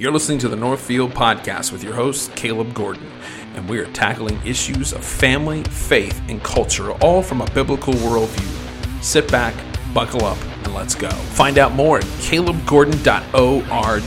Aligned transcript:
You're 0.00 0.12
listening 0.12 0.38
to 0.38 0.48
the 0.48 0.54
Northfield 0.54 1.10
Podcast 1.10 1.72
with 1.72 1.82
your 1.82 1.94
host, 1.94 2.32
Caleb 2.36 2.72
Gordon, 2.72 3.10
and 3.56 3.68
we 3.68 3.80
are 3.80 3.86
tackling 3.86 4.40
issues 4.46 4.92
of 4.92 5.04
family, 5.04 5.64
faith, 5.64 6.22
and 6.28 6.40
culture, 6.40 6.92
all 7.02 7.20
from 7.20 7.40
a 7.40 7.50
biblical 7.50 7.92
worldview. 7.94 9.02
Sit 9.02 9.28
back, 9.28 9.56
buckle 9.92 10.24
up, 10.24 10.38
and 10.62 10.72
let's 10.72 10.94
go. 10.94 11.10
Find 11.10 11.58
out 11.58 11.72
more 11.72 11.98
at 11.98 12.04
calebgordon.org. 12.04 14.02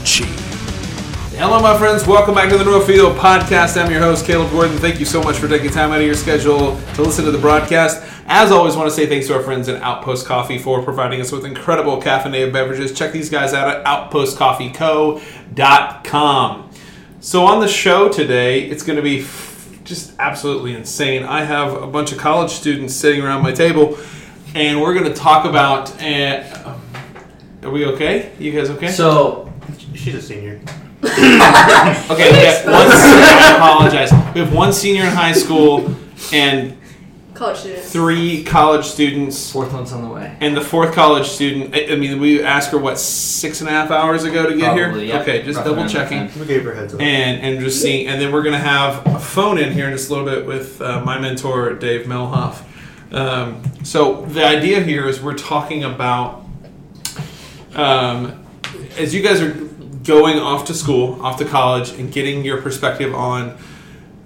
Hello, 1.36 1.60
my 1.60 1.76
friends. 1.76 2.06
Welcome 2.06 2.36
back 2.36 2.48
to 2.48 2.56
the 2.56 2.64
Northfield 2.64 3.18
Podcast. 3.18 3.76
I'm 3.78 3.90
your 3.90 4.00
host, 4.00 4.24
Caleb 4.24 4.50
Gordon. 4.50 4.78
Thank 4.78 4.98
you 4.98 5.04
so 5.04 5.22
much 5.22 5.36
for 5.36 5.46
taking 5.46 5.70
time 5.70 5.90
out 5.90 6.00
of 6.00 6.06
your 6.06 6.14
schedule 6.14 6.80
to 6.94 7.02
listen 7.02 7.26
to 7.26 7.30
the 7.30 7.38
broadcast. 7.38 8.02
As 8.26 8.50
always, 8.50 8.76
want 8.76 8.88
to 8.88 8.94
say 8.94 9.06
thanks 9.06 9.26
to 9.26 9.34
our 9.34 9.42
friends 9.42 9.68
at 9.68 9.82
Outpost 9.82 10.26
Coffee 10.26 10.56
for 10.56 10.82
providing 10.82 11.20
us 11.20 11.32
with 11.32 11.44
incredible 11.44 12.00
caffeinated 12.00 12.50
beverages. 12.50 12.96
Check 12.96 13.12
these 13.12 13.28
guys 13.28 13.52
out 13.52 13.68
at 13.68 13.84
outpostcoffeeco.com. 15.54 16.70
So, 17.20 17.44
on 17.44 17.60
the 17.60 17.68
show 17.68 18.08
today, 18.08 18.62
it's 18.62 18.82
going 18.82 18.96
to 18.96 19.02
be 19.02 19.20
f- 19.20 19.78
just 19.84 20.12
absolutely 20.18 20.74
insane. 20.74 21.22
I 21.22 21.44
have 21.44 21.80
a 21.80 21.86
bunch 21.86 22.10
of 22.12 22.18
college 22.18 22.50
students 22.50 22.94
sitting 22.94 23.22
around 23.22 23.42
my 23.42 23.52
table, 23.52 23.96
and 24.54 24.80
we're 24.80 24.94
going 24.94 25.06
to 25.06 25.14
talk 25.14 25.44
about. 25.44 25.90
Uh, 26.02 26.74
are 27.62 27.70
we 27.70 27.86
okay? 27.86 28.32
You 28.40 28.50
guys 28.50 28.70
okay? 28.70 28.88
So, 28.88 29.52
She's 29.94 30.14
a 30.14 30.22
senior. 30.22 30.60
Okay, 31.02 32.30
we 32.30 32.38
have 32.44 32.64
one. 32.66 32.74
I 32.88 33.54
apologize. 33.56 34.12
We 34.34 34.40
have 34.40 34.52
one 34.52 34.72
senior 34.72 35.02
in 35.04 35.10
high 35.10 35.32
school 35.32 35.94
and 36.32 36.76
College 37.42 37.58
students. 37.58 37.92
three 37.92 38.44
college 38.44 38.84
students, 38.86 39.50
fourth 39.50 39.72
one's 39.72 39.92
on 39.92 40.02
the 40.02 40.08
way. 40.08 40.36
and 40.40 40.56
the 40.56 40.60
fourth 40.60 40.94
college 40.94 41.26
student. 41.26 41.74
I 41.74 41.92
I 41.92 41.96
mean, 41.96 42.20
we 42.20 42.42
asked 42.42 42.70
her 42.70 42.78
what 42.78 42.98
six 43.00 43.60
and 43.60 43.68
a 43.68 43.72
half 43.72 43.90
hours 43.90 44.22
ago 44.24 44.48
to 44.48 44.56
get 44.56 44.74
Probably, 44.76 45.06
here. 45.06 45.14
yep. 45.16 45.22
Okay, 45.22 45.42
just 45.42 45.56
Rough 45.56 45.66
double 45.66 45.78
around 45.78 45.86
that 45.88 45.92
checking. 45.92 46.28
time. 46.28 46.40
We 46.40 46.46
gave 46.46 46.64
her 46.64 46.74
heads 46.74 46.94
up. 46.94 47.00
And 47.00 47.40
and 47.40 47.58
just 47.60 47.82
seeing, 47.82 48.06
and 48.06 48.20
then 48.20 48.30
we're 48.32 48.44
gonna 48.44 48.58
have 48.58 49.04
a 49.06 49.18
phone 49.18 49.58
in 49.58 49.72
here 49.72 49.86
in 49.88 49.92
just 49.92 50.08
a 50.08 50.14
little 50.14 50.28
bit 50.32 50.46
with 50.46 50.80
uh, 50.80 51.04
my 51.04 51.18
mentor 51.18 51.74
Dave 51.74 52.06
Melhoff. 52.06 52.62
Um, 53.12 53.60
so 53.82 54.24
the 54.26 54.44
idea 54.46 54.80
here 54.80 55.06
is 55.08 55.20
we're 55.20 55.34
talking 55.36 55.82
about 55.84 56.44
um, 57.74 58.42
as 58.98 59.14
you 59.14 59.22
guys 59.22 59.40
are 59.40 59.52
going 60.04 60.38
off 60.38 60.66
to 60.66 60.74
school, 60.74 61.20
off 61.22 61.38
to 61.38 61.44
college, 61.44 61.90
and 61.90 62.12
getting 62.12 62.44
your 62.44 62.60
perspective 62.62 63.14
on, 63.14 63.56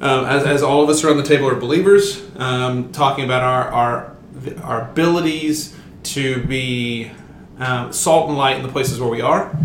um, 0.00 0.24
as, 0.26 0.44
as 0.44 0.62
all 0.62 0.82
of 0.82 0.90
us 0.90 1.02
around 1.04 1.16
the 1.16 1.22
table 1.22 1.48
are 1.48 1.54
believers, 1.54 2.22
um, 2.36 2.92
talking 2.92 3.24
about 3.24 3.42
our, 3.42 3.68
our 3.68 4.16
our 4.62 4.90
abilities 4.90 5.74
to 6.02 6.42
be 6.44 7.10
um, 7.58 7.92
salt 7.92 8.28
and 8.28 8.36
light 8.36 8.56
in 8.56 8.62
the 8.62 8.68
places 8.68 9.00
where 9.00 9.08
we 9.08 9.20
are, 9.20 9.56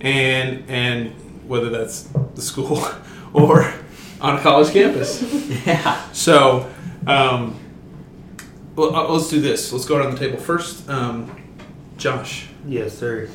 and 0.00 0.68
and 0.68 1.10
whether 1.48 1.70
that's 1.70 2.02
the 2.34 2.42
school 2.42 2.86
or 3.32 3.72
on 4.20 4.36
a 4.36 4.40
college 4.40 4.72
campus. 4.72 5.22
Yeah. 5.66 6.04
So, 6.12 6.68
um, 7.06 7.58
well, 8.74 8.94
uh, 8.94 9.08
let's 9.08 9.30
do 9.30 9.40
this. 9.40 9.72
Let's 9.72 9.84
go 9.84 9.96
around 9.96 10.14
the 10.14 10.18
table 10.18 10.38
first. 10.38 10.88
Um, 10.88 11.30
Josh, 11.96 12.48
yes, 12.66 12.98
sir. 12.98 13.28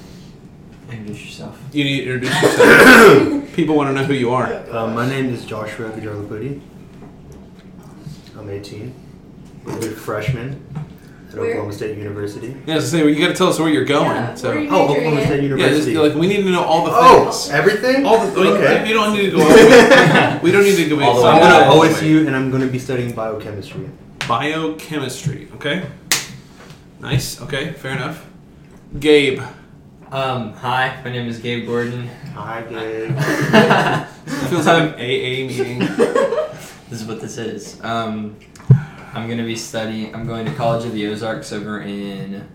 Introduce 0.94 1.26
yourself. 1.26 1.60
you 1.72 1.84
need 1.84 2.06
to 2.06 2.14
introduce 2.14 2.42
yourself. 2.42 3.54
People 3.56 3.76
want 3.76 3.90
to 3.90 3.94
know 3.94 4.04
who 4.06 4.14
you 4.14 4.32
are. 4.32 4.46
Uh, 4.72 4.88
my 4.88 5.08
name 5.10 5.34
is 5.34 5.46
Joshua 5.46 5.90
Gajarlapudi. 5.90 6.62
I'm 8.38 8.50
18. 8.50 8.94
I'm 9.68 9.78
a 9.78 9.82
freshman 9.92 10.64
at 11.30 11.36
Where? 11.36 11.50
Oklahoma 11.50 11.74
State 11.74 11.98
University. 11.98 12.56
Yeah, 12.68 12.76
so 12.80 12.86
say 12.86 13.02
well, 13.02 13.10
you 13.12 13.20
got 13.20 13.30
to 13.30 13.34
tell 13.34 13.48
us 13.48 13.60
where 13.60 13.70
you're 13.70 13.86
going. 13.86 14.06
Yeah, 14.12 14.36
so 14.36 14.50
where 14.50 14.58
are 14.58 14.62
you- 14.62 14.70
Oh, 14.70 14.88
Majoring 14.88 15.08
Oklahoma 15.08 15.22
in? 15.22 15.28
State 15.28 15.60
yeah, 15.60 15.70
just, 15.70 15.88
like 15.90 16.14
we 16.14 16.28
need 16.28 16.44
to 16.44 16.52
know 16.52 16.64
all 16.64 16.86
the 16.86 16.92
oh, 16.94 17.50
everything? 17.52 18.06
All 18.06 18.24
the 18.26 18.40
Okay. 18.40 18.88
you 18.88 18.94
don't 18.94 19.14
need 19.14 19.32
to 19.32 19.38
go. 19.38 19.42
All 19.42 19.50
the 19.50 19.56
way. 19.56 20.40
we 20.44 20.52
don't 20.52 20.64
need 20.64 20.76
to 20.76 20.90
go. 20.90 21.02
All 21.02 21.16
the 21.16 21.22
So 21.22 21.28
I'm 21.28 21.40
going 21.70 21.90
to 21.90 21.96
OSU 21.96 22.28
and 22.28 22.36
I'm 22.36 22.52
going 22.52 22.62
to 22.64 22.70
be 22.72 22.80
studying 22.80 23.14
biochemistry. 23.14 23.90
Biochemistry. 24.28 25.48
Okay. 25.56 25.86
Nice. 27.00 27.42
Okay. 27.42 27.72
Fair 27.74 27.94
enough. 27.94 28.26
Gabe. 29.00 29.42
Um, 30.14 30.54
hi, 30.54 31.02
my 31.04 31.12
name 31.12 31.28
is 31.28 31.40
Gabe 31.40 31.66
Gordon. 31.66 32.08
Hi, 32.36 32.62
Gabe. 32.62 33.18
Feels 34.50 34.68
like 34.68 34.84
an 34.84 34.94
AA 34.96 35.48
meeting. 35.48 35.88
This 36.90 37.02
is 37.02 37.08
what 37.08 37.22
this 37.22 37.40
is. 37.40 37.84
Um, 37.84 38.36
I'm 39.16 39.28
gonna 39.28 39.46
be 39.46 39.56
studying. 39.56 40.14
I'm 40.14 40.28
going 40.28 40.46
to 40.46 40.54
College 40.54 40.86
of 40.86 40.94
the 40.94 41.08
Ozarks 41.08 41.52
over 41.52 41.82
in 41.82 42.48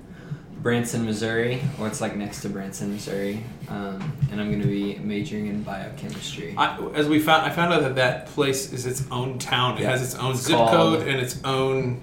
Branson, 0.63 1.05
Missouri, 1.05 1.61
or 1.81 1.89
it's 1.89 2.01
like 2.01 2.15
next 2.15 2.43
to 2.43 2.49
Branson, 2.49 2.93
Missouri. 2.93 3.43
Um, 3.69 4.13
and 4.31 4.41
I'm 4.41 4.53
gonna 4.53 4.65
be 4.69 4.95
majoring 4.99 5.49
in 5.49 5.65
biochemistry. 5.65 6.55
I, 6.57 6.79
as 6.95 7.09
we 7.09 7.19
found, 7.19 7.47
I 7.47 7.51
found 7.51 7.73
out 7.75 7.81
that 7.83 7.97
that 7.97 8.27
place 8.27 8.73
is 8.73 8.87
its 8.87 9.03
own 9.11 9.41
town. 9.41 9.77
It 9.79 9.81
Yeah. 9.83 9.91
has 9.91 10.03
its 10.03 10.15
own 10.15 10.33
It's 10.35 10.43
zip 10.43 10.55
called- 10.57 10.71
code 10.71 11.09
and 11.09 11.19
its 11.19 11.41
own 11.43 12.01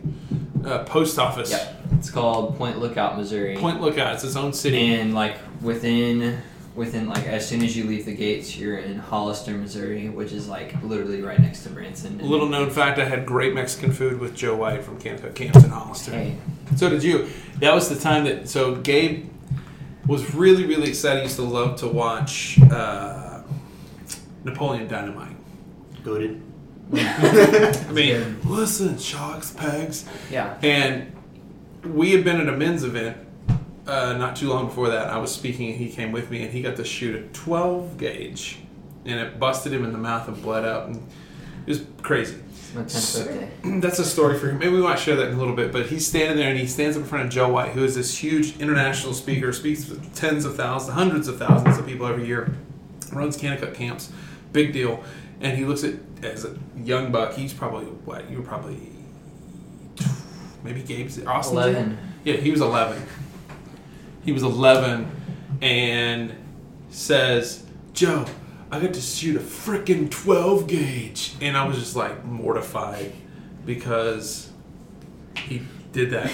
uh, 0.65 0.79
post 0.79 1.17
office. 1.17 1.51
Yep. 1.51 1.84
It's 1.97 2.09
called 2.09 2.57
Point 2.57 2.79
Lookout, 2.79 3.17
Missouri. 3.17 3.57
Point 3.57 3.81
Lookout. 3.81 4.13
It's 4.15 4.23
its 4.23 4.35
own 4.35 4.53
city. 4.53 4.93
And 4.95 5.13
like 5.13 5.37
within 5.61 6.41
within 6.75 7.07
like 7.07 7.25
as 7.25 7.47
soon 7.47 7.63
as 7.63 7.75
you 7.77 7.85
leave 7.85 8.05
the 8.05 8.13
gates, 8.15 8.57
you're 8.57 8.77
in 8.77 8.97
Hollister, 8.99 9.51
Missouri, 9.53 10.09
which 10.09 10.31
is 10.33 10.47
like 10.47 10.75
literally 10.83 11.21
right 11.21 11.39
next 11.39 11.63
to 11.63 11.69
Branson. 11.69 12.19
And- 12.19 12.29
Little 12.29 12.47
known 12.49 12.69
fact: 12.69 12.99
I 12.99 13.05
had 13.05 13.25
great 13.25 13.53
Mexican 13.53 13.91
food 13.91 14.19
with 14.19 14.35
Joe 14.35 14.55
White 14.55 14.83
from 14.83 14.99
Camp 14.99 15.21
Camps 15.35 15.63
in 15.63 15.69
Hollister. 15.69 16.11
Hey, 16.11 16.35
So 16.75 16.89
did 16.89 17.03
you. 17.03 17.29
That 17.59 17.73
was 17.73 17.87
the 17.89 17.95
time 17.95 18.25
that. 18.25 18.49
So 18.49 18.75
Gabe 18.75 19.29
was 20.05 20.35
really, 20.35 20.65
really 20.65 20.89
excited. 20.89 21.19
He 21.19 21.23
used 21.23 21.37
to 21.37 21.41
love 21.43 21.77
to 21.79 21.87
watch 21.87 22.59
uh, 22.71 23.41
Napoleon 24.43 24.87
Dynamite. 24.87 25.35
Goaded. 26.03 26.41
I 26.93 27.87
mean, 27.91 28.07
Yeah. 28.09 28.25
listen, 28.45 28.99
shocks, 28.99 29.49
pegs. 29.51 30.05
yeah. 30.29 30.55
And 30.61 31.11
we 31.85 32.11
had 32.11 32.23
been 32.23 32.39
at 32.39 32.47
a 32.47 32.55
men's 32.55 32.83
event 32.83 33.17
uh, 33.87 34.13
not 34.13 34.35
too 34.35 34.49
long 34.49 34.67
before 34.67 34.89
that. 34.89 35.09
I 35.09 35.17
was 35.17 35.31
speaking, 35.31 35.69
and 35.69 35.77
he 35.77 35.89
came 35.89 36.11
with 36.11 36.31
me, 36.31 36.43
and 36.43 36.51
he 36.51 36.61
got 36.61 36.75
to 36.77 36.83
shoot 36.83 37.15
a 37.15 37.27
12 37.33 37.97
gauge, 37.97 38.59
and 39.05 39.19
it 39.19 39.39
busted 39.39 39.73
him 39.73 39.85
in 39.85 39.91
the 39.91 39.97
mouth 39.97 40.27
and 40.27 40.41
bled 40.41 40.65
out, 40.65 40.87
and 40.87 40.95
it 40.95 41.69
was 41.69 41.83
crazy. 42.01 42.41
Tenth. 42.73 43.51
That's 43.81 43.99
a 43.99 44.05
story 44.05 44.37
for 44.37 44.49
him. 44.49 44.59
Maybe 44.59 44.73
we 44.73 44.81
might 44.81 44.99
share 44.99 45.15
that 45.15 45.29
in 45.29 45.35
a 45.35 45.37
little 45.37 45.55
bit. 45.55 45.71
But 45.71 45.85
he's 45.85 46.05
standing 46.05 46.37
there, 46.37 46.49
and 46.49 46.59
he 46.59 46.67
stands 46.67 46.97
up 46.97 47.03
in 47.03 47.09
front 47.09 47.25
of 47.25 47.31
Joe 47.31 47.47
White, 47.49 47.71
who 47.71 47.83
is 47.83 47.95
this 47.95 48.17
huge 48.17 48.59
international 48.59 49.13
speaker, 49.13 49.53
speaks 49.53 49.85
to 49.85 49.95
tens 50.13 50.45
of 50.45 50.55
thousands, 50.55 50.93
hundreds 50.93 51.27
of 51.27 51.37
thousands 51.37 51.77
of 51.77 51.85
people 51.85 52.05
every 52.05 52.25
year, 52.25 52.53
runs 53.13 53.37
Kanakuk 53.37 53.73
camps, 53.73 54.11
big 54.51 54.73
deal. 54.73 55.03
And 55.39 55.57
he 55.57 55.63
looks 55.63 55.83
at 55.83 55.95
as 56.23 56.43
a 56.43 56.57
young 56.77 57.11
buck. 57.11 57.33
He's 57.33 57.53
probably 57.53 57.85
what 57.85 58.29
you 58.29 58.37
were 58.37 58.43
probably 58.43 58.91
maybe 60.65 60.81
Gabe's 60.81 61.23
Austin. 61.25 61.57
Eleven. 61.57 61.97
Yeah, 62.25 62.35
he 62.35 62.51
was 62.51 62.59
11. 62.59 63.01
He 64.25 64.31
was 64.31 64.41
11 64.43 65.09
and 65.61 66.35
says, 66.89 67.63
Joe, 67.93 68.25
I 68.71 68.79
got 68.79 68.93
to 68.95 69.01
shoot 69.01 69.35
a 69.35 69.39
freaking 69.39 70.09
12 70.09 70.67
gauge. 70.67 71.35
And 71.39 71.55
I 71.55 71.67
was 71.67 71.77
just 71.77 71.95
like 71.95 72.25
mortified 72.25 73.13
because 73.65 74.49
he 75.37 75.61
did 75.91 76.09
that. 76.09 76.29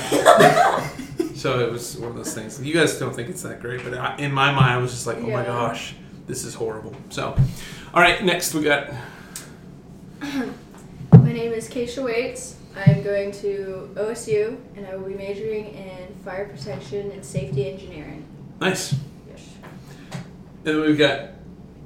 so 1.36 1.59
it 1.59 1.69
was 1.69 1.98
one 1.98 2.12
of 2.12 2.16
those 2.16 2.34
things. 2.34 2.59
You 2.63 2.74
guys 2.74 2.98
don't 2.98 3.13
think 3.13 3.30
it's 3.30 3.44
that 3.44 3.59
great, 3.59 3.84
but 3.84 3.94
I, 3.94 4.16
in 4.16 4.31
my 4.31 4.52
mind, 4.52 4.72
I 4.72 4.78
was 4.78 4.92
just 4.92 5.06
like, 5.06 5.18
oh 5.18 5.30
my 5.30 5.44
gosh, 5.44 5.94
this 6.25 6.46
is 6.46 6.53
horrible. 6.53 6.96
So, 7.09 7.36
all 7.94 8.02
right, 8.02 8.24
next 8.24 8.53
we 8.53 8.63
got. 8.63 8.94
My 11.62 11.68
name 11.68 11.86
is 11.86 11.94
Keisha 11.96 12.04
Waits. 12.04 12.56
I'm 12.76 13.04
going 13.04 13.32
to 13.34 13.92
OSU 13.94 14.58
and 14.76 14.88
I 14.88 14.96
will 14.96 15.08
be 15.08 15.14
majoring 15.14 15.76
in 15.76 16.08
fire 16.26 16.48
protection 16.48 17.12
and 17.12 17.24
safety 17.24 17.72
engineering. 17.72 18.26
Nice. 18.60 18.96
Yes. 19.30 19.48
And 20.12 20.24
then 20.64 20.82
we've 20.82 20.98
got. 20.98 21.34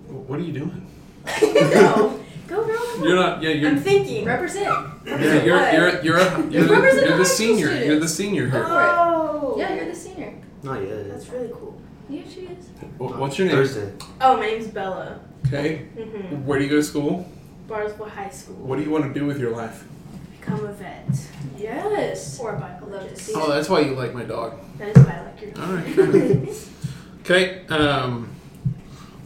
What 0.08 0.40
are 0.40 0.44
you 0.44 0.54
doing? 0.54 0.88
Go. 1.42 2.24
Go, 2.48 2.66
girl. 2.66 2.78
Come 2.78 3.04
You're 3.04 3.16
not. 3.18 3.42
Yeah, 3.42 3.50
you're. 3.50 3.72
I'm 3.72 3.78
thinking. 3.78 4.24
Represent. 4.24 4.66
You're, 5.06 5.44
you're, 5.44 5.58
what? 5.58 5.74
you're, 5.74 6.04
you're, 6.04 6.18
a, 6.20 6.50
you're, 6.50 6.50
the, 6.50 6.52
you're 6.52 6.68
the 6.68 6.76
high 6.76 7.14
school 7.14 7.26
senior. 7.26 7.84
You're 7.84 8.00
the 8.00 8.08
senior 8.08 8.50
here. 8.50 8.64
Oh. 8.66 9.56
Yeah, 9.58 9.76
you're 9.76 9.88
the 9.88 9.96
senior. 9.96 10.36
Not 10.64 10.88
yet. 10.88 11.10
That's 11.10 11.28
really 11.28 11.50
cool. 11.50 11.82
Yeah, 12.08 12.22
she 12.34 12.42
is. 12.42 12.68
What's 12.98 13.38
your 13.38 13.48
name? 13.48 13.58
Thursday. 13.58 13.92
Oh, 14.22 14.38
my 14.38 14.46
name's 14.46 14.68
Bella. 14.68 15.20
Okay. 15.48 15.88
Mm-hmm. 15.98 16.46
Where 16.46 16.60
do 16.60 16.64
you 16.64 16.70
go 16.70 16.78
to 16.78 16.84
school? 16.84 17.30
Bartlesville 17.68 18.10
High 18.10 18.30
School. 18.30 18.56
What 18.56 18.78
do 18.78 18.84
you 18.84 18.90
want 18.92 19.06
to 19.14 19.20
do 19.20 19.26
with 19.26 19.40
your 19.40 19.52
life? 19.52 19.84
Become 20.40 20.66
a 20.66 20.72
vet 20.74 21.08
Yes. 21.58 22.40
or 22.40 22.56
a 22.56 22.60
Love 22.60 22.80
to 22.80 22.86
biologist. 22.86 23.26
see 23.26 23.34
Oh, 23.36 23.50
that's 23.52 23.68
why 23.70 23.80
you 23.82 23.96
like 23.96 24.14
my 24.14 24.24
dog. 24.24 24.60
That 24.78 24.96
is 24.96 25.06
why 25.06 25.14
I 25.14 25.22
like 25.26 25.42
your 25.42 25.52
dog. 25.52 25.68
All 25.70 25.76
right. 25.76 25.86
fair 25.96 26.06
enough. 26.16 27.20
okay. 27.22 27.66
Um, 27.68 28.30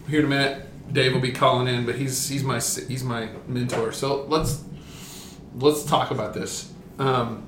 here 0.08 0.20
in 0.20 0.26
a 0.26 0.30
minute, 0.30 0.66
Dave 0.94 1.14
will 1.14 1.20
be 1.22 1.32
calling 1.32 1.68
in, 1.74 1.86
but 1.86 1.96
he's 1.96 2.28
he's 2.30 2.44
my 2.44 2.56
he's 2.60 3.04
my 3.04 3.30
mentor. 3.48 3.92
So 3.92 4.24
let's 4.28 4.64
let's 5.56 5.84
talk 5.84 6.10
about 6.12 6.34
this. 6.34 6.72
Um, 6.98 7.44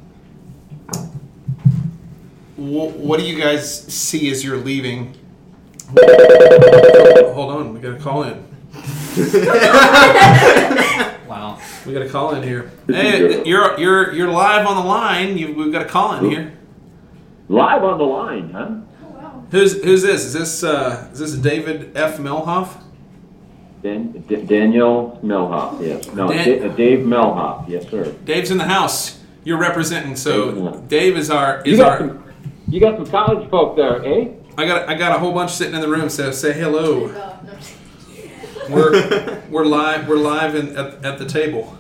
wh- 2.58 2.96
what 3.00 3.20
do 3.20 3.26
you 3.26 3.40
guys 3.40 3.84
see 3.88 4.30
as 4.30 4.44
you're 4.44 4.58
leaving? 4.58 5.16
Hold 5.98 7.52
on, 7.52 7.74
we 7.74 7.80
got 7.80 7.98
to 7.98 8.04
call 8.04 8.24
in. 8.24 8.46
Wow. 11.86 11.88
We 11.88 11.94
got 11.94 12.02
a 12.06 12.10
call 12.10 12.36
in 12.36 12.44
here. 12.44 12.72
Hey, 12.88 13.44
you're 13.46 13.80
you're 13.80 14.14
you're 14.14 14.30
live 14.32 14.66
on 14.68 14.76
the 14.78 14.84
line. 14.84 15.38
You, 15.38 15.54
we've 15.54 15.72
got 15.72 15.82
a 15.84 15.90
call 15.90 16.14
in 16.16 16.30
here. 16.30 16.54
Live 17.50 17.84
on 17.84 17.98
the 17.98 18.04
line, 18.04 18.50
huh? 18.52 18.68
Oh, 19.04 19.10
wow. 19.10 19.44
Who's 19.52 19.84
who's 19.84 20.02
this? 20.02 20.26
Is 20.26 20.34
this 20.34 20.64
uh, 20.64 21.10
is 21.12 21.20
this 21.20 21.34
David 21.34 21.96
F. 21.98 22.18
Melhoff? 22.18 22.78
Dan, 23.84 24.12
D- 24.12 24.36
Daniel 24.44 25.20
Melhoff, 25.24 25.82
yes. 25.82 26.06
No, 26.14 26.28
Dan- 26.28 26.60
Da- 26.60 26.70
uh, 26.70 26.76
Dave 26.76 27.00
Melhoff, 27.00 27.68
yes, 27.68 27.90
sir. 27.90 28.12
Dave's 28.26 28.52
in 28.52 28.60
the 28.60 28.66
house. 28.66 29.20
You're 29.44 29.58
representing. 29.58 30.16
So 30.16 30.82
Dave 30.88 31.18
is 31.18 31.32
our 31.32 31.64
You 31.66 31.74
is 31.74 31.80
got 31.80 31.92
our. 31.94 31.98
some, 31.98 32.24
you 32.68 32.80
got 32.80 32.96
some 32.98 33.08
college 33.08 33.50
folk 33.50 33.76
there, 33.76 34.06
eh? 34.06 34.30
I 34.58 34.66
got 34.68 34.88
I 34.88 34.94
got 34.94 35.16
a 35.16 35.20
whole 35.20 35.34
bunch 35.34 35.52
sitting 35.52 35.74
in 35.74 35.82
the 35.82 35.88
room. 35.90 36.10
So 36.10 36.32
say 36.32 36.54
hello. 36.54 37.06
Oh, 37.06 37.08
no, 37.08 37.40
I'm 37.42 37.58
just- 37.58 37.74
We're 38.72 39.42
we're 39.50 39.66
live. 39.66 40.08
We're 40.08 40.16
live 40.18 40.56
in, 40.56 40.78
at, 40.78 41.04
at 41.04 41.20
the 41.20 41.26
table. 41.26 41.78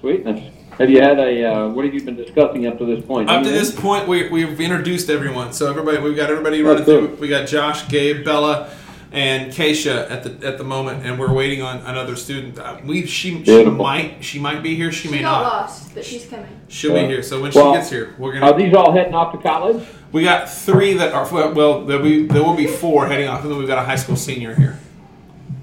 Sweetness. 0.00 0.52
Have 0.78 0.90
you 0.90 1.00
had 1.00 1.18
a? 1.20 1.44
Uh, 1.44 1.68
what 1.68 1.84
have 1.84 1.94
you 1.94 2.02
been 2.02 2.16
discussing 2.16 2.66
up 2.66 2.78
to 2.78 2.84
this 2.86 3.04
point? 3.04 3.30
Up 3.30 3.44
to 3.44 3.50
this 3.50 3.72
point, 3.72 4.08
we, 4.08 4.28
we've 4.30 4.60
introduced 4.60 5.08
everyone. 5.10 5.52
So 5.52 5.70
everybody, 5.70 5.98
we've 5.98 6.16
got 6.16 6.28
everybody 6.30 6.60
running 6.62 6.84
good. 6.84 7.10
through. 7.10 7.16
We 7.20 7.28
got 7.28 7.46
Josh, 7.46 7.86
Gabe, 7.88 8.24
Bella, 8.24 8.70
and 9.12 9.52
Keisha 9.52 10.10
at 10.10 10.24
the 10.24 10.44
at 10.46 10.58
the 10.58 10.64
moment, 10.64 11.06
and 11.06 11.20
we're 11.20 11.32
waiting 11.32 11.62
on 11.62 11.78
another 11.86 12.16
student. 12.16 12.58
Uh, 12.58 12.78
we 12.84 13.06
she, 13.06 13.44
she 13.44 13.64
might 13.66 14.24
she 14.24 14.40
might 14.40 14.60
be 14.62 14.74
here. 14.74 14.90
She 14.90 15.06
She 15.06 15.14
may 15.14 15.20
got 15.20 15.42
not. 15.42 15.52
lost, 15.52 15.94
but 15.94 16.04
she's 16.04 16.26
coming. 16.26 16.48
She'll 16.66 16.96
Yeah. 16.96 17.02
be 17.02 17.08
here. 17.08 17.22
So 17.22 17.40
when 17.40 17.52
Well, 17.54 17.74
she 17.74 17.78
gets 17.78 17.90
here, 17.90 18.14
we're 18.18 18.32
gonna. 18.32 18.50
Are 18.50 18.58
these 18.58 18.74
all 18.74 18.92
heading 18.92 19.14
off 19.14 19.30
to 19.32 19.38
college? 19.38 19.86
We 20.10 20.24
got 20.24 20.50
three 20.50 20.94
that 20.94 21.12
are 21.12 21.28
well. 21.32 21.52
well, 21.52 21.84
There 21.84 22.00
be 22.00 22.26
there 22.26 22.42
will 22.42 22.56
be 22.56 22.66
four 22.66 23.06
heading 23.06 23.28
off, 23.28 23.42
and 23.42 23.50
then 23.52 23.58
we've 23.58 23.68
got 23.68 23.78
a 23.78 23.84
high 23.84 23.96
school 23.96 24.16
senior 24.16 24.54
here. 24.56 24.78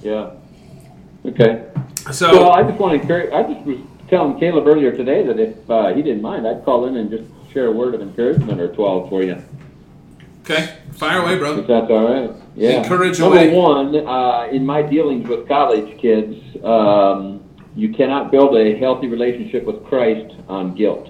Yeah. 0.02 0.32
Okay. 1.26 1.66
So 2.12 2.32
well, 2.32 2.52
I 2.52 2.64
just 2.64 2.80
want 2.80 2.96
to 2.96 3.02
encourage. 3.02 3.32
I 3.34 3.44
just 3.44 3.66
was 3.66 3.78
telling 4.10 4.40
Caleb 4.40 4.68
earlier 4.68 4.96
today 4.96 5.26
that 5.26 5.40
if 5.40 5.70
uh, 5.70 5.94
he 5.94 6.02
didn't 6.02 6.22
mind, 6.22 6.48
I'd 6.48 6.64
call 6.64 6.86
in 6.88 6.98
and 6.98 7.10
just 7.10 7.24
share 7.52 7.68
a 7.68 7.72
word 7.72 7.94
of 7.96 8.02
encouragement 8.02 8.60
or 8.60 8.74
twelve 8.74 9.10
for 9.10 9.24
you. 9.24 9.42
okay, 10.42 10.78
fire 10.94 11.22
away, 11.22 11.38
brother. 11.38 11.62
If 11.62 11.68
that's 11.68 11.90
all 11.90 12.08
right. 12.08 12.32
Yeah. 12.56 12.82
Encourage 12.82 13.20
Number 13.20 13.38
away. 13.38 13.54
one, 13.54 13.96
uh, 14.08 14.48
in 14.52 14.66
my 14.66 14.82
dealings 14.82 15.28
with 15.28 15.48
college 15.48 16.00
kids, 16.00 16.36
um, 16.64 17.44
you 17.76 17.94
cannot 17.94 18.32
build 18.32 18.58
a 18.58 18.78
healthy 18.78 19.08
relationship 19.08 19.64
with 19.64 19.84
Christ 19.86 20.36
on 20.48 20.76
guilt. 20.76 21.10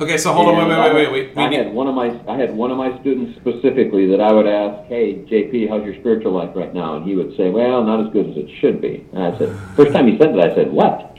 Okay, 0.00 0.18
so 0.18 0.32
hold 0.32 0.48
on, 0.48 0.68
wait, 0.68 0.78
wait, 0.78 0.94
wait, 0.94 1.12
wait, 1.12 1.36
wait. 1.36 1.38
I 1.38 1.52
had 1.52 1.72
one 1.72 1.88
of 1.88 1.94
my 1.94 2.20
I 2.28 2.36
had 2.36 2.54
one 2.54 2.70
of 2.70 2.76
my 2.76 3.00
students 3.00 3.40
specifically 3.40 4.06
that 4.10 4.20
I 4.20 4.30
would 4.30 4.46
ask, 4.46 4.86
"Hey, 4.88 5.24
JP, 5.24 5.68
how's 5.70 5.84
your 5.84 5.94
spiritual 5.94 6.32
life 6.32 6.50
right 6.54 6.72
now?" 6.74 6.96
And 6.96 7.06
he 7.06 7.16
would 7.16 7.34
say, 7.36 7.48
"Well, 7.48 7.82
not 7.82 8.04
as 8.04 8.12
good 8.12 8.28
as 8.28 8.36
it 8.36 8.50
should 8.60 8.80
be." 8.82 9.06
And 9.12 9.22
I 9.22 9.38
said, 9.38 9.56
first 9.74 9.92
time 9.92 10.06
he 10.06 10.18
said 10.18 10.34
that, 10.34 10.52
I 10.52 10.54
said, 10.54 10.70
"What? 10.70 11.16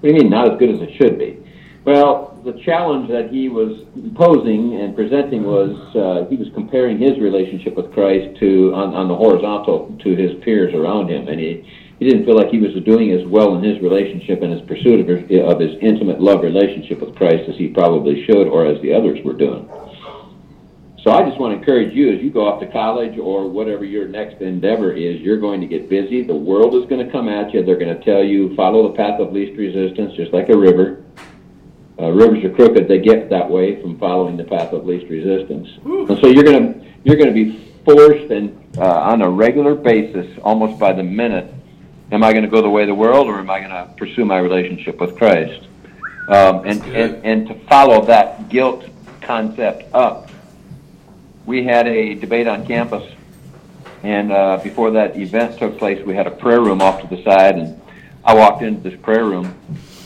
What 0.00 0.02
do 0.02 0.08
you 0.08 0.14
mean 0.14 0.30
not 0.30 0.52
as 0.52 0.58
good 0.58 0.70
as 0.70 0.80
it 0.80 0.94
should 0.94 1.18
be?" 1.18 1.38
Well, 1.84 2.40
the 2.44 2.52
challenge 2.64 3.10
that 3.10 3.30
he 3.30 3.48
was 3.48 3.82
posing 4.14 4.80
and 4.80 4.94
presenting 4.94 5.42
was 5.42 5.74
uh, 5.96 6.28
he 6.30 6.36
was 6.36 6.48
comparing 6.54 6.98
his 6.98 7.18
relationship 7.18 7.76
with 7.76 7.92
Christ 7.92 8.38
to 8.38 8.72
on, 8.74 8.94
on 8.94 9.08
the 9.08 9.16
horizontal 9.16 9.94
to 10.04 10.14
his 10.14 10.32
peers 10.42 10.72
around 10.72 11.10
him, 11.10 11.26
and 11.26 11.40
he 11.40 11.64
he 11.98 12.08
didn't 12.08 12.26
feel 12.26 12.36
like 12.36 12.50
he 12.50 12.58
was 12.58 12.74
doing 12.84 13.12
as 13.12 13.24
well 13.26 13.56
in 13.56 13.64
his 13.64 13.80
relationship 13.80 14.42
and 14.42 14.52
his 14.52 14.62
pursuit 14.62 15.00
of 15.00 15.08
his, 15.08 15.40
of 15.42 15.60
his 15.60 15.76
intimate 15.80 16.20
love 16.20 16.42
relationship 16.42 17.00
with 17.00 17.16
Christ 17.16 17.48
as 17.48 17.56
he 17.56 17.68
probably 17.68 18.24
should 18.26 18.48
or 18.48 18.66
as 18.66 18.80
the 18.82 18.92
others 18.92 19.18
were 19.24 19.32
doing. 19.32 19.68
So 21.02 21.12
I 21.12 21.22
just 21.22 21.38
want 21.38 21.54
to 21.54 21.58
encourage 21.58 21.94
you 21.94 22.12
as 22.12 22.20
you 22.20 22.30
go 22.30 22.48
off 22.48 22.58
to 22.60 22.66
college 22.66 23.16
or 23.16 23.48
whatever 23.48 23.84
your 23.84 24.08
next 24.08 24.42
endeavor 24.42 24.92
is, 24.92 25.20
you're 25.20 25.38
going 25.38 25.60
to 25.60 25.66
get 25.66 25.88
busy. 25.88 26.22
The 26.22 26.34
world 26.34 26.74
is 26.74 26.84
going 26.90 27.04
to 27.06 27.10
come 27.12 27.28
at 27.28 27.54
you. 27.54 27.64
They're 27.64 27.78
going 27.78 27.96
to 27.96 28.04
tell 28.04 28.24
you 28.24 28.56
follow 28.56 28.88
the 28.88 28.94
path 28.96 29.20
of 29.20 29.32
least 29.32 29.56
resistance, 29.56 30.14
just 30.14 30.32
like 30.32 30.48
a 30.48 30.56
river. 30.56 31.04
Uh, 31.98 32.10
rivers 32.10 32.44
are 32.44 32.50
crooked; 32.50 32.88
they 32.88 32.98
get 32.98 33.30
that 33.30 33.48
way 33.48 33.80
from 33.80 33.98
following 33.98 34.36
the 34.36 34.44
path 34.44 34.72
of 34.72 34.84
least 34.84 35.08
resistance. 35.08 35.68
And 35.84 36.18
so 36.18 36.26
you're 36.26 36.44
going 36.44 36.74
to 36.74 36.86
you're 37.04 37.16
going 37.16 37.32
to 37.32 37.44
be 37.44 37.72
forced 37.84 38.32
and 38.32 38.76
uh, 38.76 38.82
on 38.82 39.22
a 39.22 39.30
regular 39.30 39.76
basis, 39.76 40.26
almost 40.42 40.76
by 40.78 40.92
the 40.92 41.04
minute, 41.04 41.54
am 42.12 42.22
I 42.22 42.32
going 42.32 42.44
to 42.44 42.50
go 42.50 42.62
the 42.62 42.70
way 42.70 42.82
of 42.82 42.88
the 42.88 42.94
world 42.94 43.26
or 43.28 43.38
am 43.38 43.50
I 43.50 43.60
going 43.60 43.70
to 43.70 43.92
pursue 43.96 44.24
my 44.24 44.38
relationship 44.38 45.00
with 45.00 45.16
Christ? 45.16 45.66
Um, 46.28 46.64
and, 46.66 46.82
and 46.86 47.24
and 47.24 47.48
to 47.48 47.54
follow 47.66 48.04
that 48.06 48.48
guilt 48.48 48.84
concept 49.20 49.94
up 49.94 50.30
we 51.46 51.64
had 51.64 51.86
a 51.86 52.14
debate 52.14 52.48
on 52.48 52.66
campus, 52.66 53.08
and 54.02 54.32
uh, 54.32 54.58
before 54.62 54.90
that 54.90 55.16
event 55.16 55.58
took 55.58 55.78
place, 55.78 56.04
we 56.04 56.14
had 56.14 56.26
a 56.26 56.30
prayer 56.32 56.60
room 56.60 56.82
off 56.82 57.00
to 57.00 57.16
the 57.16 57.22
side, 57.22 57.56
and 57.56 57.80
I 58.24 58.34
walked 58.34 58.62
into 58.62 58.88
this 58.88 59.00
prayer 59.00 59.24
room, 59.24 59.54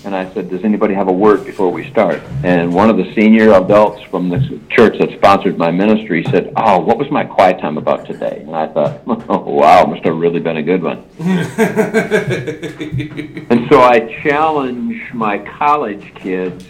and 0.05 0.15
I 0.15 0.33
said, 0.33 0.51
"Does 0.51 0.65
anybody 0.65 0.95
have 0.95 1.09
a 1.09 1.13
word 1.13 1.45
before 1.45 1.71
we 1.71 1.89
start?" 1.91 2.23
And 2.43 2.73
one 2.73 2.91
of 2.91 2.97
the 2.97 3.13
senior 3.15 3.53
adults 3.53 4.03
from 4.05 4.29
the 4.29 4.61
church 4.71 4.99
that 4.99 5.11
sponsored 5.19 5.59
my 5.59 5.71
ministry 5.71 6.25
said, 6.31 6.53
"Oh, 6.57 6.81
what 6.81 6.99
was 6.99 7.11
my 7.11 7.25
quiet 7.25 7.61
time 7.61 7.79
about 7.79 8.07
today?" 8.07 8.43
And 8.47 8.57
I 8.57 8.67
thought, 8.69 9.03
"Oh, 9.29 9.39
wow, 9.39 9.85
must 9.85 10.05
have 10.05 10.17
really 10.17 10.41
been 10.41 10.57
a 10.57 10.63
good 10.63 10.83
one." 10.83 11.05
And 13.51 13.67
so 13.69 13.83
I 13.83 13.99
challenge 14.23 15.13
my 15.13 15.39
college 15.39 16.15
kids, 16.15 16.65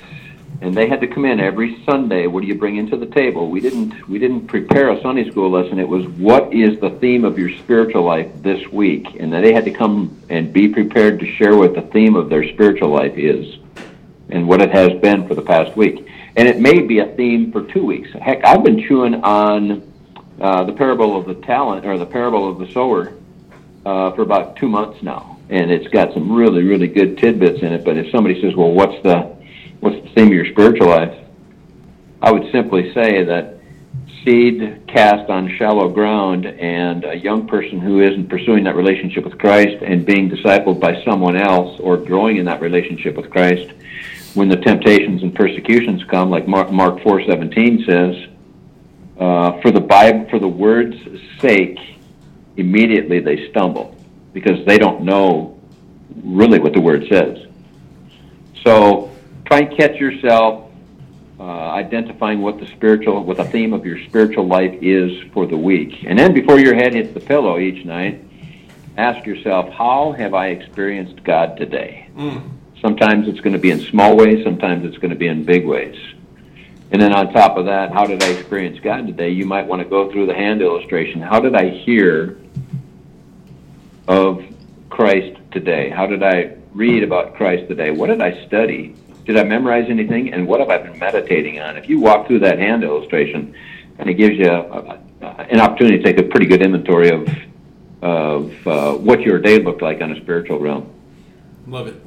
and 0.61 0.75
they 0.75 0.89
had 0.89 1.01
to 1.01 1.07
come 1.07 1.25
in 1.25 1.41
every 1.41 1.83
Sunday. 1.85 2.27
What 2.27 2.43
do 2.43 2.47
you 2.47 2.55
bring 2.55 2.77
into 2.77 2.97
the 2.97 3.07
table? 3.07 3.51
We 3.51 3.61
didn't 3.61 4.09
we 4.09 4.19
didn't 4.19 4.47
prepare 4.47 4.91
a 4.91 5.01
Sunday 5.01 5.31
school 5.31 5.51
lesson. 5.51 5.79
It 5.79 5.89
was 5.89 6.07
what 6.09 6.53
is 6.53 6.79
the 6.81 6.91
theme 6.91 7.25
of 7.25 7.39
your 7.39 7.51
spiritual 7.59 8.03
life 8.03 8.31
this 8.43 8.69
week, 8.69 9.07
and 9.19 9.33
then 9.33 9.43
they 9.43 9.53
had 9.53 9.65
to 9.65 9.71
come 9.71 10.21
and 10.29 10.53
be 10.53 10.69
prepared 10.69 11.19
to 11.21 11.27
share 11.27 11.57
what 11.57 11.75
the 11.75 11.83
theme 11.83 12.15
of 12.15 12.29
their 12.29 12.47
spiritual 12.49 12.91
life 12.91 13.17
is, 13.17 13.59
and 14.29 14.47
what 14.47 14.61
it 14.61 14.71
has 14.71 14.93
been 15.01 15.27
for 15.27 15.35
the 15.35 15.43
past 15.43 15.77
week. 15.77 16.07
And 16.37 16.47
it 16.47 16.61
may 16.61 16.81
be 16.81 16.99
a 16.99 17.07
theme 17.07 17.51
for 17.53 17.63
two 17.63 17.85
weeks. 17.85 18.11
Heck, 18.13 18.45
I've 18.45 18.63
been 18.63 18.87
chewing 18.87 19.15
on 19.15 19.91
uh, 20.41 20.65
the 20.65 20.73
parable 20.73 21.17
of 21.17 21.27
the 21.27 21.35
talent 21.47 21.87
or 21.87 21.99
the 21.99 22.07
parable 22.07 22.49
of 22.49 22.59
the 22.59 22.71
sower 22.73 23.15
uh, 23.85 24.13
for 24.13 24.23
about 24.23 24.57
two 24.57 24.69
months 24.69 25.03
now, 25.03 25.39
and 25.49 25.71
it's 25.71 25.89
got 25.89 26.13
some 26.13 26.31
really, 26.31 26.65
really 26.65 26.87
good 26.87 27.17
tidbits 27.17 27.63
in 27.63 27.73
it. 27.73 27.83
But 27.83 27.97
if 27.97 28.11
somebody 28.11 28.43
says, 28.43 28.55
"Well, 28.55 28.73
what's 28.73 29.03
the 29.03 29.40
what's 29.81 29.97
the 30.03 30.09
theme 30.15 30.29
of 30.29 30.33
your 30.33 30.47
spiritual 30.53 30.89
life?" 30.89 31.17
I 32.23 32.31
would 32.31 32.51
simply 32.53 32.93
say 32.93 33.25
that 33.25 33.57
seed 34.25 34.83
cast 34.87 35.31
on 35.31 35.49
shallow 35.57 35.89
ground, 35.89 36.45
and 36.45 37.05
a 37.05 37.17
young 37.17 37.47
person 37.47 37.81
who 37.81 38.01
isn't 38.01 38.29
pursuing 38.29 38.65
that 38.65 38.77
relationship 38.77 39.25
with 39.25 39.39
Christ 39.39 39.83
and 39.83 40.05
being 40.05 40.29
discipled 40.29 40.79
by 40.79 41.03
someone 41.05 41.37
else 41.37 41.81
or 41.81 41.97
growing 41.97 42.37
in 42.37 42.45
that 42.45 42.61
relationship 42.61 43.17
with 43.17 43.31
Christ, 43.31 43.73
when 44.35 44.49
the 44.49 44.57
temptations 44.57 45.23
and 45.23 45.35
persecutions 45.35 46.05
come, 46.05 46.29
like 46.31 46.47
Mark, 46.47 46.71
Mark 46.71 47.03
four 47.03 47.23
seventeen 47.25 47.85
says, 47.87 48.15
uh, 49.19 49.61
for 49.63 49.71
the 49.71 49.81
Bible, 49.81 50.29
for 50.29 50.39
the 50.39 50.49
word's 50.49 50.97
sake, 51.41 51.79
immediately 52.57 53.21
they 53.21 53.49
stumble 53.51 53.97
because 54.35 54.65
they 54.67 54.77
don't 54.77 55.03
know 55.03 55.59
really 56.23 56.59
what 56.59 56.75
the 56.75 56.81
word 56.81 57.07
says. 57.09 57.47
So 58.65 59.10
try 59.51 59.63
and 59.63 59.77
catch 59.77 59.97
yourself 59.97 60.71
uh, 61.41 61.43
identifying 61.43 62.41
what 62.41 62.61
the 62.61 62.67
spiritual, 62.69 63.25
what 63.25 63.37
the 63.37 63.45
theme 63.45 63.73
of 63.73 63.85
your 63.85 63.99
spiritual 64.05 64.47
life 64.47 64.79
is 64.81 65.11
for 65.33 65.45
the 65.45 65.57
week, 65.57 66.05
and 66.07 66.17
then 66.17 66.33
before 66.33 66.61
your 66.61 66.77
head 66.77 66.95
hits 66.95 67.13
the 67.15 67.19
pillow 67.19 67.59
each 67.59 67.85
night, 67.85 68.23
ask 68.97 69.27
yourself, 69.27 69.69
how 69.73 70.13
have 70.13 70.35
I 70.35 70.49
experienced 70.49 71.25
God 71.25 71.57
today? 71.57 72.09
Mm. 72.15 72.49
Sometimes 72.81 73.27
it's 73.27 73.41
going 73.41 73.55
to 73.55 73.59
be 73.59 73.73
in 73.73 73.81
small 73.81 74.17
ways, 74.17 74.45
sometimes 74.45 74.85
it's 74.85 74.99
going 74.99 75.11
to 75.11 75.17
be 75.17 75.27
in 75.27 75.43
big 75.43 75.67
ways. 75.67 75.99
And 76.93 77.03
then 77.03 77.13
on 77.13 77.33
top 77.33 77.57
of 77.57 77.65
that, 77.65 77.93
how 77.93 78.07
did 78.07 78.23
I 78.23 78.29
experience 78.29 78.79
God 78.79 79.09
today? 79.09 79.31
You 79.31 79.47
might 79.47 79.67
want 79.67 79.83
to 79.83 79.89
go 79.89 80.13
through 80.13 80.27
the 80.27 80.35
hand 80.35 80.63
illustration. 80.63 81.21
How 81.21 81.41
did 81.41 81.57
I 81.57 81.71
hear 81.71 82.39
of 84.07 84.45
Christ 84.91 85.41
today? 85.51 85.91
How 85.91 86.07
did 86.07 86.23
I 86.23 86.57
read 86.73 87.03
about 87.03 87.35
Christ 87.35 87.67
today? 87.69 87.91
What 87.91 88.09
did 88.09 88.21
I 88.21 88.47
study? 88.47 88.95
Did 89.31 89.39
I 89.39 89.45
memorize 89.45 89.89
anything? 89.89 90.33
And 90.33 90.45
what 90.45 90.59
have 90.59 90.71
I 90.71 90.79
been 90.79 90.99
meditating 90.99 91.61
on? 91.61 91.77
If 91.77 91.89
you 91.89 92.01
walk 92.01 92.27
through 92.27 92.41
that 92.41 92.59
hand 92.59 92.83
illustration, 92.83 93.55
and 94.01 94.11
it 94.11 94.15
gives 94.15 94.37
you 94.37 94.49
a, 94.51 94.99
a, 95.23 95.25
an 95.25 95.61
opportunity 95.61 95.99
to 95.99 96.03
take 96.03 96.19
a 96.19 96.25
pretty 96.25 96.47
good 96.47 96.61
inventory 96.63 97.11
of 97.11 97.29
of 98.03 98.67
uh, 98.67 98.95
what 98.95 99.21
your 99.21 99.39
day 99.39 99.61
looked 99.61 99.83
like 99.83 100.01
on 100.01 100.11
a 100.11 100.21
spiritual 100.21 100.59
realm. 100.59 100.93
Love 101.69 101.87
it. 101.87 102.03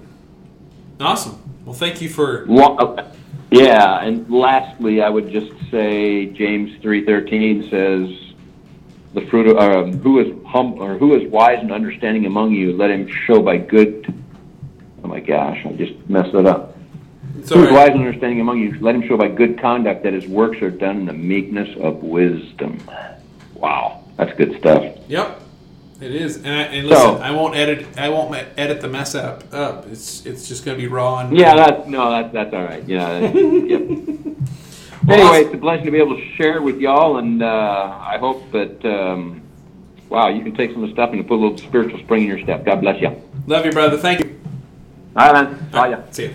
Awesome. 0.99 1.41
Well, 1.63 1.73
thank 1.73 2.01
you 2.01 2.09
for. 2.09 2.43
Wa- 2.45 2.75
uh, 2.75 3.13
Yeah, 3.51 4.01
and 4.01 4.29
lastly, 4.29 5.01
I 5.01 5.07
would 5.07 5.31
just 5.31 5.53
say 5.71 6.25
James 6.25 6.77
three 6.81 7.05
thirteen 7.05 7.69
says, 7.69 8.09
"The 9.13 9.25
fruit 9.27 9.47
of 9.47 9.57
um, 9.57 9.97
who 9.99 10.19
is 10.19 10.27
hum 10.45 10.73
or 10.73 10.97
who 10.97 11.15
is 11.15 11.31
wise 11.31 11.59
and 11.61 11.71
understanding 11.71 12.25
among 12.25 12.51
you, 12.51 12.75
let 12.75 12.89
him 12.91 13.07
show 13.07 13.41
by 13.41 13.55
good." 13.59 14.13
Oh 15.05 15.07
my 15.07 15.21
gosh, 15.21 15.65
I 15.65 15.71
just 15.71 15.93
messed 16.09 16.33
it 16.33 16.45
up. 16.45 16.72
It's 17.39 17.49
Who 17.49 17.55
all 17.55 17.63
is 17.63 17.69
right. 17.71 17.87
wise 17.87 17.89
and 17.95 17.99
understanding 18.05 18.41
among 18.41 18.59
you, 18.59 18.77
let 18.79 18.95
him 18.95 19.07
show 19.07 19.17
by 19.17 19.27
good 19.27 19.59
conduct 19.59 20.03
that 20.03 20.13
his 20.13 20.27
works 20.27 20.61
are 20.61 20.69
done 20.69 20.97
in 20.97 21.05
the 21.05 21.13
meekness 21.13 21.75
of 21.79 22.03
wisdom. 22.03 22.79
Wow, 23.55 24.03
that's 24.17 24.35
good 24.37 24.57
stuff. 24.59 24.97
Yep. 25.07 25.41
It 26.01 26.13
is, 26.13 26.37
and, 26.37 26.47
I, 26.47 26.61
and 26.63 26.87
listen, 26.87 27.15
So- 27.15 27.21
I 27.21 27.31
won't 27.31 27.55
edit. 27.55 27.87
I 27.97 28.09
won't 28.09 28.35
edit 28.57 28.81
the 28.81 28.89
mess 28.89 29.15
up. 29.15 29.53
Up. 29.53 29.87
It's 29.89 30.25
it's 30.25 30.47
just 30.47 30.65
gonna 30.65 30.77
be 30.77 30.87
raw 30.87 31.19
and 31.19 31.37
Yeah, 31.37 31.55
that 31.55 31.87
no, 31.89 32.09
that's 32.11 32.33
that's 32.33 32.53
all 32.53 32.63
right. 32.63 32.83
Yeah. 32.87 33.19
yep. 33.31 33.81
Well, 35.05 35.19
Anyway, 35.19 35.45
it's 35.45 35.53
a 35.53 35.57
pleasure 35.57 35.85
to 35.85 35.91
be 35.91 35.97
able 35.97 36.17
to 36.17 36.25
share 36.35 36.61
with 36.61 36.79
y'all, 36.79 37.17
and 37.17 37.41
uh, 37.43 37.97
I 38.01 38.17
hope 38.19 38.51
that 38.51 38.83
um, 38.85 39.41
wow, 40.09 40.27
you 40.29 40.43
can 40.43 40.53
take 40.55 40.71
some 40.71 40.83
of 40.83 40.89
the 40.89 40.93
stuff 40.93 41.11
and 41.13 41.25
put 41.27 41.35
a 41.35 41.41
little 41.41 41.57
spiritual 41.57 41.99
spring 41.99 42.23
in 42.23 42.27
your 42.29 42.39
step. 42.41 42.65
God 42.65 42.81
bless 42.81 43.01
you. 43.01 43.21
Love 43.47 43.65
you, 43.65 43.71
brother. 43.71 43.97
Thank 43.97 44.21
you. 44.21 44.39
right, 45.15 45.33
man. 45.33 45.69
Bye, 45.71 45.89
ya. 45.89 45.99
See 46.11 46.23
you. 46.23 46.33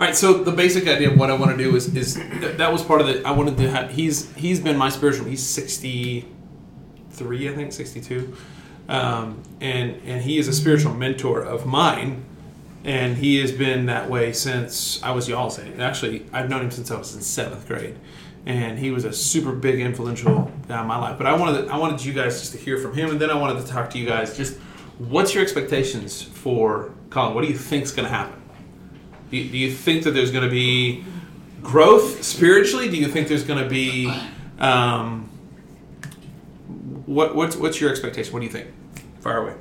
All 0.00 0.06
right. 0.06 0.16
So 0.16 0.42
the 0.42 0.50
basic 0.50 0.88
idea 0.88 1.10
of 1.10 1.18
what 1.18 1.30
I 1.30 1.34
want 1.34 1.50
to 1.50 1.62
do 1.62 1.76
is 1.76 1.94
is 1.94 2.14
that, 2.14 2.56
that 2.56 2.72
was 2.72 2.82
part 2.82 3.02
of 3.02 3.06
the. 3.06 3.22
I 3.22 3.32
wanted 3.32 3.58
to 3.58 3.70
have. 3.70 3.90
He's 3.90 4.32
he's 4.34 4.58
been 4.58 4.78
my 4.78 4.88
spiritual. 4.88 5.26
He's 5.26 5.42
sixty 5.42 6.26
three, 7.10 7.50
I 7.50 7.54
think, 7.54 7.70
sixty 7.70 8.00
two, 8.00 8.34
um, 8.88 9.42
and 9.60 10.00
and 10.06 10.22
he 10.22 10.38
is 10.38 10.48
a 10.48 10.54
spiritual 10.54 10.94
mentor 10.94 11.42
of 11.42 11.66
mine. 11.66 12.24
And 12.82 13.18
he 13.18 13.40
has 13.40 13.52
been 13.52 13.84
that 13.86 14.08
way 14.08 14.32
since 14.32 15.02
I 15.02 15.10
was 15.10 15.28
y'all's 15.28 15.58
age. 15.58 15.78
Actually, 15.78 16.24
I've 16.32 16.48
known 16.48 16.62
him 16.62 16.70
since 16.70 16.90
I 16.90 16.96
was 16.96 17.14
in 17.14 17.20
seventh 17.20 17.68
grade, 17.68 17.98
and 18.46 18.78
he 18.78 18.90
was 18.90 19.04
a 19.04 19.12
super 19.12 19.52
big 19.52 19.80
influential 19.80 20.50
in 20.66 20.86
my 20.86 20.96
life. 20.96 21.18
But 21.18 21.26
I 21.26 21.36
wanted 21.36 21.68
I 21.68 21.76
wanted 21.76 22.02
you 22.02 22.14
guys 22.14 22.40
just 22.40 22.52
to 22.52 22.58
hear 22.58 22.78
from 22.78 22.94
him, 22.94 23.10
and 23.10 23.20
then 23.20 23.28
I 23.28 23.34
wanted 23.34 23.60
to 23.60 23.70
talk 23.70 23.90
to 23.90 23.98
you 23.98 24.06
guys. 24.06 24.34
Just 24.34 24.56
what's 24.96 25.34
your 25.34 25.42
expectations 25.42 26.22
for 26.22 26.94
Colin? 27.10 27.34
What 27.34 27.42
do 27.42 27.48
you 27.48 27.58
think's 27.58 27.92
going 27.92 28.08
to 28.08 28.14
happen? 28.14 28.39
Do 29.30 29.36
you, 29.36 29.50
do 29.50 29.58
you 29.58 29.70
think 29.72 30.04
that 30.04 30.10
there's 30.12 30.30
going 30.32 30.44
to 30.44 30.50
be 30.50 31.04
growth 31.62 32.22
spiritually? 32.22 32.88
Do 32.88 32.96
you 32.96 33.08
think 33.08 33.28
there's 33.28 33.44
going 33.44 33.62
to 33.62 33.68
be 33.68 34.12
um, 34.58 35.28
what 37.06 37.34
what's 37.34 37.56
what's 37.56 37.80
your 37.80 37.90
expectation? 37.90 38.32
What 38.32 38.40
do 38.40 38.46
you 38.46 38.52
think? 38.52 38.68
Fire 39.20 39.38
away. 39.44 39.54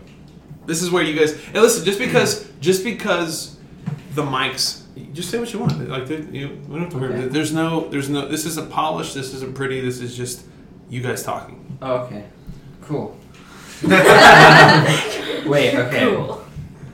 This 0.65 0.81
is 0.81 0.89
where 0.91 1.03
you 1.03 1.17
guys 1.17 1.33
and 1.33 1.55
listen. 1.55 1.85
Just 1.85 1.99
because 1.99 2.49
just 2.59 2.83
because 2.83 3.57
the 4.15 4.23
mics, 4.23 4.83
just 5.13 5.29
say 5.29 5.39
what 5.39 5.51
you 5.53 5.59
want. 5.59 5.87
Like 5.87 6.07
there- 6.07 6.19
you, 6.21 6.49
we 6.67 6.75
don't 6.75 6.81
have 6.81 6.89
to 6.91 6.97
worry. 6.97 7.13
Okay. 7.13 7.27
There's 7.27 7.53
no 7.53 7.87
there's 7.89 8.09
no. 8.09 8.27
This 8.27 8.45
isn't 8.45 8.71
polished. 8.71 9.13
This 9.13 9.33
isn't 9.35 9.55
pretty. 9.55 9.81
This 9.81 9.99
is 9.99 10.15
just 10.17 10.45
you 10.89 11.01
guys 11.01 11.23
talking. 11.23 11.77
Oh, 11.81 11.97
okay. 11.97 12.25
Cool. 12.81 13.15
Wait, 13.83 15.75
okay. 15.75 15.99
Cool. 16.15 16.43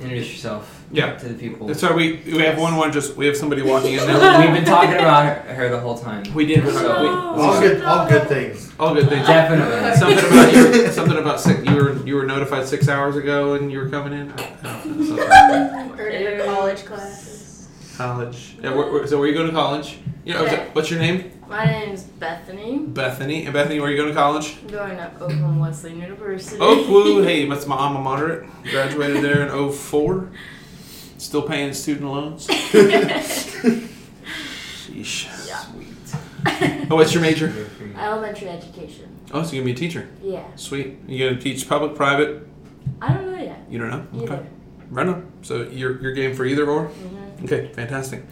Introduce 0.01 0.29
yourself 0.31 0.74
Yeah. 0.91 1.15
to 1.17 1.27
the 1.29 1.33
people. 1.33 1.73
Sorry, 1.73 1.95
we 2.25 2.33
we 2.33 2.39
have 2.43 2.57
one 2.59 2.75
one. 2.75 2.91
Just 2.91 3.15
we 3.17 3.25
have 3.25 3.35
somebody 3.35 3.61
walking 3.61 3.93
in 3.93 4.05
now. 4.07 4.39
We've 4.45 4.53
been 4.53 4.65
talking 4.65 4.93
about 4.95 5.25
her, 5.25 5.53
her 5.55 5.69
the 5.69 5.79
whole 5.79 5.97
time. 5.97 6.23
We 6.33 6.45
did. 6.45 6.63
Oh, 6.65 6.71
so- 6.71 6.95
All 6.95 7.59
good, 7.59 7.81
all 7.83 8.07
good 8.07 8.27
things. 8.27 8.71
All 8.79 8.93
good 8.93 9.09
things. 9.09 9.25
Definitely. 9.27 9.95
Something 9.97 10.25
about 10.31 10.53
you. 10.53 10.91
Something 10.91 11.17
about 11.17 11.39
six. 11.39 11.63
You 11.65 11.75
were 11.75 12.05
you 12.05 12.15
were 12.15 12.25
notified 12.25 12.67
six 12.67 12.87
hours 12.87 13.15
ago 13.15 13.55
and 13.55 13.71
you 13.71 13.79
were 13.79 13.89
coming 13.89 14.13
in. 14.13 14.37
Something. 14.37 15.19
Earlier 15.99 16.45
college 16.45 16.85
classes. 16.85 17.67
College. 17.97 18.57
Yeah, 18.61 18.73
where, 18.75 18.91
where, 18.91 19.07
so 19.07 19.17
where 19.19 19.27
you 19.27 19.33
going 19.33 19.47
to 19.47 19.53
college? 19.53 19.99
Yeah. 20.25 20.41
was 20.41 20.51
it- 20.51 20.69
What's 20.75 20.89
your 20.91 20.99
name? 20.99 21.31
My 21.47 21.63
name's 21.65 22.01
Bethany. 22.03 22.79
Bethany. 22.79 23.45
And 23.45 23.53
Bethany, 23.53 23.79
where 23.79 23.89
you 23.91 23.95
going 23.97 24.09
to 24.09 24.15
college? 24.15 24.57
I'm 24.63 24.67
going 24.67 24.97
to 24.97 25.11
Oklahoma 25.21 25.61
Wesleyan 25.61 25.99
University. 26.01 26.57
Oh, 26.59 26.81
Oakwood. 26.81 27.23
Hey, 27.25 27.45
that's 27.49 27.67
my 27.67 27.75
alma 27.77 28.01
mater. 28.01 28.47
Graduated 28.63 29.23
there 29.23 29.45
in 29.47 29.71
04. 29.71 30.29
Still 31.17 31.41
paying 31.43 31.73
student 31.73 32.11
loans. 32.11 32.47
Sheesh. 34.47 35.25
Yeah. 35.47 35.59
Sweet. 35.59 35.87
Oh, 36.91 36.95
what's 36.97 37.13
your 37.13 37.21
major? 37.21 37.51
Elementary 37.97 38.49
education. 38.49 39.09
Oh, 39.31 39.41
so 39.43 39.53
you're 39.53 39.63
gonna 39.63 39.65
be 39.65 39.71
a 39.71 39.75
teacher. 39.75 40.07
Yeah. 40.21 40.43
Sweet. 40.55 40.97
You 41.07 41.27
gonna 41.29 41.41
teach 41.41 41.67
public, 41.67 41.95
private? 41.95 42.47
I 43.01 43.13
don't 43.13 43.31
know 43.31 43.41
yet. 43.41 43.59
You 43.69 43.79
don't 43.79 43.89
know. 43.89 44.23
Either. 44.23 44.45
Right 44.89 45.07
on. 45.07 45.31
So 45.41 45.63
you're 45.63 45.99
you're 46.01 46.11
game 46.13 46.35
for 46.35 46.45
either 46.45 46.69
or. 46.69 46.85
hmm 46.87 47.43
Okay, 47.45 47.67
fantastic. 47.73 48.23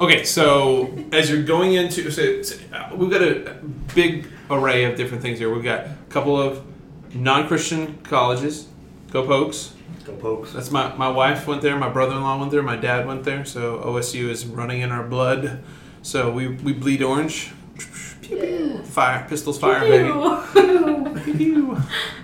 Okay, 0.00 0.24
so 0.24 0.94
as 1.12 1.28
you're 1.28 1.42
going 1.42 1.72
into, 1.72 2.08
so, 2.12 2.40
so, 2.42 2.54
uh, 2.72 2.90
we've 2.94 3.10
got 3.10 3.20
a 3.20 3.56
big 3.96 4.28
array 4.48 4.84
of 4.84 4.96
different 4.96 5.22
things 5.22 5.40
here. 5.40 5.52
We've 5.52 5.64
got 5.64 5.86
a 5.86 5.96
couple 6.08 6.40
of 6.40 6.62
non-Christian 7.16 7.98
colleges. 8.04 8.68
Go 9.10 9.26
Pokes. 9.26 9.74
Go 10.08 10.14
pokes. 10.14 10.52
That's 10.52 10.70
my 10.70 10.94
my 10.96 11.10
wife 11.10 11.46
went 11.46 11.60
there. 11.60 11.76
My 11.76 11.90
brother-in-law 11.90 12.38
went 12.38 12.50
there. 12.50 12.62
My 12.62 12.76
dad 12.76 13.06
went 13.06 13.24
there. 13.24 13.44
So 13.44 13.78
OSU 13.78 14.30
is 14.30 14.46
running 14.46 14.80
in 14.80 14.90
our 14.90 15.04
blood. 15.04 15.62
So 16.00 16.30
we 16.30 16.48
we 16.48 16.72
bleed 16.72 17.02
orange. 17.02 17.52
Pew, 18.22 18.22
pew. 18.22 18.36
Yeah. 18.36 18.82
Fire 18.84 19.26
pistols, 19.28 19.58
fire, 19.58 19.80
baby. 19.80 20.08
Pew, 21.24 21.34
pew. 21.36 21.76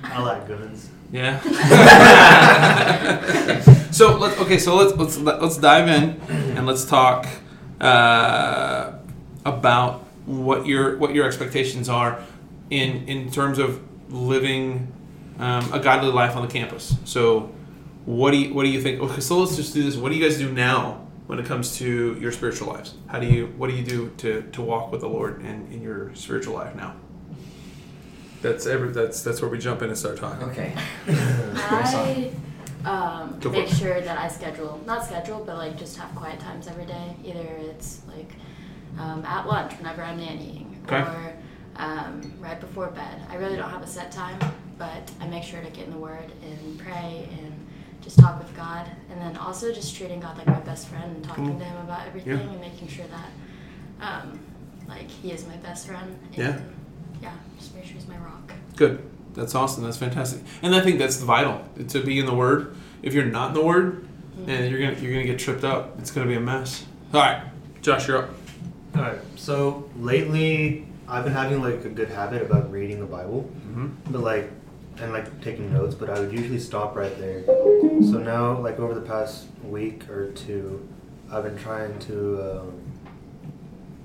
I 0.02 0.22
like 0.22 0.48
guns. 0.48 0.88
Yeah. 1.12 1.40
so 3.90 4.16
let's 4.16 4.40
okay. 4.40 4.58
So 4.58 4.76
let's 4.76 4.96
let's 4.96 5.18
let's 5.18 5.58
dive 5.58 5.88
in 5.88 6.18
and 6.56 6.66
let's 6.66 6.86
talk 6.86 7.26
uh, 7.82 8.92
about 9.44 10.04
what 10.24 10.66
your 10.66 10.96
what 10.96 11.14
your 11.14 11.26
expectations 11.26 11.90
are 11.90 12.22
in 12.70 13.06
in 13.08 13.30
terms 13.30 13.58
of 13.58 13.82
living 14.10 14.90
um, 15.38 15.70
a 15.72 15.80
godly 15.80 16.10
life 16.10 16.34
on 16.34 16.46
the 16.46 16.48
campus. 16.48 16.96
So 17.04 17.50
what 18.04 18.30
do 18.32 18.38
you 18.38 18.54
what 18.54 18.64
do 18.64 18.70
you 18.70 18.80
think? 18.80 19.00
Okay, 19.00 19.20
so 19.20 19.38
let's 19.38 19.56
just 19.56 19.74
do 19.74 19.82
this. 19.82 19.96
What 19.96 20.10
do 20.10 20.16
you 20.16 20.24
guys 20.24 20.38
do 20.38 20.52
now 20.52 21.06
when 21.26 21.38
it 21.38 21.46
comes 21.46 21.76
to 21.78 22.16
your 22.20 22.32
spiritual 22.32 22.68
lives? 22.68 22.94
How 23.06 23.18
do 23.18 23.26
you 23.26 23.46
what 23.56 23.70
do 23.70 23.76
you 23.76 23.84
do 23.84 24.10
to 24.18 24.42
to 24.52 24.62
walk 24.62 24.92
with 24.92 25.00
the 25.00 25.08
Lord 25.08 25.40
in 25.40 25.68
in 25.72 25.82
your 25.82 26.14
spiritual 26.14 26.54
life 26.54 26.74
now? 26.74 26.96
That's 28.42 28.66
every 28.66 28.90
that's 28.92 29.22
that's 29.22 29.40
where 29.40 29.50
we 29.50 29.58
jump 29.58 29.80
in 29.82 29.88
and 29.88 29.96
start 29.98 30.18
talking. 30.18 30.48
Okay. 30.50 30.74
I 31.06 32.30
um, 32.84 33.38
Go 33.40 33.50
for 33.50 33.56
make 33.56 33.68
sure 33.68 34.00
that 34.00 34.18
I 34.18 34.28
schedule, 34.28 34.80
not 34.84 35.04
schedule, 35.04 35.42
but 35.44 35.56
like 35.56 35.78
just 35.78 35.96
have 35.96 36.14
quiet 36.14 36.38
times 36.40 36.68
every 36.68 36.84
day. 36.84 37.16
Either 37.24 37.40
it's 37.60 38.02
like 38.06 38.32
um, 38.98 39.24
at 39.24 39.46
lunch 39.46 39.72
whenever 39.78 40.02
I'm 40.02 40.18
nannying, 40.20 40.82
Okay. 40.84 41.00
or 41.00 41.32
um, 41.76 42.32
right 42.38 42.60
before 42.60 42.88
bed. 42.88 43.22
I 43.30 43.36
really 43.36 43.56
don't 43.56 43.70
have 43.70 43.82
a 43.82 43.86
set 43.86 44.12
time, 44.12 44.38
but 44.76 45.10
I 45.20 45.26
make 45.26 45.42
sure 45.42 45.62
to 45.62 45.70
get 45.70 45.86
in 45.86 45.92
the 45.92 45.98
Word 45.98 46.30
and 46.42 46.78
pray 46.78 47.28
and 47.32 47.63
just 48.04 48.18
talk 48.18 48.38
with 48.38 48.54
God. 48.54 48.86
And 49.10 49.20
then 49.20 49.36
also 49.38 49.72
just 49.72 49.96
treating 49.96 50.20
God 50.20 50.36
like 50.38 50.46
my 50.46 50.60
best 50.60 50.88
friend 50.88 51.16
and 51.16 51.24
talking 51.24 51.48
Cool. 51.48 51.58
to 51.58 51.64
Him 51.64 51.76
about 51.84 52.06
everything 52.06 52.38
and 52.38 52.60
making 52.60 52.86
sure 52.88 53.06
that 53.06 53.30
um, 54.24 54.38
like 54.88 55.08
He 55.10 55.32
is 55.32 55.46
my 55.46 55.56
best 55.56 55.86
friend. 55.86 56.16
And, 56.26 56.36
Yeah. 56.36 56.60
Yeah, 57.22 57.32
just 57.58 57.74
make 57.74 57.84
sure 57.84 57.94
He's 57.94 58.06
my 58.06 58.18
rock. 58.18 58.52
Good. 58.76 59.02
That's 59.34 59.54
awesome. 59.54 59.82
That's 59.84 59.96
fantastic. 59.96 60.42
And 60.62 60.74
I 60.74 60.80
think 60.80 60.98
that's 60.98 61.16
vital 61.16 61.64
to 61.88 62.00
be 62.04 62.18
in 62.20 62.26
the 62.26 62.34
Word. 62.34 62.76
If 63.02 63.14
you're 63.14 63.24
not 63.24 63.48
in 63.48 63.54
the 63.54 63.64
Word, 63.64 64.06
and 64.46 64.70
you're 64.70 64.80
gonna 64.80 65.00
you're 65.00 65.12
gonna 65.12 65.24
get 65.24 65.38
tripped 65.38 65.64
up. 65.64 65.98
It's 65.98 66.10
gonna 66.10 66.26
be 66.28 66.34
a 66.34 66.40
mess. 66.40 66.84
All 67.12 67.20
right, 67.20 67.42
Josh, 67.82 68.06
you're 68.08 68.18
up. 68.18 68.30
All 68.96 69.02
right. 69.02 69.18
So 69.36 69.88
lately, 69.98 70.86
I've 71.08 71.24
been 71.24 71.32
having 71.32 71.60
like 71.62 71.84
a 71.84 71.88
good 71.88 72.08
habit 72.08 72.42
about 72.42 72.70
reading 72.70 73.00
the 73.00 73.06
Bible, 73.06 73.48
Mm-hmm. 73.68 74.12
but 74.12 74.20
like, 74.22 74.50
and 75.00 75.12
like 75.12 75.40
taking 75.40 75.72
notes. 75.72 75.94
But 75.94 76.10
I 76.10 76.20
would 76.20 76.32
usually 76.32 76.58
stop 76.60 76.96
right 76.96 77.16
there. 77.18 77.44
So 77.46 78.18
now, 78.18 78.58
like 78.60 78.78
over 78.78 78.94
the 78.94 79.00
past 79.00 79.46
week 79.64 80.08
or 80.08 80.30
two, 80.32 80.86
I've 81.30 81.44
been 81.44 81.58
trying 81.58 81.98
to 82.00 82.60
um, 82.60 82.80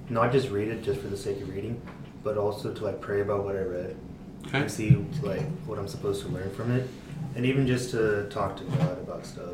not 0.09 0.31
just 0.31 0.49
read 0.49 0.67
it 0.69 0.83
just 0.83 0.99
for 1.01 1.07
the 1.07 1.17
sake 1.17 1.41
of 1.41 1.49
reading, 1.49 1.81
but 2.23 2.37
also 2.37 2.73
to 2.73 2.83
like 2.83 3.01
pray 3.01 3.21
about 3.21 3.43
what 3.43 3.55
I 3.55 3.61
read 3.61 3.95
Okay. 4.47 4.59
and 4.61 4.71
see 4.71 4.95
like 5.21 5.41
what 5.65 5.77
I'm 5.77 5.87
supposed 5.87 6.21
to 6.23 6.29
learn 6.29 6.49
from 6.51 6.71
it, 6.71 6.87
and 7.35 7.45
even 7.45 7.67
just 7.67 7.91
to 7.91 8.27
talk 8.29 8.57
to 8.57 8.63
God 8.63 8.97
about 8.99 9.25
stuff. 9.25 9.49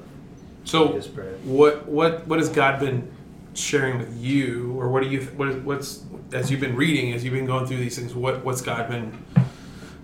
So, 0.63 0.93
just 0.93 1.13
pray. 1.15 1.27
what 1.43 1.87
what 1.87 2.25
what 2.27 2.39
has 2.39 2.49
God 2.49 2.79
been 2.79 3.11
sharing 3.55 3.97
with 3.99 4.15
you, 4.17 4.79
or 4.79 4.89
what 4.89 5.01
do 5.03 5.09
you 5.09 5.21
what 5.37 5.47
is, 5.49 5.55
what's 5.57 6.03
as 6.33 6.49
you've 6.51 6.59
been 6.61 6.75
reading, 6.75 7.13
as 7.13 7.23
you've 7.23 7.33
been 7.33 7.45
going 7.45 7.65
through 7.65 7.77
these 7.77 7.97
things? 7.97 8.13
What 8.13 8.43
what's 8.45 8.61
God 8.61 8.89
been 8.89 9.11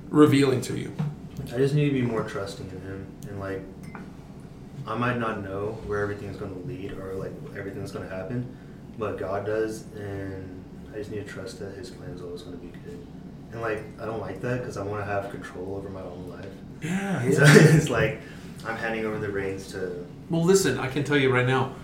revealing 0.10 0.62
to 0.62 0.78
you? 0.78 0.94
I 1.54 1.58
just 1.58 1.74
need 1.74 1.86
to 1.86 1.94
be 1.94 2.02
more 2.02 2.24
trusting 2.24 2.70
in 2.70 2.82
him 2.82 3.08
and 3.28 3.40
like 3.40 3.62
I 4.88 4.96
might 4.96 5.18
not 5.18 5.44
know 5.44 5.78
where 5.86 6.02
everything 6.02 6.30
is 6.30 6.38
going 6.38 6.54
to 6.54 6.68
lead 6.68 6.92
or 6.94 7.14
like 7.14 7.32
everything 7.58 7.80
that's 7.80 7.92
going 7.92 8.08
to 8.08 8.16
happen, 8.16 8.58
but 8.98 9.18
God 9.18 9.46
does, 9.46 9.84
and 9.94 10.64
I 10.94 10.98
just 10.98 11.12
need 11.12 11.26
to 11.26 11.32
trust 11.32 11.60
that 11.60 11.76
His 11.76 11.90
plan 11.90 12.10
is 12.10 12.22
always 12.22 12.42
going 12.42 12.58
to 12.58 12.66
be 12.66 12.72
good. 12.84 13.06
And 13.52 13.62
like 13.62 13.84
I 14.02 14.06
don't 14.06 14.22
like 14.22 14.42
that 14.42 14.60
because 14.60 14.78
I 14.78 14.84
want 14.84 15.06
to 15.06 15.12
have 15.12 15.30
control 15.30 15.76
over 15.76 15.90
my 15.90 16.02
own 16.02 16.30
life. 16.30 16.46
Yeah. 16.82 17.22
So 17.32 17.44
it's 17.46 17.90
like 17.90 18.22
I'm 18.66 18.78
handing 18.78 19.06
over 19.06 19.20
the 19.20 19.30
reins 19.30 19.72
to. 19.74 20.06
Well, 20.30 20.44
listen, 20.44 20.80
I 20.80 20.88
can 20.88 21.04
tell 21.04 21.18
you 21.18 21.32
right 21.32 21.46
now, 21.46 21.76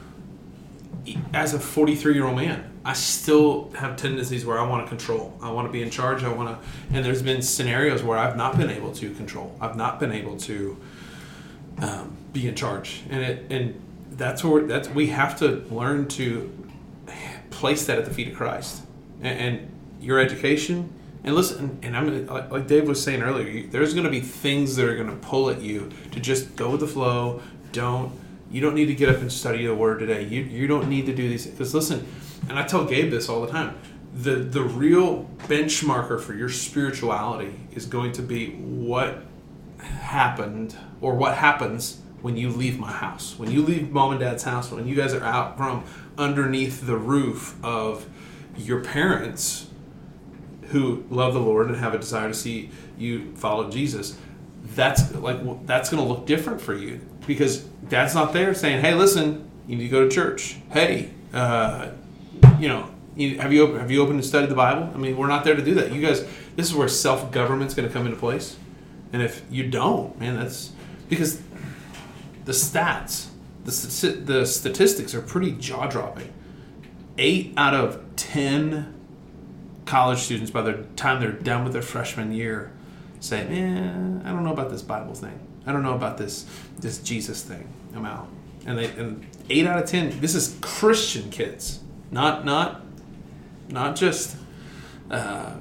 as 1.33 1.53
a 1.53 1.59
43 1.59 2.13
year 2.13 2.25
old 2.25 2.37
man, 2.37 2.76
I 2.87 2.93
still 2.93 3.69
have 3.75 3.97
tendencies 3.97 4.45
where 4.45 4.57
I 4.57 4.65
want 4.65 4.85
to 4.85 4.89
control. 4.89 5.37
I 5.41 5.51
want 5.51 5.67
to 5.67 5.71
be 5.73 5.81
in 5.81 5.89
charge. 5.89 6.23
I 6.23 6.31
want 6.33 6.49
to, 6.49 6.95
and 6.95 7.03
there's 7.05 7.21
been 7.21 7.41
scenarios 7.41 8.01
where 8.01 8.17
I've 8.17 8.37
not 8.37 8.57
been 8.57 8.69
able 8.69 8.93
to 8.93 9.13
control. 9.13 9.53
I've 9.59 9.75
not 9.75 9.99
been 9.99 10.13
able 10.13 10.37
to 10.37 10.77
um, 11.81 12.15
be 12.31 12.47
in 12.47 12.55
charge, 12.55 13.03
and 13.09 13.21
it 13.21 13.45
and 13.49 13.65
that's 14.11 14.41
where 14.41 14.63
that's 14.63 14.87
we 14.87 15.07
have 15.07 15.37
to 15.39 15.47
learn 15.69 16.07
to 16.19 16.49
place 17.49 17.85
that 17.87 17.97
at 17.97 18.05
the 18.05 18.13
feet 18.13 18.29
of 18.29 18.35
Christ, 18.35 18.83
and, 19.21 19.39
and 19.39 19.71
your 19.99 20.19
education 20.19 20.93
And 21.23 21.35
listen, 21.35 21.79
and 21.81 21.97
I'm 21.97 22.25
like, 22.27 22.67
Dave 22.67 22.87
was 22.87 23.03
saying 23.03 23.21
earlier, 23.21 23.49
you, 23.49 23.67
there's 23.67 23.93
going 23.93 24.05
to 24.05 24.09
be 24.09 24.21
things 24.21 24.77
that 24.77 24.87
are 24.87 24.95
going 24.95 25.09
to 25.09 25.27
pull 25.27 25.49
at 25.49 25.61
you 25.61 25.91
to 26.11 26.21
just 26.21 26.55
go 26.55 26.71
with 26.71 26.79
the 26.79 26.87
flow. 26.87 27.41
Don't 27.73 28.13
you 28.49 28.61
don't 28.61 28.75
need 28.75 28.85
to 28.85 28.95
get 28.95 29.09
up 29.09 29.17
and 29.17 29.29
study 29.29 29.65
the 29.65 29.75
word 29.75 29.99
today. 29.99 30.23
You 30.23 30.41
you 30.43 30.67
don't 30.67 30.87
need 30.87 31.05
to 31.07 31.13
do 31.13 31.27
these 31.27 31.45
because 31.45 31.73
listen, 31.73 32.07
and 32.49 32.57
I 32.57 32.63
tell 32.63 32.85
Gabe 32.85 33.11
this 33.11 33.29
all 33.29 33.41
the 33.41 33.51
time. 33.51 33.77
The 34.13 34.35
the 34.35 34.63
real 34.63 35.29
benchmarker 35.47 36.19
for 36.19 36.33
your 36.33 36.49
spirituality 36.49 37.53
is 37.73 37.85
going 37.85 38.13
to 38.13 38.21
be 38.21 38.51
what 38.51 39.23
happened 39.79 40.75
or 41.01 41.15
what 41.15 41.35
happens 41.35 42.01
when 42.21 42.35
you 42.35 42.49
leave 42.49 42.79
my 42.79 42.91
house. 42.91 43.37
When 43.37 43.51
you 43.51 43.61
leave 43.61 43.91
mom 43.91 44.11
and 44.11 44.19
dad's 44.19 44.43
house, 44.43 44.71
when 44.71 44.87
you 44.87 44.95
guys 44.95 45.13
are 45.13 45.23
out 45.23 45.57
from 45.57 45.83
underneath 46.17 46.85
the 46.85 46.97
roof 46.97 47.55
of 47.63 48.07
your 48.57 48.83
parents 48.83 49.67
who 50.69 51.05
love 51.09 51.33
the 51.33 51.39
Lord 51.39 51.67
and 51.67 51.77
have 51.77 51.93
a 51.93 51.99
desire 51.99 52.27
to 52.27 52.33
see 52.33 52.71
you 52.97 53.33
follow 53.35 53.69
Jesus, 53.69 54.17
that's 54.63 55.13
like 55.15 55.65
that's 55.65 55.89
going 55.89 56.01
to 56.01 56.09
look 56.09 56.25
different 56.25 56.59
for 56.59 56.73
you 56.73 56.99
because 57.25 57.59
dad's 57.89 58.15
not 58.15 58.33
there 58.33 58.53
saying, 58.53 58.81
"Hey, 58.81 58.93
listen, 58.93 59.49
you 59.67 59.77
need 59.77 59.83
to 59.83 59.89
go 59.89 60.07
to 60.07 60.09
church." 60.13 60.57
Hey, 60.71 61.11
uh, 61.33 61.89
you 62.59 62.67
know, 62.67 62.89
you, 63.15 63.39
have 63.39 63.51
you 63.51 63.73
have 63.73 63.89
you 63.89 64.01
opened 64.01 64.19
and 64.19 64.25
studied 64.25 64.49
the 64.49 64.55
Bible? 64.55 64.91
I 64.93 64.97
mean, 64.97 65.17
we're 65.17 65.27
not 65.27 65.43
there 65.43 65.55
to 65.55 65.63
do 65.63 65.73
that. 65.75 65.91
You 65.91 66.01
guys, 66.01 66.21
this 66.55 66.67
is 66.67 66.75
where 66.75 66.87
self 66.87 67.31
government's 67.31 67.73
going 67.73 67.87
to 67.87 67.93
come 67.93 68.05
into 68.05 68.17
place, 68.17 68.57
and 69.11 69.21
if 69.21 69.43
you 69.49 69.67
don't, 69.69 70.19
man, 70.19 70.37
that's 70.37 70.71
because 71.09 71.41
the 72.45 72.51
stats, 72.51 73.27
the 73.65 74.11
the 74.23 74.45
statistics 74.45 75.15
are 75.15 75.21
pretty 75.21 75.51
jaw 75.53 75.87
dropping. 75.87 76.31
Eight 77.17 77.53
out 77.57 77.73
of 77.73 78.03
ten 78.15 78.93
college 79.85 80.19
students, 80.19 80.51
by 80.51 80.61
the 80.61 80.83
time 80.95 81.19
they're 81.19 81.31
done 81.31 81.63
with 81.63 81.73
their 81.73 81.81
freshman 81.81 82.31
year, 82.31 82.71
say, 83.19 83.43
"Man, 83.45 84.21
I 84.25 84.29
don't 84.31 84.43
know 84.43 84.53
about 84.53 84.69
this 84.69 84.81
Bible 84.81 85.15
thing. 85.15 85.39
I 85.65 85.71
don't 85.71 85.83
know 85.83 85.95
about 85.95 86.17
this 86.17 86.45
this 86.79 86.99
Jesus 86.99 87.41
thing. 87.41 87.67
I'm 87.95 88.05
out." 88.05 88.27
And 88.65 88.77
they 88.77 88.85
and 88.91 89.25
eight 89.49 89.65
out 89.65 89.81
of 89.81 89.89
ten. 89.89 90.19
This 90.21 90.35
is 90.35 90.55
Christian 90.61 91.31
kids, 91.31 91.79
not 92.11 92.45
not 92.45 92.81
not 93.69 93.95
just. 93.95 94.35
Uh, 95.11 95.53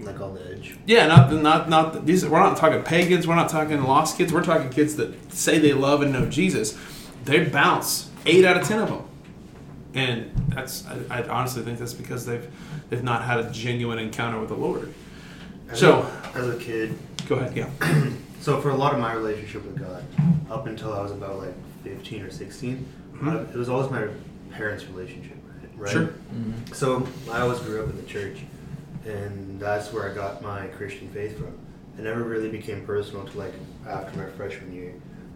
Like 0.00 0.20
on 0.20 0.34
the 0.34 0.50
edge. 0.52 0.76
yeah, 0.86 1.06
not 1.06 1.32
not 1.32 1.68
not 1.70 2.04
these. 2.06 2.26
We're 2.26 2.38
not 2.40 2.56
talking 2.58 2.82
pagans. 2.82 3.26
We're 3.26 3.34
not 3.34 3.48
talking 3.48 3.82
lost 3.82 4.18
kids. 4.18 4.32
We're 4.32 4.44
talking 4.44 4.68
kids 4.70 4.96
that 4.96 5.32
say 5.32 5.58
they 5.58 5.72
love 5.72 6.02
and 6.02 6.12
know 6.12 6.26
Jesus. 6.26 6.76
They 7.24 7.44
bounce 7.44 8.10
eight 8.26 8.44
out 8.44 8.56
of 8.58 8.66
ten 8.68 8.78
of 8.80 8.88
them, 8.90 9.04
and 9.94 10.30
that's. 10.48 10.84
I, 10.86 11.20
I 11.22 11.28
honestly 11.28 11.62
think 11.62 11.78
that's 11.78 11.94
because 11.94 12.26
they've 12.26 12.46
they've 12.90 13.02
not 13.02 13.22
had 13.24 13.38
a 13.40 13.50
genuine 13.50 13.98
encounter 13.98 14.38
with 14.38 14.50
the 14.50 14.54
Lord. 14.56 14.92
As 15.70 15.78
So- 15.80 16.06
a, 16.34 16.38
as 16.38 16.48
a 16.48 16.56
kid, 16.58 16.96
Go 17.28 17.36
ahead, 17.36 17.56
yeah. 17.56 17.68
so 18.40 18.60
for 18.60 18.70
a 18.70 18.76
lot 18.76 18.92
of 18.94 19.00
my 19.00 19.12
relationship 19.14 19.64
with 19.64 19.78
God, 19.80 20.04
up 20.50 20.66
until 20.66 20.92
I 20.92 21.00
was 21.02 21.10
about 21.10 21.38
like 21.38 21.54
15 21.82 22.22
or 22.22 22.30
16, 22.30 22.86
Mhm. 23.14 23.26
uh, 23.34 23.40
it 23.52 23.56
was 23.56 23.68
always 23.68 23.90
my 23.90 24.06
parents' 24.52 24.84
relationship, 24.86 25.35
right? 25.76 25.92
Sure. 25.92 26.08
Mhm. 26.34 26.74
So 26.74 27.06
I 27.30 27.40
always 27.40 27.60
grew 27.60 27.82
up 27.82 27.90
in 27.90 27.96
the 27.96 28.02
church, 28.04 28.38
and 29.06 29.60
that's 29.60 29.92
where 29.92 30.10
I 30.10 30.14
got 30.14 30.42
my 30.42 30.66
Christian 30.68 31.08
faith 31.08 31.36
from. 31.38 31.52
It 31.98 32.02
never 32.02 32.22
really 32.22 32.48
became 32.50 32.84
personal 32.84 33.24
to 33.26 33.38
like 33.38 33.54
after 33.86 34.18
my 34.18 34.26
freshman 34.26 34.72
year, 34.74 34.92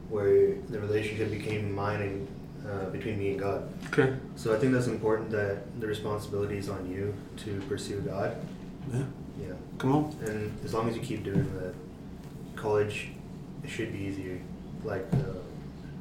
where 0.08 0.54
the 0.68 0.80
relationship 0.80 1.30
became 1.30 1.74
mine 1.74 2.02
and 2.02 2.28
uh, 2.70 2.90
between 2.90 3.18
me 3.18 3.30
and 3.30 3.40
God. 3.40 3.68
Okay. 3.86 4.14
So 4.36 4.54
I 4.54 4.58
think 4.58 4.72
that's 4.74 4.86
important 4.86 5.30
that 5.30 5.80
the 5.80 5.86
responsibility 5.86 6.58
is 6.58 6.68
on 6.68 6.90
you 6.90 7.14
to 7.38 7.60
pursue 7.68 8.00
God. 8.00 8.36
Yeah. 8.92 9.04
Yeah. 9.40 9.52
Come 9.78 9.92
on. 9.94 10.14
And 10.26 10.52
as 10.64 10.74
long 10.74 10.88
as 10.88 10.94
you 10.96 11.00
keep 11.02 11.24
doing 11.24 11.50
that, 11.58 11.74
college 12.56 13.08
it 13.64 13.70
should 13.70 13.92
be 13.92 13.98
easier, 14.00 14.38
like 14.84 15.06
uh, 15.14 15.38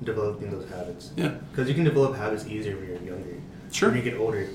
developing 0.04 0.50
those 0.52 0.68
habits. 0.70 1.12
Yeah. 1.16 1.36
Because 1.52 1.70
you 1.70 1.76
can 1.76 1.84
develop 1.86 2.16
habits 2.16 2.46
easier 2.46 2.76
when 2.76 2.88
you're 2.88 3.16
younger. 3.16 3.36
Sure. 3.72 3.90
When 3.90 3.98
you 3.98 4.04
get 4.04 4.20
older, 4.20 4.40
it 4.40 4.50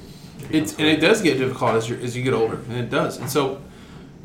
It's 0.50 0.72
and 0.78 0.86
it 0.86 1.00
does 1.00 1.22
get 1.22 1.38
difficult 1.38 1.74
as 1.74 1.88
you 1.88 1.96
as 1.96 2.16
you 2.16 2.22
get 2.22 2.34
older, 2.34 2.56
and 2.56 2.76
it 2.76 2.90
does. 2.90 3.18
And 3.18 3.30
so, 3.30 3.62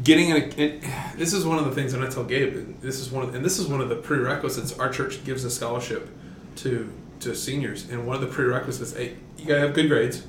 getting 0.03 0.29
in 0.29 0.35
a, 0.37 0.61
it, 0.61 0.83
this 1.15 1.33
is 1.33 1.45
one 1.45 1.59
of 1.59 1.65
the 1.65 1.71
things 1.71 1.93
that 1.93 2.01
I 2.01 2.07
tell 2.07 2.23
Gabe. 2.23 2.55
and 2.55 2.81
This 2.81 2.99
is 2.99 3.11
one 3.11 3.23
of, 3.23 3.35
and 3.35 3.43
this 3.43 3.59
is 3.59 3.67
one 3.67 3.81
of 3.81 3.89
the 3.89 3.95
prerequisites. 3.95 4.77
Our 4.77 4.89
church 4.89 5.23
gives 5.23 5.43
a 5.45 5.51
scholarship 5.51 6.09
to 6.57 6.91
to 7.21 7.35
seniors, 7.35 7.89
and 7.89 8.05
one 8.07 8.15
of 8.15 8.21
the 8.21 8.27
prerequisites, 8.27 8.93
hey, 8.95 9.15
you 9.37 9.45
gotta 9.45 9.61
have 9.61 9.73
good 9.73 9.87
grades. 9.87 10.23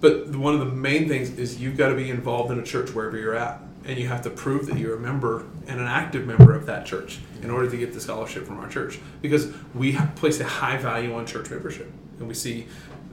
But 0.00 0.34
one 0.34 0.54
of 0.54 0.60
the 0.60 0.66
main 0.66 1.08
things 1.08 1.30
is 1.38 1.60
you've 1.60 1.76
got 1.76 1.90
to 1.90 1.94
be 1.94 2.10
involved 2.10 2.50
in 2.50 2.58
a 2.58 2.62
church 2.64 2.92
wherever 2.92 3.16
you're 3.16 3.36
at, 3.36 3.60
and 3.84 3.98
you 3.98 4.08
have 4.08 4.22
to 4.22 4.30
prove 4.30 4.66
that 4.66 4.76
you're 4.76 4.96
a 4.96 5.00
member 5.00 5.46
and 5.68 5.80
an 5.80 5.86
active 5.86 6.26
member 6.26 6.54
of 6.54 6.66
that 6.66 6.86
church 6.86 7.20
in 7.40 7.50
order 7.50 7.70
to 7.70 7.76
get 7.76 7.92
the 7.92 8.00
scholarship 8.00 8.44
from 8.44 8.58
our 8.58 8.68
church. 8.68 8.98
Because 9.20 9.52
we 9.74 9.96
place 10.16 10.40
a 10.40 10.44
high 10.44 10.76
value 10.76 11.14
on 11.14 11.24
church 11.24 11.50
membership, 11.50 11.88
and 12.18 12.26
we 12.26 12.34
see 12.34 12.66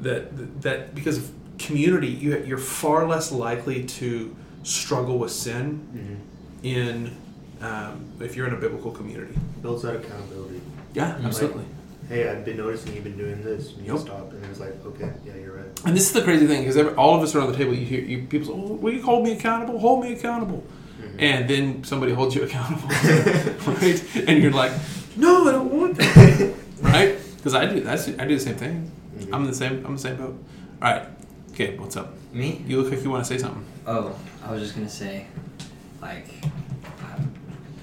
that 0.03 0.61
that 0.61 0.95
because 0.95 1.17
of 1.17 1.31
community, 1.57 2.07
you, 2.07 2.37
you're 2.45 2.57
far 2.57 3.07
less 3.07 3.31
likely 3.31 3.83
to 3.83 4.35
struggle 4.63 5.17
with 5.17 5.31
sin 5.31 5.65
Mhm. 5.93 6.65
in 6.65 7.15
um, 7.61 8.05
if 8.21 8.35
you're 8.37 8.47
in 8.47 8.53
a 8.53 8.57
biblical 8.57 8.91
community. 8.91 9.33
builds 9.61 9.83
that 9.83 9.95
accountability. 9.95 10.61
Yeah, 10.93 11.17
Mhm. 11.19 11.25
absolutely. 11.25 11.65
Hey, 12.07 12.29
I've 12.29 12.45
been 12.45 12.55
noticing 12.57 12.93
you've 12.95 13.03
been 13.03 13.17
doing 13.17 13.43
this. 13.43 13.73
And 13.75 13.85
You 13.85 13.93
Yep. 13.93 14.01
stop. 14.01 14.31
And 14.33 14.43
it 14.43 14.49
was 14.49 14.59
like, 14.61 14.73
okay, 14.85 15.09
yeah, 15.25 15.33
you're 15.41 15.55
right. 15.57 15.65
And 15.85 15.95
this 15.95 16.07
is 16.07 16.13
the 16.13 16.21
crazy 16.21 16.47
thing 16.47 16.63
because 16.65 16.77
all 16.97 17.15
of 17.17 17.21
us 17.21 17.35
around 17.35 17.51
the 17.51 17.57
table, 17.57 17.73
you 17.73 17.85
hear 17.85 17.99
you, 18.01 18.19
people 18.29 18.47
say, 18.47 18.53
oh, 18.55 18.77
"Will 18.81 18.93
you 18.93 19.01
hold 19.01 19.23
me 19.25 19.33
accountable? 19.33 19.77
Hold 19.79 20.03
me 20.05 20.13
accountable." 20.13 20.63
Mhm. 21.01 21.21
And 21.21 21.49
then 21.49 21.83
somebody 21.83 22.13
holds 22.13 22.33
you 22.35 22.43
accountable, 22.43 22.87
right? 23.67 24.01
And 24.27 24.41
you're 24.41 24.51
like, 24.63 24.71
"No, 25.17 25.47
I 25.47 25.51
don't 25.51 25.71
want 25.71 25.97
that." 25.97 26.53
right? 26.81 27.15
Because 27.37 27.53
I 27.53 27.65
do. 27.65 27.81
That's 27.81 28.07
I 28.07 28.25
do 28.25 28.35
the 28.35 28.39
same 28.49 28.55
thing. 28.55 28.89
I'm 29.31 29.43
in 29.43 29.47
the 29.47 29.55
same. 29.55 29.85
I'm 29.85 29.93
the 29.93 30.01
same 30.01 30.17
boat. 30.17 30.43
All 30.81 30.91
right, 30.91 31.07
okay. 31.51 31.77
What's 31.77 31.95
up? 31.97 32.13
Me? 32.33 32.63
You 32.65 32.81
look 32.81 32.91
like 32.91 33.03
you 33.03 33.09
want 33.09 33.25
to 33.25 33.27
say 33.27 33.37
something. 33.37 33.63
Oh, 33.85 34.17
I 34.43 34.51
was 34.51 34.61
just 34.61 34.75
gonna 34.75 34.89
say, 34.89 35.27
like, 36.01 36.27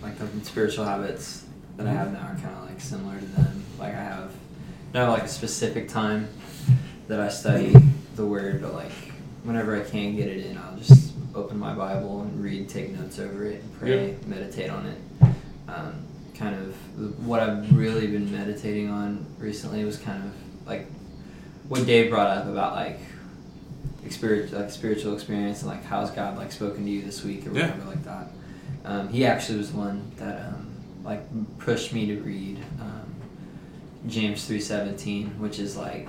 like 0.02 0.18
the 0.18 0.44
spiritual 0.44 0.84
habits 0.84 1.44
that 1.76 1.86
I 1.86 1.92
have 1.92 2.12
now 2.12 2.20
are 2.20 2.34
kind 2.34 2.56
of 2.56 2.68
like 2.68 2.80
similar 2.80 3.18
to 3.18 3.26
them. 3.26 3.64
Like 3.78 3.94
I 3.94 4.02
have, 4.02 4.32
I 4.94 4.98
have 4.98 5.08
like 5.10 5.24
a 5.24 5.28
specific 5.28 5.88
time 5.88 6.28
that 7.08 7.20
I 7.20 7.28
study 7.28 7.74
the 8.16 8.26
word, 8.26 8.62
but 8.62 8.74
like 8.74 8.92
whenever 9.44 9.76
I 9.76 9.84
can 9.84 10.16
get 10.16 10.28
it 10.28 10.46
in, 10.46 10.58
I'll 10.58 10.76
just 10.76 11.12
open 11.34 11.58
my 11.58 11.74
Bible 11.74 12.22
and 12.22 12.42
read, 12.42 12.68
take 12.68 12.90
notes 12.90 13.18
over 13.18 13.44
it, 13.44 13.62
and 13.62 13.78
pray, 13.78 14.16
meditate 14.26 14.70
on 14.70 14.86
it. 14.86 14.98
Um, 15.68 16.06
kind 16.34 16.54
of 16.54 16.74
what 17.26 17.40
I've 17.40 17.76
really 17.76 18.06
been 18.08 18.32
meditating 18.32 18.90
on 18.90 19.26
recently 19.38 19.84
was 19.84 19.96
kind 19.98 20.24
of 20.24 20.32
like 20.66 20.86
what 21.68 21.86
Dave 21.86 22.10
brought 22.10 22.28
up 22.36 22.46
about 22.46 22.74
like 22.74 22.98
spiritual 24.10 24.60
like 24.60 24.70
spiritual 24.70 25.14
experience 25.14 25.62
and 25.62 25.70
like 25.70 25.84
how's 25.84 26.10
God 26.10 26.36
like 26.36 26.52
spoken 26.52 26.84
to 26.84 26.90
you 26.90 27.02
this 27.02 27.24
week 27.24 27.46
or 27.46 27.50
Yeah. 27.50 27.70
whatever 27.70 27.84
like 27.90 28.04
that. 28.04 28.28
Um, 28.84 29.08
he 29.08 29.24
actually 29.26 29.58
was 29.58 29.72
the 29.72 29.78
one 29.78 30.12
that 30.16 30.46
um, 30.46 30.68
like 31.04 31.22
pushed 31.58 31.92
me 31.92 32.06
to 32.06 32.20
read 32.20 32.58
um, 32.80 33.14
James 34.06 34.44
three 34.46 34.60
seventeen, 34.60 35.30
which 35.40 35.58
is 35.58 35.76
like 35.76 36.08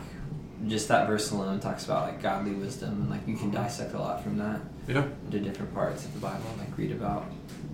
just 0.68 0.88
that 0.90 1.08
verse 1.08 1.32
alone 1.32 1.60
talks 1.60 1.86
about 1.86 2.08
like 2.08 2.22
godly 2.22 2.52
wisdom 2.52 2.90
and 3.02 3.10
like 3.10 3.28
you 3.28 3.36
can 3.36 3.52
dissect 3.52 3.94
a 3.94 4.00
lot 4.00 4.24
from 4.24 4.38
that 4.38 4.60
Yeah. 4.88 5.06
into 5.26 5.40
different 5.40 5.74
parts 5.74 6.06
of 6.06 6.14
the 6.14 6.20
Bible 6.20 6.46
and 6.52 6.60
like 6.60 6.78
read 6.78 6.92
about 6.92 7.26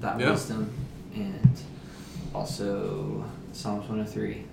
that 0.02 0.20
Yeah. 0.20 0.32
wisdom 0.32 0.70
and 1.16 1.58
also 2.34 3.26
Psalms 3.52 3.88
one 3.90 3.98
hundred 4.00 4.10
three. 4.12 4.46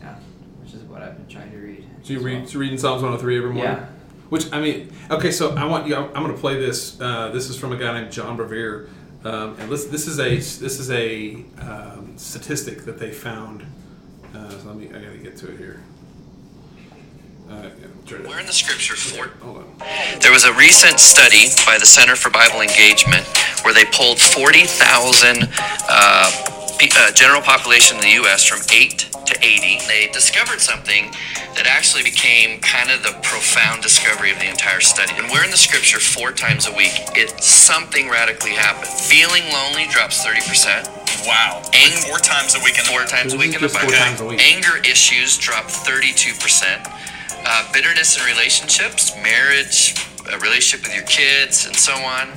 Yeah, 0.00 0.16
which 0.68 0.82
is 0.82 0.88
what 0.88 1.02
I've 1.02 1.16
been 1.16 1.26
trying 1.28 1.50
to 1.52 1.58
read. 1.58 1.84
So 2.02 2.12
you 2.12 2.18
as 2.18 2.24
read 2.24 2.38
well. 2.40 2.46
so 2.46 2.58
reading 2.58 2.78
Psalms 2.78 3.02
103 3.02 3.38
every 3.38 3.52
morning. 3.52 3.72
Yeah. 3.72 3.86
Which 4.28 4.52
I 4.52 4.60
mean, 4.60 4.92
okay, 5.10 5.30
so 5.30 5.54
I 5.54 5.64
want 5.64 5.86
you. 5.86 5.96
I'm 5.96 6.12
going 6.12 6.34
to 6.34 6.38
play 6.38 6.58
this. 6.58 7.00
Uh, 7.00 7.30
this 7.30 7.48
is 7.48 7.58
from 7.58 7.72
a 7.72 7.76
guy 7.78 7.98
named 7.98 8.12
John 8.12 8.36
Bevere, 8.36 8.90
um, 9.24 9.56
and 9.58 9.70
listen, 9.70 9.90
this 9.90 10.06
is 10.06 10.20
a 10.20 10.36
this 10.36 10.78
is 10.78 10.90
a 10.90 11.42
um, 11.62 12.12
statistic 12.16 12.84
that 12.84 12.98
they 12.98 13.10
found. 13.10 13.64
Uh, 14.34 14.50
so 14.50 14.68
let 14.68 14.76
me. 14.76 14.88
I 14.88 15.00
got 15.02 15.12
to 15.12 15.18
get 15.18 15.36
to 15.38 15.50
it 15.50 15.56
here. 15.56 15.80
Uh, 17.48 17.70
yeah, 17.80 18.16
Where 18.28 18.38
in 18.38 18.44
the 18.44 18.52
scripture 18.52 18.94
for 18.94 19.28
Hold. 19.42 19.64
There 20.20 20.30
was 20.30 20.44
a 20.44 20.52
recent 20.52 21.00
study 21.00 21.46
by 21.64 21.78
the 21.78 21.86
Center 21.86 22.14
for 22.14 22.28
Bible 22.28 22.60
Engagement 22.60 23.26
where 23.64 23.72
they 23.72 23.86
pulled 23.86 24.18
40,000 24.18 25.48
uh, 25.88 26.30
pe- 26.78 26.88
uh, 26.94 27.10
general 27.12 27.40
population 27.40 27.96
in 27.96 28.02
the 28.02 28.12
U.S. 28.20 28.44
from 28.44 28.60
8 28.70 29.17
to 29.28 29.36
80. 29.44 29.80
They 29.86 30.08
discovered 30.12 30.60
something 30.60 31.12
that 31.54 31.66
actually 31.68 32.02
became 32.02 32.60
kind 32.60 32.90
of 32.90 33.02
the 33.02 33.12
profound 33.22 33.82
discovery 33.82 34.32
of 34.32 34.38
the 34.38 34.48
entire 34.48 34.80
study. 34.80 35.12
And 35.16 35.28
we're 35.30 35.44
in 35.44 35.50
the 35.50 35.60
scripture 35.60 36.00
four 36.00 36.32
times 36.32 36.66
a 36.66 36.72
week, 36.72 36.92
it 37.12 37.40
something 37.42 38.08
radically 38.08 38.52
happened. 38.52 38.88
Feeling 38.88 39.44
lonely 39.52 39.86
drops 39.92 40.24
30%. 40.24 40.88
Wow. 41.26 41.60
Ang- 41.74 42.00
four 42.08 42.18
times 42.18 42.54
a 42.56 42.60
week 42.64 42.78
in 42.78 42.84
the 42.84 42.90
Four 42.90 43.04
times 43.04 43.34
a 43.34 43.38
week 43.38 43.54
in 43.54 43.60
the 43.60 43.68
Bible. 43.68 43.92
times 43.92 44.20
a 44.20 44.26
week. 44.26 44.40
Anger 44.40 44.78
issues 44.88 45.36
drop 45.36 45.66
32%. 45.66 46.88
Uh, 47.44 47.72
bitterness 47.72 48.16
in 48.18 48.24
relationships, 48.24 49.14
marriage, 49.22 49.94
a 50.32 50.38
relationship 50.38 50.84
with 50.86 50.94
your 50.94 51.04
kids, 51.06 51.66
and 51.66 51.76
so 51.76 51.94
on, 51.94 52.28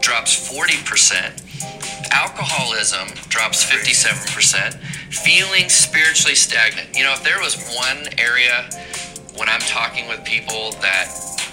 drops 0.00 0.36
40%. 0.50 1.44
Alcoholism 2.12 3.08
drops 3.28 3.64
57%. 3.64 4.74
Feeling 5.12 5.68
spiritually 5.68 6.34
stagnant. 6.34 6.96
You 6.96 7.04
know, 7.04 7.12
if 7.12 7.22
there 7.22 7.40
was 7.40 7.56
one 7.74 8.08
area 8.18 8.68
when 9.36 9.48
I'm 9.48 9.60
talking 9.60 10.08
with 10.08 10.24
people 10.24 10.72
that 10.82 11.08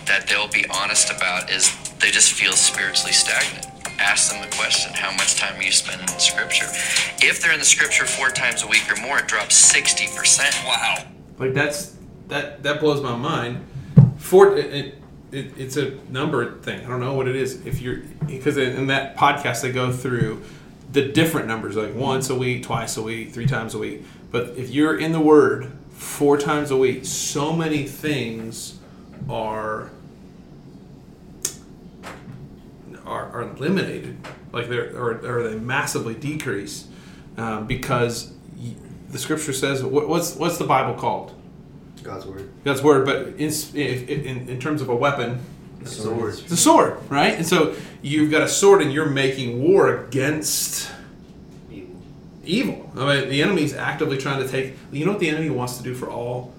that 0.08 0.28
they'll 0.28 0.48
be 0.48 0.66
honest 0.70 1.12
about 1.12 1.50
is 1.50 1.76
they 2.00 2.12
just 2.12 2.34
feel 2.34 2.54
spiritually 2.54 3.12
stagnant. 3.12 3.66
Ask 4.00 4.32
them 4.32 4.42
the 4.42 4.56
question, 4.56 4.94
how 4.94 5.12
much 5.12 5.36
time 5.36 5.58
are 5.58 5.64
you 5.64 5.72
spending 5.72 6.08
in 6.08 6.20
scripture? 6.20 6.66
If 7.26 7.42
they're 7.42 7.54
in 7.54 7.60
the 7.60 7.66
scripture 7.66 8.06
four 8.06 8.30
times 8.30 8.62
a 8.62 8.68
week 8.68 8.84
or 8.92 9.02
more, 9.02 9.20
it 9.20 9.28
drops 9.28 9.74
60%. 9.74 10.66
Wow. 10.66 11.06
Like 11.40 11.54
that's 11.54 11.96
that 12.28 12.64
that 12.64 12.80
blows 12.80 13.02
my 13.02 13.16
mind. 13.16 13.66
For 14.18 14.58
it, 14.58 14.74
it, 14.74 15.02
it, 15.36 15.58
it's 15.58 15.78
a 15.78 15.92
number 16.10 16.60
thing. 16.60 16.86
I 16.86 16.88
don't 16.88 17.02
know 17.02 17.14
what 17.14 17.28
it 17.28 17.36
is. 17.36 17.66
If 17.66 17.82
you're 17.82 18.02
because 18.26 18.58
in, 18.58 18.88
that 18.88 19.18
podcast 19.18 19.62
they 19.62 19.72
go 19.72 19.92
through 19.92 20.44
the 20.92 21.08
different 21.10 21.48
numbers, 21.48 21.76
like 21.76 21.94
once 21.94 22.30
a 22.30 22.36
week, 22.36 22.64
twice 22.64 22.96
a 22.96 23.02
week, 23.02 23.34
three 23.34 23.46
times 23.46 23.74
a 23.74 23.78
week. 23.78 24.04
But 24.32 24.58
if 24.58 24.70
you're 24.70 24.98
in 24.98 25.12
the 25.12 25.20
Word 25.20 25.72
four 25.90 26.38
times 26.38 26.72
a 26.72 26.78
week, 26.78 27.06
so 27.06 27.54
many 27.54 27.84
things 27.84 28.80
are 29.30 29.90
are, 33.06 33.26
are 33.26 33.42
eliminated. 33.42 34.18
Like 34.54 34.70
they're 34.70 34.96
or, 34.96 35.20
or 35.26 35.50
they 35.50 35.58
massively 35.58 36.16
decrease 36.16 36.88
um, 37.38 37.68
because 37.68 38.32
the 39.10 39.18
Scripture 39.20 39.54
says 39.54 39.84
what, 39.84 40.08
what's 40.08 40.36
what's 40.36 40.58
the 40.58 40.66
Bible 40.66 40.94
called? 40.94 41.34
God's 42.06 42.28
word. 42.28 42.50
God's 42.64 42.84
word, 42.84 43.04
but 43.04 43.28
in, 43.40 43.52
in, 43.76 44.48
in 44.48 44.60
terms 44.60 44.84
of 44.84 44.90
a 44.90 44.96
weapon, 44.96 45.40
the 45.80 46.12
word. 46.12 46.36
it's 46.38 46.52
a 46.52 46.58
sword, 46.58 47.00
right? 47.10 47.34
And 47.34 47.48
so 47.48 47.76
you've 48.04 48.30
got 48.30 48.44
a 48.44 48.48
sword 48.48 48.84
and 48.84 48.94
you're 48.94 49.10
making 49.10 49.64
war 49.64 50.06
against 50.06 50.92
Evil. 51.72 51.96
evil. 52.44 52.92
I 52.96 53.22
mean, 53.22 53.30
the 53.30 53.42
enemy's 53.42 53.74
actively 53.74 54.20
trying 54.20 54.40
to 54.42 54.48
take. 54.48 54.76
You 54.92 55.06
know 55.06 55.12
what 55.12 55.20
the 55.20 55.30
enemy 55.30 55.50
wants 55.50 55.78
to 55.78 55.84
do 55.84 55.96
for 55.96 56.08
all, 56.08 56.54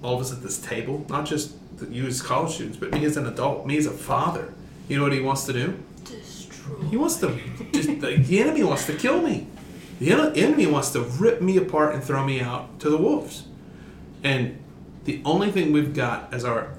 all 0.00 0.14
of 0.14 0.20
us 0.20 0.32
at 0.32 0.42
this 0.42 0.60
table? 0.60 1.04
Not 1.08 1.26
just 1.26 1.56
you 1.90 2.06
as 2.06 2.22
college 2.22 2.54
students, 2.54 2.78
but 2.78 2.92
me 2.92 3.04
as 3.04 3.16
an 3.16 3.26
adult, 3.26 3.66
me 3.66 3.76
as 3.78 3.86
a 3.86 3.90
father. 3.90 4.54
You 4.88 4.96
know 4.96 5.02
what 5.02 5.12
he 5.12 5.20
wants 5.20 5.44
to 5.46 5.52
do? 5.52 5.76
Destroy. 6.04 6.82
He 6.88 6.96
wants 6.96 7.16
to. 7.16 7.36
Just, 7.72 7.88
like, 7.88 8.26
the 8.26 8.40
enemy 8.40 8.62
wants 8.62 8.86
to 8.86 8.94
kill 8.94 9.22
me. 9.22 9.48
The 9.98 10.12
enemy 10.12 10.66
wants 10.66 10.90
to 10.90 11.00
rip 11.00 11.42
me 11.42 11.56
apart 11.56 11.94
and 11.94 12.02
throw 12.02 12.24
me 12.24 12.40
out 12.40 12.78
to 12.80 12.88
the 12.90 12.96
wolves. 12.96 13.46
And 14.22 14.58
the 15.04 15.20
only 15.24 15.50
thing 15.50 15.72
we've 15.72 15.94
got 15.94 16.32
as 16.32 16.44
our 16.44 16.74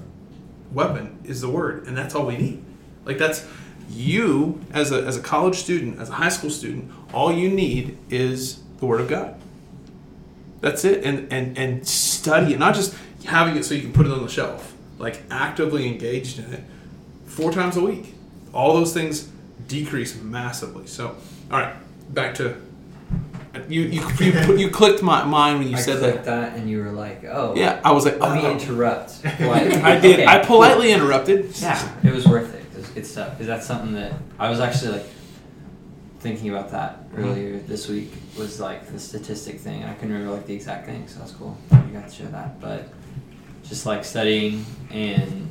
weapon 0.72 1.18
is 1.24 1.40
the 1.40 1.48
word, 1.48 1.86
and 1.86 1.96
that's 1.96 2.14
all 2.14 2.26
we 2.26 2.36
need. 2.36 2.64
Like 3.04 3.18
that's 3.18 3.46
you 3.90 4.60
as 4.72 4.92
a 4.92 5.02
as 5.04 5.16
a 5.16 5.20
college 5.20 5.56
student, 5.56 6.00
as 6.00 6.08
a 6.08 6.14
high 6.14 6.28
school 6.28 6.50
student, 6.50 6.90
all 7.12 7.32
you 7.32 7.48
need 7.48 7.98
is 8.10 8.62
the 8.78 8.86
word 8.86 9.00
of 9.00 9.08
God. 9.08 9.40
That's 10.60 10.84
it, 10.84 11.04
and 11.04 11.30
and 11.32 11.56
and 11.58 11.86
study 11.86 12.54
it, 12.54 12.58
not 12.58 12.74
just 12.74 12.96
having 13.24 13.56
it 13.56 13.64
so 13.64 13.74
you 13.74 13.82
can 13.82 13.92
put 13.92 14.06
it 14.06 14.12
on 14.12 14.22
the 14.22 14.28
shelf. 14.28 14.74
Like 14.98 15.22
actively 15.30 15.86
engaged 15.86 16.38
in 16.38 16.52
it, 16.52 16.62
four 17.26 17.52
times 17.52 17.76
a 17.76 17.80
week. 17.80 18.14
All 18.52 18.74
those 18.74 18.94
things 18.94 19.28
decrease 19.66 20.20
massively. 20.20 20.86
So, 20.86 21.16
all 21.50 21.58
right, 21.58 21.74
back 22.14 22.34
to 22.36 22.56
you. 23.68 23.82
You 23.82 24.02
you, 24.20 24.32
put- 24.32 24.58
you 24.58 24.70
clicked 24.70 25.02
my 25.02 25.24
mind 25.24 25.58
when 25.60 25.68
you 25.68 25.76
I 25.76 25.80
said 25.80 25.98
clicked 25.98 26.24
that. 26.24 26.52
that, 26.52 26.58
and 26.58 26.68
you 26.68 26.82
were 26.82 26.92
like, 26.92 27.24
"Oh, 27.24 27.54
Yeah, 27.56 27.80
I 27.84 27.92
was 27.92 28.04
like, 28.04 28.18
Let 28.20 28.34
me 28.36 28.46
oh. 28.46 28.52
interrupt." 28.52 29.20
Like, 29.24 29.72
I 29.82 29.98
did. 30.00 30.20
okay, 30.20 30.26
I 30.26 30.38
politely 30.44 30.86
cool. 30.88 30.96
interrupted. 30.96 31.56
Yeah, 31.60 31.80
it 32.02 32.12
was 32.12 32.26
worth 32.26 32.54
it. 32.54 32.64
It 32.72 32.76
was 32.78 32.88
good 32.88 33.06
stuff 33.06 33.30
because 33.32 33.46
that's 33.46 33.66
something 33.66 33.94
that 33.94 34.12
I 34.38 34.50
was 34.50 34.60
actually 34.60 34.92
like 34.98 35.06
thinking 36.20 36.50
about 36.50 36.70
that 36.70 37.00
Mm-hmm. 37.14 37.24
earlier 37.24 37.58
this 37.60 37.88
week. 37.88 38.12
Was 38.36 38.58
like 38.58 38.86
the 38.90 38.98
statistic 38.98 39.60
thing, 39.60 39.82
and 39.82 39.90
I 39.90 39.94
couldn't 39.94 40.12
remember 40.14 40.34
like 40.34 40.46
the 40.46 40.54
exact 40.54 40.86
thing, 40.86 41.06
so 41.06 41.20
that's 41.20 41.30
cool. 41.32 41.56
You 41.70 41.78
got 41.92 42.08
to 42.08 42.14
share 42.14 42.26
that, 42.28 42.60
but 42.60 42.88
just 43.62 43.86
like 43.86 44.04
studying 44.04 44.66
and 44.90 45.48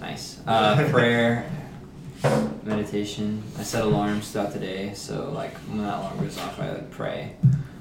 nice 0.00 0.40
uh, 0.46 0.88
prayer, 0.90 1.48
meditation. 2.64 3.42
I 3.58 3.62
set 3.62 3.82
alarms 3.84 4.30
throughout 4.32 4.52
the 4.52 4.58
day, 4.58 4.92
so 4.94 5.30
like 5.30 5.54
when 5.68 5.78
that 5.78 5.98
alarm 5.98 6.18
goes 6.20 6.38
off, 6.38 6.58
I 6.60 6.72
like 6.72 6.90
pray. 6.90 7.36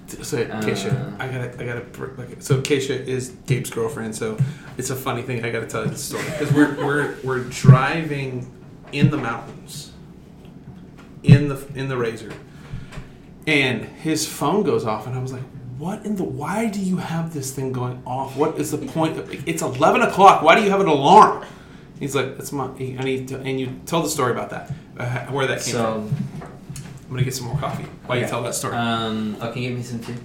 So 0.07 0.45
Keisha, 0.45 1.13
Uh. 1.13 1.23
I 1.23 1.27
gotta, 1.27 1.63
I 1.63 1.65
gotta. 1.65 2.13
Like, 2.17 2.41
so 2.41 2.61
Keisha 2.61 2.89
is 3.07 3.29
Gabe's 3.47 3.69
girlfriend. 3.69 4.15
So 4.15 4.37
it's 4.77 4.89
a 4.89 4.95
funny 4.95 5.21
thing. 5.23 5.43
I 5.45 5.49
gotta 5.49 5.65
tell 5.65 5.83
you 5.85 5.89
this 5.91 6.03
story 6.03 6.25
because 6.25 6.51
we're 6.53 6.75
we're 6.85 7.15
we're 7.23 7.43
driving 7.45 8.51
in 8.91 9.09
the 9.09 9.17
mountains, 9.17 9.91
in 11.23 11.47
the 11.47 11.65
in 11.73 11.87
the 11.87 11.97
Razor, 11.97 12.31
and 13.47 13.85
his 13.85 14.27
phone 14.27 14.63
goes 14.63 14.85
off, 14.85 15.07
and 15.07 15.15
I 15.15 15.21
was 15.21 15.31
like, 15.33 15.41
"What 15.77 16.05
in 16.05 16.15
the? 16.17 16.23
Why 16.25 16.67
do 16.67 16.79
you 16.81 16.97
have 16.97 17.33
this 17.33 17.51
thing 17.51 17.71
going 17.71 18.03
off? 18.05 18.35
What 18.35 18.59
is 18.59 18.71
the 18.71 18.77
point? 18.79 19.17
Of, 19.17 19.47
it's 19.47 19.61
eleven 19.63 20.01
o'clock. 20.03 20.43
Why 20.43 20.55
do 20.55 20.61
you 20.63 20.69
have 20.69 20.81
an 20.81 20.87
alarm?" 20.87 21.43
He's 21.99 22.15
like, 22.15 22.37
"That's 22.37 22.51
my." 22.51 22.69
he- 22.77 22.97
I 22.97 23.03
need 23.03 23.31
and 23.31 23.59
you 23.59 23.79
tell 23.85 24.01
the 24.01 24.09
story 24.09 24.31
about 24.31 24.49
that, 24.49 24.71
uh, 24.97 25.31
where 25.31 25.47
that 25.47 25.61
came 25.61 25.75
from. 25.75 26.09
So, 26.09 26.09
I'm 27.03 27.09
gonna 27.09 27.23
get 27.23 27.33
some 27.35 27.47
more 27.47 27.57
coffee 27.57 27.85
while 28.05 28.17
you 28.19 28.25
tell 28.25 28.41
that 28.43 28.55
story. 28.55 28.75
um, 28.75 29.37
oh, 29.39 29.51
can 29.51 29.61
you 29.61 29.69
give 29.69 29.77
me 29.77 29.83
some 29.83 29.99
too? 29.99 30.15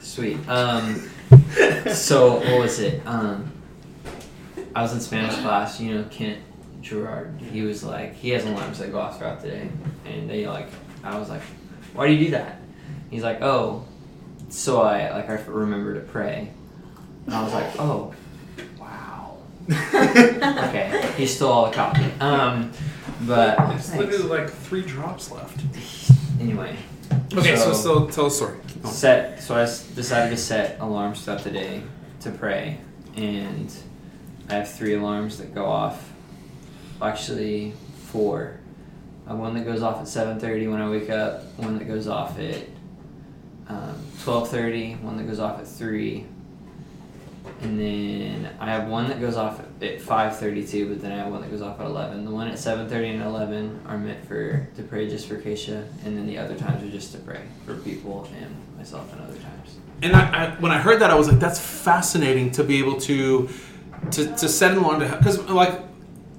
Sweet. 0.00 0.36
Um, 0.48 1.08
so 1.92 2.36
what 2.36 2.58
was 2.60 2.80
it? 2.80 3.06
Um, 3.06 3.52
I 4.74 4.82
was 4.82 4.92
in 4.92 5.00
Spanish 5.00 5.36
class. 5.36 5.80
You 5.80 5.94
know 5.94 6.04
Kent 6.10 6.38
Gerard. 6.80 7.40
He 7.52 7.62
was 7.62 7.84
like, 7.84 8.14
he 8.14 8.30
has 8.30 8.44
alarms 8.44 8.78
that 8.80 8.90
go 8.90 8.98
off 8.98 9.18
throughout 9.18 9.40
the 9.42 9.48
day, 9.48 9.68
and 10.06 10.28
they 10.28 10.46
like. 10.46 10.68
I 11.04 11.18
was 11.18 11.28
like, 11.28 11.42
why 11.94 12.06
do 12.06 12.12
you 12.14 12.26
do 12.26 12.30
that? 12.32 12.60
He's 13.10 13.22
like, 13.22 13.42
oh, 13.42 13.84
so 14.48 14.82
I 14.82 15.10
like 15.10 15.28
I 15.28 15.34
remember 15.46 15.94
to 15.94 16.00
pray. 16.00 16.50
And 17.26 17.34
I 17.34 17.42
was 17.44 17.52
like, 17.52 17.70
oh, 17.78 17.86
wow. 17.86 18.14
okay, 19.70 21.12
he 21.16 21.26
stole 21.26 21.52
all 21.52 21.66
the 21.70 21.74
coffee. 21.76 22.10
Um, 22.20 22.72
but 23.22 23.58
It's 23.74 23.88
thanks. 23.90 23.96
literally 23.96 24.24
like 24.40 24.50
three 24.50 24.82
drops 24.82 25.30
left. 25.30 25.60
anyway. 26.40 26.76
Okay, 27.34 27.56
so, 27.56 27.72
So- 27.72 28.06
so 28.06 28.06
tell 28.08 28.26
a 28.26 28.30
story. 28.30 28.58
Keep 28.68 28.82
going. 28.82 28.94
set 28.94 29.42
so 29.42 29.54
i 29.54 29.62
s- 29.62 29.84
decided 29.88 30.30
to 30.30 30.36
set 30.36 30.80
alarms 30.80 31.22
throughout 31.24 31.44
the 31.44 31.50
day 31.50 31.82
to 32.20 32.30
pray 32.30 32.78
and 33.16 33.72
i 34.48 34.54
have 34.54 34.68
three 34.72 34.94
alarms 34.94 35.38
that 35.38 35.54
go 35.54 35.66
off 35.66 36.10
actually 37.00 37.74
four 38.10 38.58
uh, 39.30 39.34
one 39.36 39.54
that 39.54 39.64
goes 39.64 39.82
off 39.82 39.98
at 40.00 40.06
7.30 40.06 40.70
when 40.70 40.80
i 40.80 40.88
wake 40.88 41.10
up 41.10 41.44
one 41.58 41.78
that 41.78 41.84
goes 41.86 42.08
off 42.08 42.38
at 42.38 42.62
um, 43.68 43.94
12.30 44.24 45.00
one 45.02 45.16
that 45.16 45.24
goes 45.26 45.38
off 45.38 45.58
at 45.60 45.66
3 45.66 46.26
and 47.60 47.78
then 47.78 48.48
i 48.60 48.66
have 48.66 48.88
one 48.88 49.08
that 49.08 49.20
goes 49.20 49.36
off 49.36 49.60
at 49.60 49.78
5.32 49.80 50.88
but 50.88 51.00
then 51.00 51.12
i 51.12 51.16
have 51.16 51.32
one 51.32 51.40
that 51.40 51.50
goes 51.50 51.62
off 51.62 51.80
at 51.80 51.86
11 51.86 52.24
the 52.24 52.30
one 52.30 52.48
at 52.48 52.54
7.30 52.54 53.14
and 53.14 53.22
11 53.22 53.80
are 53.86 53.98
meant 53.98 54.24
for 54.26 54.68
to 54.76 54.82
pray 54.82 55.08
just 55.08 55.26
for 55.26 55.36
Keisha, 55.36 55.86
and 56.04 56.16
then 56.16 56.26
the 56.26 56.38
other 56.38 56.56
times 56.56 56.82
are 56.82 56.90
just 56.90 57.12
to 57.12 57.18
pray 57.18 57.42
for 57.66 57.76
people 57.78 58.28
and 58.40 58.54
myself 58.76 59.12
and 59.12 59.22
other 59.22 59.38
times 59.38 59.78
And 60.02 60.16
I, 60.16 60.44
I, 60.44 60.50
when 60.60 60.72
I 60.72 60.78
heard 60.78 61.00
that, 61.00 61.10
I 61.10 61.14
was 61.14 61.28
like, 61.28 61.38
"That's 61.38 61.60
fascinating 61.60 62.50
to 62.52 62.64
be 62.64 62.78
able 62.78 62.98
to 63.02 63.48
to, 64.10 64.36
to 64.36 64.48
set 64.48 64.72
an 64.72 64.78
alarm 64.78 65.00
to 65.00 65.16
because 65.16 65.38
like 65.48 65.80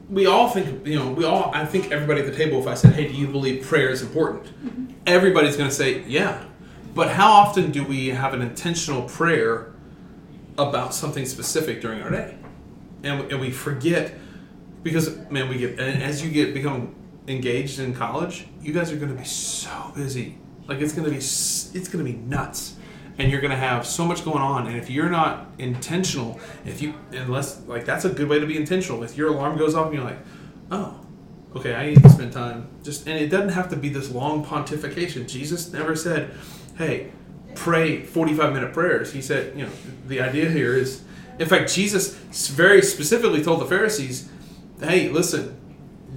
we 0.10 0.26
all 0.26 0.50
think 0.50 0.86
you 0.86 1.00
know 1.00 1.12
we 1.12 1.24
all 1.24 1.52
I 1.54 1.66
think 1.66 1.92
everybody 1.92 2.22
at 2.22 2.28
the 2.28 2.36
table. 2.36 2.60
If 2.60 2.68
I 2.68 2.74
said, 2.74 2.94
"Hey, 2.94 3.08
do 3.08 3.14
you 3.14 3.28
believe 3.28 3.66
prayer 3.66 3.90
is 3.90 4.02
important?" 4.02 4.46
Mm-hmm. 4.46 4.94
Everybody's 5.08 5.58
going 5.58 5.70
to 5.70 5.76
say, 5.76 6.04
"Yeah," 6.04 6.44
but 6.94 7.10
how 7.10 7.32
often 7.32 7.72
do 7.72 7.84
we 7.84 8.10
have 8.10 8.34
an 8.34 8.42
intentional 8.42 9.04
prayer 9.04 9.73
about 10.58 10.94
something 10.94 11.26
specific 11.26 11.82
during 11.82 12.02
our 12.02 12.10
day, 12.10 12.38
and 13.04 13.32
and 13.32 13.40
we 13.40 13.52
forget 13.52 14.14
because 14.84 15.18
man, 15.30 15.50
we 15.50 15.58
get 15.58 15.80
and 15.80 16.04
as 16.04 16.24
you 16.24 16.32
get 16.32 16.54
become 16.54 16.96
engaged 17.28 17.80
in 17.80 17.94
college, 17.94 18.48
you 18.62 18.74
guys 18.74 18.92
are 18.92 18.98
going 18.98 19.12
to 19.12 19.18
be 19.18 19.26
so 19.26 19.92
busy. 19.96 20.38
Like 20.68 20.80
it's 20.80 20.94
going 20.94 21.06
to 21.06 21.12
be 21.12 21.18
it's 21.18 21.88
going 21.88 22.06
to 22.06 22.12
be 22.12 22.18
nuts, 22.18 22.76
and 23.18 23.32
you're 23.32 23.42
going 23.42 23.52
to 23.52 23.58
have 23.58 23.86
so 23.86 24.06
much 24.06 24.24
going 24.24 24.42
on. 24.42 24.68
And 24.68 24.76
if 24.78 24.90
you're 24.90 25.10
not 25.10 25.48
intentional, 25.58 26.40
if 26.66 26.82
you 26.82 26.94
unless 27.12 27.62
like 27.66 27.86
that's 27.86 28.06
a 28.06 28.10
good 28.10 28.28
way 28.28 28.40
to 28.40 28.46
be 28.46 28.58
intentional. 28.58 29.04
If 29.04 29.18
your 29.18 29.30
alarm 29.30 29.58
goes 29.58 29.76
off 29.76 29.88
and 29.88 29.96
you're 29.96 30.04
like, 30.04 30.20
oh, 30.72 31.00
okay, 31.56 31.74
I 31.76 31.88
need 31.88 32.04
to 32.04 32.10
spend 32.10 32.34
time. 32.34 32.68
Just 32.84 33.08
and 33.08 33.18
it 33.18 33.30
doesn't 33.30 33.50
have 33.50 33.70
to 33.70 33.76
be 33.76 33.90
this 33.90 34.12
long 34.12 34.46
pontification. 34.46 35.28
Jesus 35.28 35.72
never 35.72 35.96
said, 35.96 36.32
hey, 36.78 37.12
pray 37.56 38.04
45 38.04 38.54
minute 38.54 38.74
prayers. 38.74 39.14
He 39.14 39.22
said, 39.22 39.58
you 39.58 39.66
know, 39.66 39.72
the 40.08 40.22
idea 40.22 40.50
here 40.50 40.76
is, 40.76 41.04
in 41.40 41.48
fact, 41.48 41.74
Jesus 41.74 42.16
very 42.50 42.82
specifically 42.82 43.44
told 43.44 43.62
the 43.62 43.66
Pharisees, 43.66 44.30
hey, 44.80 45.10
listen, 45.10 45.58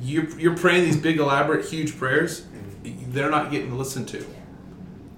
you're, 0.01 0.29
you're 0.38 0.57
praying 0.57 0.85
these 0.85 0.96
big, 0.96 1.18
elaborate, 1.18 1.66
huge 1.66 1.96
prayers. 1.99 2.46
They're 2.83 3.31
not 3.31 3.51
getting 3.51 3.77
listened 3.77 4.09
to. 4.09 4.25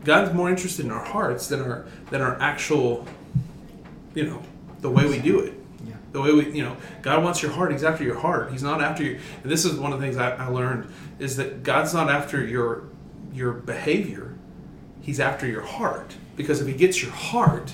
God's 0.04 0.32
more 0.32 0.48
interested 0.48 0.86
in 0.86 0.90
our 0.90 1.04
hearts 1.04 1.48
than 1.48 1.60
our 1.60 1.86
than 2.10 2.22
our 2.22 2.40
actual, 2.40 3.06
you 4.14 4.24
know, 4.24 4.42
the 4.80 4.88
way 4.88 5.06
we 5.06 5.18
do 5.18 5.40
it. 5.40 5.54
Yeah. 5.86 5.94
The 6.12 6.22
way 6.22 6.32
we, 6.32 6.50
you 6.52 6.62
know, 6.62 6.76
God 7.02 7.22
wants 7.22 7.42
your 7.42 7.50
heart. 7.50 7.72
He's 7.72 7.84
after 7.84 8.04
your 8.04 8.18
heart. 8.18 8.50
He's 8.50 8.62
not 8.62 8.80
after 8.80 9.02
you. 9.02 9.18
And 9.42 9.50
this 9.50 9.64
is 9.64 9.78
one 9.78 9.92
of 9.92 10.00
the 10.00 10.06
things 10.06 10.16
I, 10.16 10.30
I 10.30 10.46
learned 10.46 10.90
is 11.18 11.36
that 11.36 11.62
God's 11.62 11.92
not 11.92 12.08
after 12.10 12.44
your 12.44 12.84
your 13.34 13.52
behavior. 13.52 14.37
He's 15.08 15.20
after 15.20 15.46
your 15.46 15.62
heart. 15.62 16.16
Because 16.36 16.60
if 16.60 16.66
He 16.66 16.74
gets 16.74 17.00
your 17.02 17.12
heart, 17.12 17.72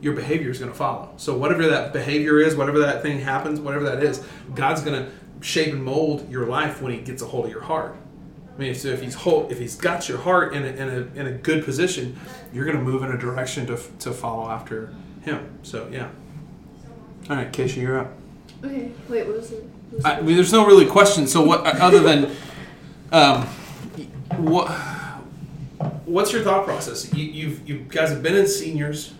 your 0.00 0.14
behavior 0.14 0.48
is 0.48 0.58
going 0.58 0.72
to 0.72 0.76
follow. 0.78 1.12
So 1.18 1.36
whatever 1.36 1.68
that 1.68 1.92
behavior 1.92 2.40
is, 2.40 2.56
whatever 2.56 2.78
that 2.78 3.02
thing 3.02 3.20
happens, 3.20 3.60
whatever 3.60 3.84
that 3.84 4.02
is, 4.02 4.24
God's 4.54 4.80
going 4.80 5.04
to 5.04 5.10
shape 5.42 5.74
and 5.74 5.84
mold 5.84 6.26
your 6.30 6.46
life 6.46 6.80
when 6.80 6.92
He 6.92 7.00
gets 7.02 7.20
a 7.20 7.26
hold 7.26 7.44
of 7.44 7.50
your 7.50 7.60
heart. 7.60 7.94
I 8.56 8.58
mean, 8.58 8.74
so 8.74 8.88
if 8.88 9.02
he's 9.02 9.14
hold, 9.14 9.52
if 9.52 9.58
he's 9.58 9.76
got 9.76 10.08
your 10.08 10.16
heart 10.16 10.54
in 10.54 10.62
a, 10.62 10.68
in 10.68 10.88
a, 10.88 11.20
in 11.20 11.26
a 11.26 11.32
good 11.32 11.66
position, 11.66 12.18
you're 12.50 12.64
going 12.64 12.78
to 12.78 12.82
move 12.82 13.02
in 13.02 13.10
a 13.10 13.18
direction 13.18 13.66
to, 13.66 13.78
to 13.98 14.10
follow 14.10 14.48
after 14.48 14.94
him. 15.20 15.58
So 15.62 15.86
yeah. 15.92 16.08
All 17.28 17.36
right, 17.36 17.52
Keisha, 17.52 17.76
you're 17.76 18.00
up. 18.00 18.12
Okay. 18.64 18.90
Wait, 19.06 19.26
what 19.26 19.36
was 19.36 19.52
it? 19.52 19.64
I 20.02 20.22
mean, 20.22 20.34
there's 20.34 20.52
no 20.52 20.66
really 20.66 20.86
question. 20.86 21.26
So 21.26 21.44
what 21.44 21.66
other 21.66 22.00
than 22.00 22.34
um, 23.12 23.42
what 24.38 24.68
what's 26.10 26.32
your 26.32 26.42
thought 26.42 26.64
process? 26.64 27.12
You 27.14 27.24
you've, 27.24 27.68
you 27.68 27.78
guys 27.88 28.10
have 28.10 28.22
been 28.22 28.36
in 28.36 28.46
seniors. 28.46 29.14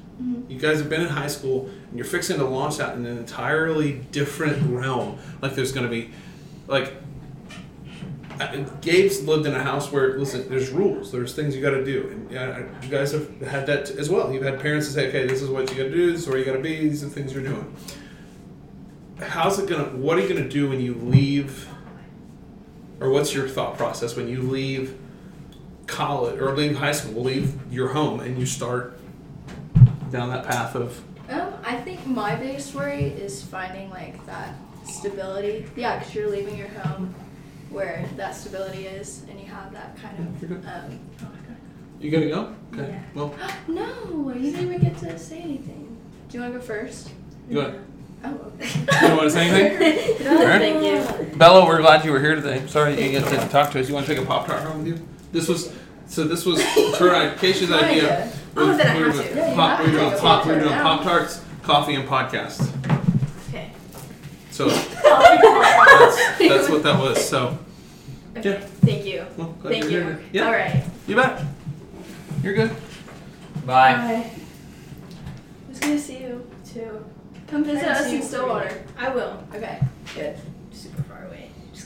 You 0.48 0.58
guys 0.58 0.78
have 0.78 0.90
been 0.90 1.00
in 1.00 1.08
high 1.08 1.28
school, 1.28 1.70
and 1.88 1.96
you're 1.96 2.04
fixing 2.04 2.36
to 2.38 2.44
launch 2.44 2.78
out 2.78 2.94
in 2.94 3.06
an 3.06 3.16
entirely 3.16 3.92
different 4.12 4.70
realm. 4.70 5.18
Like 5.40 5.54
there's 5.54 5.72
going 5.72 5.86
to 5.86 5.90
be, 5.90 6.10
like, 6.66 6.92
Gabe's 8.82 9.22
lived 9.22 9.46
in 9.46 9.54
a 9.54 9.62
house 9.62 9.90
where 9.90 10.18
listen, 10.18 10.46
there's 10.50 10.70
rules, 10.70 11.10
there's 11.10 11.34
things 11.34 11.56
you 11.56 11.62
got 11.62 11.70
to 11.70 11.84
do, 11.84 12.08
and 12.08 12.36
uh, 12.36 12.58
you 12.82 12.88
guys 12.88 13.12
have 13.12 13.40
had 13.40 13.66
that 13.66 13.90
as 13.90 14.10
well. 14.10 14.30
You've 14.30 14.42
had 14.42 14.60
parents 14.60 14.88
that 14.88 14.92
say, 14.92 15.08
okay, 15.08 15.26
this 15.26 15.40
is 15.40 15.48
what 15.48 15.70
you 15.70 15.76
got 15.76 15.84
to 15.84 15.90
do, 15.90 16.12
this 16.12 16.22
is 16.22 16.28
where 16.28 16.38
you 16.38 16.44
got 16.44 16.52
to 16.52 16.58
be, 16.58 16.76
these 16.76 17.02
are 17.02 17.06
the 17.06 17.12
things 17.12 17.32
you're 17.32 17.42
doing 17.42 17.74
how's 19.22 19.58
it 19.58 19.68
gonna 19.68 19.84
what 19.96 20.18
are 20.18 20.22
you 20.22 20.28
gonna 20.28 20.48
do 20.48 20.68
when 20.68 20.80
you 20.80 20.94
leave 20.94 21.68
or 23.00 23.10
what's 23.10 23.34
your 23.34 23.48
thought 23.48 23.76
process 23.76 24.16
when 24.16 24.28
you 24.28 24.42
leave 24.42 24.98
college 25.90 26.40
or 26.40 26.54
leave 26.56 26.76
high 26.76 26.92
school 26.92 27.22
leave 27.22 27.54
your 27.72 27.88
home 27.88 28.20
and 28.20 28.38
you 28.38 28.46
start 28.46 28.98
down 30.10 30.30
that 30.30 30.46
path 30.46 30.74
of 30.74 31.00
Um, 31.28 31.52
I 31.64 31.76
think 31.76 32.06
my 32.06 32.34
biggest 32.36 32.74
worry 32.74 33.04
is 33.04 33.42
finding 33.42 33.90
like 33.90 34.24
that 34.26 34.54
stability. 34.86 35.66
Yeah, 35.76 35.98
because 35.98 36.14
you're 36.14 36.30
leaving 36.30 36.56
your 36.56 36.68
home 36.68 37.14
where 37.70 38.04
that 38.16 38.34
stability 38.34 38.86
is, 38.86 39.24
and 39.30 39.38
you 39.38 39.46
have 39.46 39.72
that 39.72 39.96
kind 40.02 40.16
You're 40.40 40.52
of. 40.56 40.62
good. 40.64 40.70
Um, 40.72 40.98
you 42.00 42.10
gonna 42.10 42.28
go 42.28 42.54
okay 42.72 42.90
Yeah. 42.92 43.00
well 43.14 43.34
no, 43.68 44.32
you 44.34 44.50
didn't 44.50 44.66
even 44.66 44.80
get 44.80 44.96
to 44.98 45.18
say 45.18 45.38
anything. 45.40 45.96
Do 46.28 46.38
you 46.38 46.42
want 46.42 46.54
to 46.54 46.58
go 46.60 46.64
first? 46.64 47.10
you 47.48 47.58
want, 47.58 47.74
Oh, 48.24 48.28
okay. 48.28 48.68
you 48.80 48.86
don't 49.08 49.16
want 49.16 49.28
to 49.28 49.30
say 49.30 49.48
anything 49.48 50.24
no, 50.24 50.38
Alright. 50.38 50.60
thank 50.60 50.82
you. 51.32 51.36
bella 51.38 51.64
we're 51.66 51.80
glad 51.80 52.04
you 52.04 52.12
were 52.12 52.20
here 52.20 52.34
today 52.34 52.66
sorry 52.66 52.90
you 52.90 52.96
didn't 52.96 53.30
get 53.30 53.42
to 53.42 53.48
talk 53.48 53.70
to 53.72 53.80
us 53.80 53.88
you 53.88 53.94
want 53.94 54.06
to 54.06 54.14
take 54.14 54.22
a 54.22 54.26
pop 54.26 54.46
tart 54.46 54.62
home 54.62 54.78
with 54.84 54.88
you 54.88 55.06
this 55.32 55.48
was 55.48 55.72
so 56.10 56.24
this 56.24 56.44
was 56.44 56.60
her 56.98 57.34
Keisha's 57.36 57.70
idea 57.72 58.30
Oh, 58.56 58.76
then 58.76 58.86
I 58.88 58.96
we 58.98 59.02
were 59.04 59.12
have 59.12 59.14
doing 59.16 59.28
to. 59.28 59.34
Yeah, 59.36 59.48
you 59.50 59.54
pop, 59.54 59.78
have 59.78 59.86
we 59.86 59.92
were 59.92 59.98
to 59.98 60.04
doing 60.04 60.10
take 60.12 60.20
pop, 60.20 60.44
we 60.46 60.52
were 60.52 60.58
doing 60.60 60.72
pop 60.72 61.02
tarts 61.02 61.44
coffee 61.62 61.94
and 61.94 62.08
podcast 62.08 62.60
Okay. 63.48 63.70
so 64.50 64.68
that's, 64.68 66.38
that's 66.38 66.68
what 66.68 66.82
that 66.82 66.98
was 66.98 67.26
so 67.28 67.58
Okay. 68.36 68.50
Yeah. 68.50 68.60
Thank 68.60 69.04
you. 69.06 69.26
well, 69.36 69.48
glad 69.60 69.70
Thank 69.72 69.84
you're 69.84 69.92
you. 70.02 70.06
here. 70.06 70.20
yeah 70.32 70.46
All 70.46 70.52
right. 70.52 70.84
You 71.08 71.16
bet. 71.16 71.42
You're 72.44 72.54
good. 72.54 72.70
Bye. 73.66 73.94
Bye. 73.94 74.30
It's 75.70 75.80
good 75.80 75.88
to 75.96 75.98
see 75.98 76.18
you 76.22 76.48
too. 76.64 77.04
Come 77.48 77.64
visit 77.64 77.88
us 77.88 78.06
in 78.12 78.22
Stillwater. 78.22 78.84
I 78.96 79.08
will. 79.08 79.42
Okay, 79.54 79.80
good. 80.14 80.36
Super 80.72 81.02
far 81.02 81.19
away. 81.19 81.19
Just 81.19 81.19
kidding. 81.19 81.19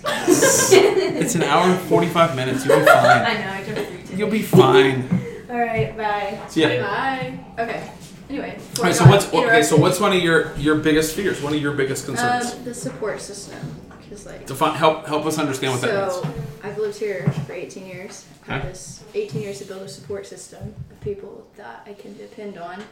It's 1.17 1.35
an 1.35 1.43
hour 1.43 1.71
and 1.71 1.81
45 1.89 2.37
minutes. 2.37 2.67
You'll 2.67 2.81
be 2.81 2.85
fine. 2.87 2.97
I 3.07 3.35
know. 3.35 3.51
I 3.51 3.63
drove 3.65 3.87
three. 3.87 4.19
You'll 4.19 4.31
be 4.31 4.43
fine. 4.43 5.09
All 5.49 5.57
right. 5.57 5.97
Bye. 5.97 6.41
So, 6.49 6.61
yeah. 6.61 6.83
Bye. 6.83 7.63
Okay. 7.63 7.91
Anyway. 8.29 8.59
All 8.79 8.85
right. 8.85 8.95
So 8.95 9.07
what's 9.07 9.33
okay? 9.33 9.63
So 9.63 9.77
what's 9.77 10.01
one 10.01 10.13
of 10.13 10.23
your 10.23 10.55
your 10.57 10.77
biggest 10.77 11.15
fears? 11.15 11.41
One 11.41 11.55
of 11.55 11.63
your 11.63 11.73
biggest 11.73 12.07
concerns? 12.07 12.55
Um, 12.55 12.65
the 12.65 12.75
support 12.75 13.21
system, 13.21 13.59
because 14.03 14.27
like. 14.27 14.47
Define. 14.47 14.75
Help 14.75 15.07
help 15.07 15.25
us 15.25 15.39
understand 15.39 15.73
what 15.73 15.83
that 15.83 16.13
so 16.13 16.23
means. 16.23 16.37
I've 16.63 16.79
lived 16.79 16.99
here 16.99 17.31
for 17.47 17.53
18 17.53 17.87
years. 17.87 18.27
I've 18.43 18.63
had 18.63 18.63
this 18.63 19.05
18 19.15 19.41
years 19.41 19.59
to 19.61 19.67
build 19.67 19.83
a 19.83 19.89
support 19.89 20.27
system 20.27 20.75
of 20.91 21.01
people 21.01 21.47
that 21.57 21.83
I 21.87 21.93
can 21.93 22.17
depend 22.17 22.59
on 22.59 22.83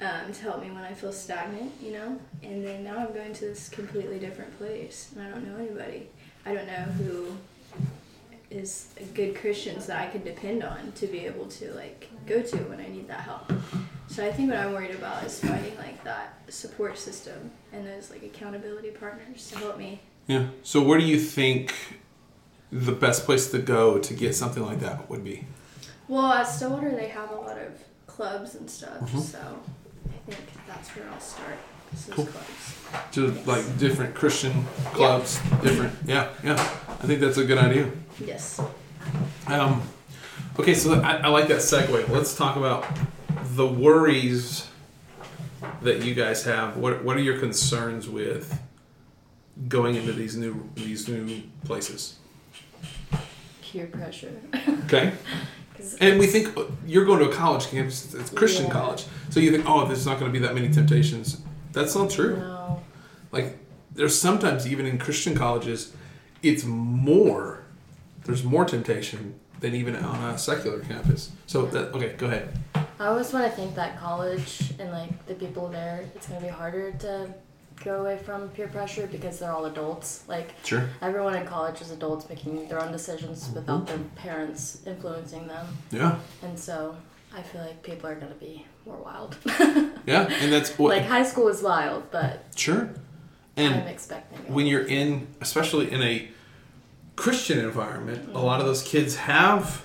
um, 0.00 0.32
to 0.32 0.42
help 0.42 0.62
me 0.62 0.70
when 0.70 0.84
I 0.84 0.94
feel 0.94 1.12
stagnant, 1.12 1.72
you 1.82 1.92
know. 1.92 2.18
And 2.42 2.64
then 2.64 2.84
now 2.84 2.98
I'm 2.98 3.12
going 3.12 3.32
to 3.34 3.40
this 3.46 3.68
completely 3.68 4.18
different 4.18 4.56
place, 4.58 5.10
and 5.14 5.26
I 5.26 5.30
don't 5.30 5.46
know 5.46 5.56
anybody. 5.58 6.08
I 6.46 6.54
don't 6.54 6.66
know 6.66 6.72
who 6.72 7.36
is 8.50 8.88
good 9.14 9.36
Christians 9.36 9.86
that 9.86 10.00
I 10.00 10.10
can 10.10 10.24
depend 10.24 10.64
on 10.64 10.92
to 10.92 11.06
be 11.06 11.26
able 11.26 11.46
to 11.46 11.72
like 11.74 12.08
go 12.26 12.40
to 12.40 12.56
when 12.64 12.80
I 12.80 12.88
need 12.88 13.06
that 13.08 13.20
help. 13.20 13.52
So 14.08 14.24
I 14.24 14.32
think 14.32 14.50
what 14.50 14.58
I'm 14.58 14.72
worried 14.72 14.94
about 14.94 15.22
is 15.24 15.38
finding 15.38 15.76
like 15.76 16.02
that 16.04 16.38
support 16.48 16.96
system 16.98 17.50
and 17.72 17.86
those 17.86 18.10
like 18.10 18.22
accountability 18.22 18.90
partners 18.90 19.48
to 19.50 19.58
help 19.58 19.76
me 19.78 20.00
Yeah. 20.26 20.46
So 20.62 20.82
where 20.82 20.98
do 20.98 21.04
you 21.04 21.18
think 21.20 21.74
the 22.72 22.92
best 22.92 23.24
place 23.26 23.50
to 23.50 23.58
go 23.58 23.98
to 23.98 24.14
get 24.14 24.34
something 24.34 24.64
like 24.64 24.80
that 24.80 25.08
would 25.10 25.24
be? 25.24 25.46
Well, 26.06 26.32
at 26.32 26.44
Stillwater, 26.44 26.90
they 26.90 27.08
have 27.08 27.30
a 27.30 27.34
lot 27.34 27.58
of 27.58 27.72
clubs 28.06 28.54
and 28.54 28.68
stuff, 28.70 29.00
Mhm. 29.00 29.20
so 29.20 29.38
I 30.08 30.30
think 30.30 30.40
that's 30.66 30.88
where 30.96 31.06
I'll 31.10 31.20
start. 31.20 31.58
Cool. 32.10 32.26
clubs. 32.26 32.74
To 33.12 33.30
like 33.44 33.78
different 33.78 34.14
Christian 34.14 34.64
clubs, 34.94 35.40
different. 35.62 35.92
Yeah, 36.06 36.28
yeah. 36.42 36.54
I 36.54 37.06
think 37.06 37.20
that's 37.20 37.36
a 37.36 37.44
good 37.44 37.58
idea. 37.58 37.90
Yes. 38.18 38.60
Um, 39.46 39.82
okay, 40.58 40.74
so 40.74 40.94
I, 41.00 41.16
I 41.18 41.28
like 41.28 41.48
that 41.48 41.58
segue. 41.58 42.08
Let's 42.08 42.34
talk 42.36 42.56
about 42.56 42.86
the 43.54 43.66
worries 43.66 44.68
that 45.82 46.02
you 46.02 46.14
guys 46.14 46.44
have. 46.44 46.76
What 46.76 47.04
What 47.04 47.16
are 47.16 47.20
your 47.22 47.38
concerns 47.38 48.08
with 48.08 48.58
going 49.68 49.94
into 49.96 50.12
these 50.12 50.36
new 50.36 50.68
these 50.74 51.08
new 51.08 51.42
places? 51.64 52.16
Peer 53.62 53.86
pressure. 53.86 54.32
Okay. 54.84 55.12
and 56.00 56.18
we 56.18 56.26
think 56.26 56.56
you're 56.86 57.04
going 57.04 57.18
to 57.20 57.28
a 57.30 57.34
college 57.34 57.66
campus. 57.66 58.14
It's 58.14 58.30
Christian 58.30 58.66
Yeah. 58.66 58.72
college, 58.72 59.04
so 59.30 59.40
you 59.40 59.50
think, 59.50 59.64
oh, 59.68 59.86
there's 59.86 60.06
not 60.06 60.18
going 60.18 60.32
to 60.32 60.38
be 60.38 60.44
that 60.46 60.54
many 60.54 60.70
temptations. 60.70 61.42
That's 61.72 61.94
not 61.94 62.10
true. 62.10 62.36
No. 62.36 62.82
Like 63.32 63.58
there's 63.94 64.18
sometimes 64.18 64.66
even 64.66 64.86
in 64.86 64.98
Christian 64.98 65.34
colleges, 65.34 65.94
it's 66.42 66.64
more. 66.64 67.64
There's 68.24 68.44
more 68.44 68.64
temptation 68.64 69.38
than 69.60 69.74
even 69.74 69.96
on 69.96 70.34
a 70.34 70.38
secular 70.38 70.80
campus. 70.80 71.32
So 71.46 71.66
that 71.66 71.94
okay, 71.94 72.14
go 72.16 72.26
ahead. 72.26 72.58
I 73.00 73.06
always 73.06 73.32
want 73.32 73.44
to 73.44 73.50
think 73.50 73.74
that 73.76 73.98
college 73.98 74.72
and 74.78 74.90
like 74.90 75.26
the 75.26 75.34
people 75.34 75.68
there, 75.68 76.04
it's 76.14 76.28
gonna 76.28 76.40
be 76.40 76.48
harder 76.48 76.92
to 76.92 77.32
go 77.84 78.00
away 78.00 78.18
from 78.18 78.48
peer 78.50 78.68
pressure 78.68 79.06
because 79.06 79.38
they're 79.38 79.52
all 79.52 79.66
adults. 79.66 80.24
Like 80.26 80.54
Sure. 80.64 80.88
everyone 81.00 81.34
in 81.36 81.46
college 81.46 81.80
is 81.80 81.90
adults 81.90 82.28
making 82.28 82.68
their 82.68 82.80
own 82.82 82.90
decisions 82.90 83.44
mm-hmm. 83.44 83.54
without 83.54 83.86
their 83.86 83.98
parents 84.16 84.82
influencing 84.86 85.46
them, 85.46 85.66
Yeah. 85.90 86.18
and 86.42 86.58
so 86.58 86.96
I 87.34 87.42
feel 87.42 87.60
like 87.60 87.82
people 87.82 88.08
are 88.10 88.16
gonna 88.16 88.34
be 88.34 88.66
more 88.88 88.96
wild. 88.98 89.36
Yeah, 90.06 90.22
and 90.40 90.50
that's 90.50 90.70
what 90.78 90.96
like 90.96 91.04
high 91.06 91.22
school 91.22 91.48
is 91.48 91.62
wild, 91.62 92.10
but 92.10 92.42
sure. 92.56 92.88
I'm 93.58 93.72
And 93.74 93.88
expecting 93.90 94.38
it. 94.38 94.50
when 94.50 94.66
you're 94.66 94.86
in, 94.86 95.26
especially 95.42 95.92
in 95.92 96.00
a 96.00 96.28
Christian 97.14 97.58
environment, 97.58 98.30
a 98.34 98.38
lot 98.38 98.58
of 98.60 98.64
those 98.66 98.82
kids 98.82 99.16
have 99.16 99.84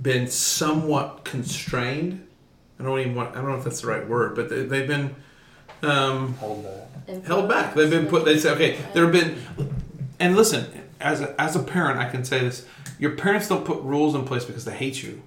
been 0.00 0.26
somewhat 0.26 1.24
constrained. 1.24 2.26
I 2.80 2.82
don't 2.82 2.98
even 2.98 3.14
want. 3.14 3.36
I 3.36 3.42
don't 3.42 3.50
know 3.50 3.56
if 3.58 3.62
that's 3.64 3.82
the 3.82 3.86
right 3.86 4.08
word, 4.08 4.34
but 4.34 4.48
they, 4.48 4.64
they've 4.64 4.88
been 4.88 5.14
um, 5.82 6.34
Hold 6.34 6.64
that. 7.06 7.22
held 7.24 7.48
back. 7.48 7.74
They've 7.76 7.88
been 7.90 8.06
put. 8.08 8.24
They 8.24 8.38
say, 8.38 8.50
okay, 8.54 8.78
there 8.92 9.04
have 9.04 9.12
been. 9.12 9.40
And 10.18 10.34
listen, 10.34 10.66
as 11.00 11.20
a, 11.20 11.40
as 11.40 11.54
a 11.54 11.62
parent, 11.62 12.00
I 12.00 12.08
can 12.08 12.24
say 12.24 12.40
this: 12.40 12.66
your 12.98 13.12
parents 13.12 13.46
don't 13.48 13.64
put 13.64 13.80
rules 13.82 14.16
in 14.16 14.24
place 14.24 14.44
because 14.44 14.64
they 14.64 14.74
hate 14.74 15.00
you. 15.04 15.22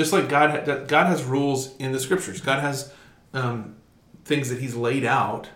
Just 0.00 0.14
like 0.14 0.30
God, 0.30 0.88
God 0.88 1.06
has 1.08 1.24
rules 1.24 1.76
in 1.76 1.92
the 1.92 2.00
scriptures. 2.00 2.40
God 2.40 2.60
has 2.60 2.90
um, 3.34 3.76
things 4.24 4.48
that 4.48 4.58
He's 4.58 4.74
laid 4.74 5.04
out 5.04 5.50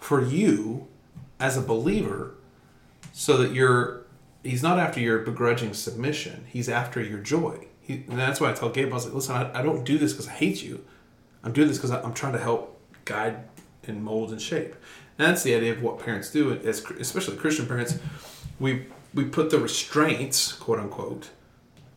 for 0.00 0.24
you 0.24 0.88
as 1.38 1.58
a 1.58 1.60
believer, 1.60 2.36
so 3.12 3.36
that 3.36 3.52
you're. 3.52 4.06
He's 4.42 4.62
not 4.62 4.78
after 4.78 4.98
your 4.98 5.18
begrudging 5.18 5.74
submission. 5.74 6.46
He's 6.48 6.70
after 6.70 7.02
your 7.02 7.18
joy. 7.18 7.66
He, 7.78 8.04
and 8.08 8.18
that's 8.18 8.40
why 8.40 8.48
I 8.48 8.54
tell 8.54 8.70
Gabe, 8.70 8.90
I 8.90 8.94
was 8.94 9.04
like, 9.04 9.14
listen, 9.14 9.36
I, 9.36 9.58
I 9.58 9.60
don't 9.60 9.84
do 9.84 9.98
this 9.98 10.14
because 10.14 10.28
I 10.28 10.32
hate 10.32 10.62
you. 10.62 10.82
I'm 11.44 11.52
doing 11.52 11.68
this 11.68 11.76
because 11.76 11.90
I'm 11.90 12.14
trying 12.14 12.32
to 12.32 12.38
help 12.38 12.80
guide 13.04 13.44
and 13.86 14.02
mold 14.02 14.30
and 14.30 14.40
shape. 14.40 14.74
And 15.18 15.28
that's 15.28 15.42
the 15.42 15.54
idea 15.54 15.72
of 15.72 15.82
what 15.82 15.98
parents 15.98 16.30
do, 16.30 16.50
as 16.50 16.82
especially 16.98 17.36
Christian 17.36 17.66
parents. 17.66 17.98
We 18.58 18.86
we 19.12 19.26
put 19.26 19.50
the 19.50 19.58
restraints, 19.58 20.54
quote 20.54 20.78
unquote, 20.78 21.28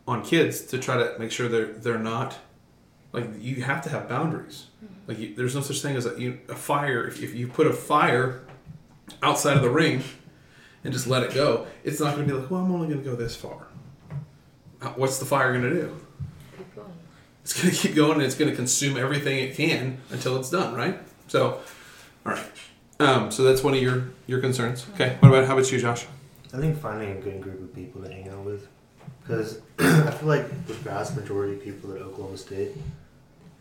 on 0.10 0.24
kids 0.26 0.62
to 0.62 0.80
try 0.80 0.98
to 0.98 1.17
make 1.19 1.32
sure 1.32 1.48
they're 1.48 1.67
they're 1.67 2.00
not 2.00 2.38
like 3.13 3.28
you 3.39 3.62
have 3.62 3.82
to 3.84 3.89
have 3.89 4.10
boundaries. 4.10 4.65
Like 5.08 5.19
you, 5.19 5.36
there's 5.36 5.56
no 5.56 5.62
such 5.62 5.82
thing 5.82 5.95
as 5.95 6.06
a, 6.06 6.19
you, 6.19 6.39
a 6.50 6.56
fire. 6.56 7.08
If, 7.08 7.22
if 7.22 7.36
you 7.36 7.48
put 7.48 7.67
a 7.67 7.74
fire 7.74 8.41
outside 9.24 9.56
of 9.56 9.63
the 9.63 9.69
ring 9.69 10.04
and 10.84 10.93
just 10.93 11.08
let 11.08 11.24
it 11.24 11.34
go, 11.34 11.67
it's 11.84 12.00
not 12.00 12.15
going 12.15 12.28
to 12.28 12.34
be 12.34 12.39
like, 12.39 12.50
well, 12.50 12.62
I'm 12.62 12.72
only 12.72 12.88
going 12.88 13.04
to 13.04 13.10
go 13.10 13.15
this 13.15 13.36
far. 13.36 13.67
Uh, 14.82 14.89
What's 14.89 15.17
the 15.19 15.26
fire 15.26 15.52
going 15.52 15.63
to 15.63 15.82
do? 15.82 16.00
It's 17.43 17.60
going 17.60 17.74
to 17.74 17.82
keep 17.82 17.95
going 17.95 18.13
and 18.13 18.22
it's 18.22 18.36
going 18.36 18.50
to 18.52 18.56
consume 18.56 18.98
everything 18.98 19.39
it 19.39 19.56
can 19.56 20.00
until 20.12 20.38
it's 20.38 20.52
done, 20.52 20.76
right? 20.76 21.00
So, 21.28 21.62
all 22.26 22.34
right. 22.34 22.45
Um, 23.00 23.32
so 23.32 23.43
that's 23.43 23.63
one 23.63 23.74
of 23.74 23.82
your 23.82 24.10
your 24.28 24.39
concerns. 24.39 24.86
Okay. 24.93 25.17
What 25.19 25.30
about 25.30 25.45
how 25.45 25.58
about 25.58 25.72
you, 25.72 25.80
Josh? 25.80 26.06
I 26.54 26.58
think 26.58 26.78
finding 26.80 27.12
a 27.12 27.22
good 27.22 27.41
group 27.41 27.62
of 27.62 27.74
people 27.74 28.02
to 28.02 28.10
hang 28.10 28.28
out 28.30 28.43
with, 28.43 28.67
because 29.30 29.60
I 29.80 30.10
feel 30.10 30.28
like 30.28 30.65
the 30.65 30.74
vast 30.74 31.15
majority 31.15 31.54
of 31.54 31.63
people 31.63 31.94
at 31.94 32.02
Oklahoma 32.02 32.36
State 32.36 32.72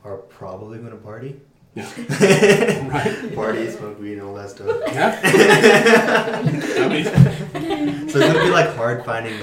are 0.02 0.16
probably 0.16 0.78
going 0.78 0.92
to 0.92 0.96
party. 0.96 1.38
Yeah. 1.74 1.84
right. 2.88 3.34
Party, 3.34 3.70
smoke 3.70 4.00
weed, 4.00 4.14
and 4.14 4.22
all 4.22 4.34
that 4.34 4.48
stuff. 4.48 4.80
Yeah. 4.86 5.20
I 6.78 6.88
mean, 6.88 8.08
So 8.08 8.18
it's 8.18 8.32
gonna 8.32 8.44
be 8.44 8.50
like 8.50 8.74
hard 8.76 9.04
finding, 9.04 9.38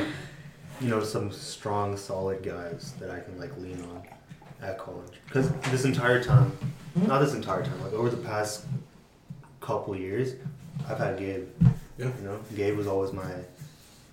you 0.81 0.89
know, 0.89 1.03
some 1.03 1.31
strong, 1.31 1.95
solid 1.95 2.41
guys 2.41 2.93
that 2.99 3.11
I 3.11 3.19
can 3.19 3.37
like 3.37 3.55
lean 3.57 3.79
on 3.83 4.03
at 4.67 4.79
college. 4.79 5.13
Because 5.27 5.51
this 5.69 5.85
entire 5.85 6.23
time, 6.23 6.49
hmm? 6.95 7.05
not 7.05 7.19
this 7.19 7.35
entire 7.35 7.63
time, 7.63 7.79
like 7.83 7.93
over 7.93 8.09
the 8.09 8.17
past 8.17 8.65
couple 9.61 9.95
years, 9.95 10.33
I've 10.89 10.97
had 10.97 11.19
Gabe. 11.19 11.47
Yeah. 11.99 12.07
You 12.17 12.23
know, 12.23 12.39
Gabe 12.55 12.75
was 12.75 12.87
always 12.87 13.13
my 13.13 13.31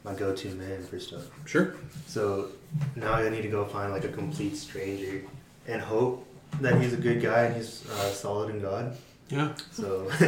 my 0.04 0.14
go-to 0.14 0.48
man 0.54 0.82
for 0.82 0.98
stuff. 0.98 1.22
sure. 1.46 1.74
So 2.06 2.48
now 2.96 3.14
I 3.14 3.28
need 3.28 3.42
to 3.42 3.48
go 3.48 3.64
find 3.64 3.92
like 3.92 4.04
a 4.04 4.08
complete 4.08 4.56
stranger 4.56 5.22
and 5.66 5.80
hope 5.80 6.26
that 6.60 6.80
he's 6.80 6.92
a 6.92 6.96
good 6.96 7.22
guy 7.22 7.44
and 7.44 7.56
he's 7.56 7.88
uh, 7.88 8.10
solid 8.10 8.54
in 8.54 8.60
God. 8.60 8.96
Yeah. 9.28 9.54
So 9.70 10.10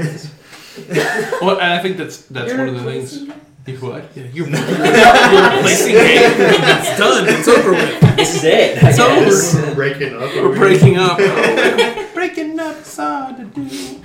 Well, 1.43 1.61
and 1.61 1.73
I 1.73 1.83
think 1.83 1.97
that's 1.97 2.23
that's 2.27 2.53
one 2.53 2.69
of 2.69 2.75
the 2.75 2.83
things. 2.85 3.29
You 3.67 3.79
what? 3.79 4.05
Yeah, 4.15 4.25
you're, 4.25 4.47
you're 4.49 4.61
replacing 5.57 5.93
Gabe. 5.95 6.33
It's 6.37 6.99
done. 6.99 7.25
It's 7.27 7.49
over 7.49 7.71
with. 7.73 8.17
This 8.17 8.37
is 8.37 8.45
it. 8.45 8.79
It's 8.83 8.99
over. 8.99 9.67
we're 9.69 9.75
breaking 9.75 10.15
up. 10.15 10.35
We're 10.35 10.55
breaking 10.55 10.99
up. 10.99 11.17
breaking 12.15 12.61
up. 12.61 12.77
It's 12.77 12.97
hard 12.97 13.39
to 13.39 13.45
do. 13.45 14.03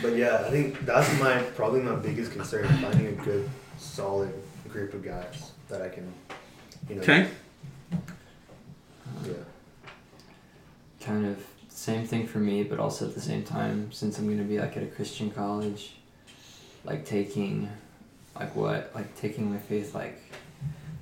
But 0.00 0.16
yeah, 0.16 0.42
I 0.46 0.50
think 0.50 0.86
that's 0.86 1.20
my 1.20 1.42
probably 1.54 1.82
my 1.82 1.96
biggest 1.96 2.32
concern: 2.32 2.66
finding 2.80 3.08
a 3.08 3.12
good, 3.12 3.48
solid 3.76 4.32
group 4.78 4.94
of 4.94 5.02
guys 5.04 5.50
that 5.68 5.82
I 5.82 5.88
can, 5.88 6.12
you 6.88 6.94
know. 6.94 7.02
Okay. 7.02 7.28
Yeah. 9.26 9.32
kind 11.00 11.26
of 11.26 11.44
same 11.68 12.06
thing 12.06 12.28
for 12.28 12.38
me, 12.38 12.62
but 12.62 12.78
also 12.78 13.08
at 13.08 13.14
the 13.14 13.20
same 13.20 13.42
time, 13.42 13.90
since 13.90 14.18
I'm 14.18 14.26
going 14.26 14.38
to 14.38 14.44
be 14.44 14.60
like 14.60 14.76
at 14.76 14.84
a 14.84 14.86
Christian 14.86 15.30
college, 15.30 15.94
like 16.84 17.04
taking, 17.04 17.68
like 18.36 18.54
what, 18.54 18.92
like 18.94 19.16
taking 19.16 19.50
my 19.50 19.58
faith, 19.58 19.96
like 19.96 20.20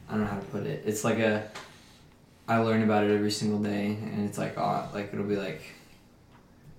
I 0.08 0.12
don't 0.12 0.22
know 0.22 0.30
how 0.30 0.38
to 0.38 0.46
put 0.46 0.64
it. 0.64 0.82
It's 0.86 1.04
like 1.04 1.18
a, 1.18 1.46
I 2.48 2.58
learn 2.58 2.82
about 2.82 3.04
it 3.04 3.10
every 3.10 3.30
single 3.30 3.58
day, 3.58 3.86
and 3.86 4.26
it's 4.26 4.38
like, 4.38 4.56
oh, 4.56 4.88
like 4.94 5.12
it'll 5.12 5.26
be 5.26 5.36
like, 5.36 5.60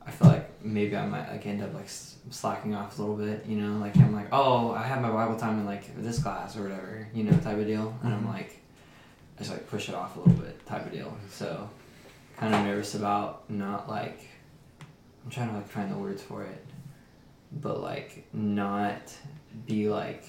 I 0.07 0.11
feel 0.11 0.29
like 0.29 0.49
maybe 0.63 0.95
I 0.95 1.05
might 1.05 1.29
like 1.29 1.45
end 1.45 1.61
up 1.61 1.73
like 1.73 1.89
slacking 2.29 2.73
off 2.73 2.97
a 2.97 3.01
little 3.01 3.17
bit, 3.17 3.45
you 3.45 3.57
know, 3.57 3.77
like 3.77 3.97
I'm 3.97 4.13
like, 4.13 4.29
oh, 4.31 4.71
I 4.71 4.83
have 4.83 5.01
my 5.01 5.11
Bible 5.11 5.35
time 5.35 5.59
in 5.59 5.65
like 5.65 6.01
this 6.01 6.23
class 6.23 6.55
or 6.55 6.63
whatever, 6.63 7.07
you 7.13 7.25
know, 7.25 7.37
type 7.37 7.57
of 7.57 7.67
deal, 7.67 7.93
and 8.03 8.13
I'm 8.13 8.21
mm-hmm. 8.21 8.31
like, 8.31 8.61
I 9.35 9.39
just 9.39 9.51
like 9.51 9.69
push 9.69 9.89
it 9.89 9.95
off 9.95 10.15
a 10.15 10.19
little 10.19 10.41
bit, 10.41 10.65
type 10.65 10.85
of 10.85 10.93
deal. 10.93 11.15
So 11.29 11.69
kind 12.37 12.55
of 12.55 12.63
nervous 12.63 12.95
about 12.95 13.49
not 13.49 13.89
like 13.89 14.29
I'm 15.25 15.31
trying 15.31 15.49
to 15.49 15.55
like 15.55 15.67
find 15.67 15.91
the 15.91 15.97
words 15.97 16.21
for 16.21 16.43
it, 16.43 16.65
but 17.51 17.81
like 17.81 18.25
not 18.33 19.13
be 19.65 19.89
like 19.89 20.23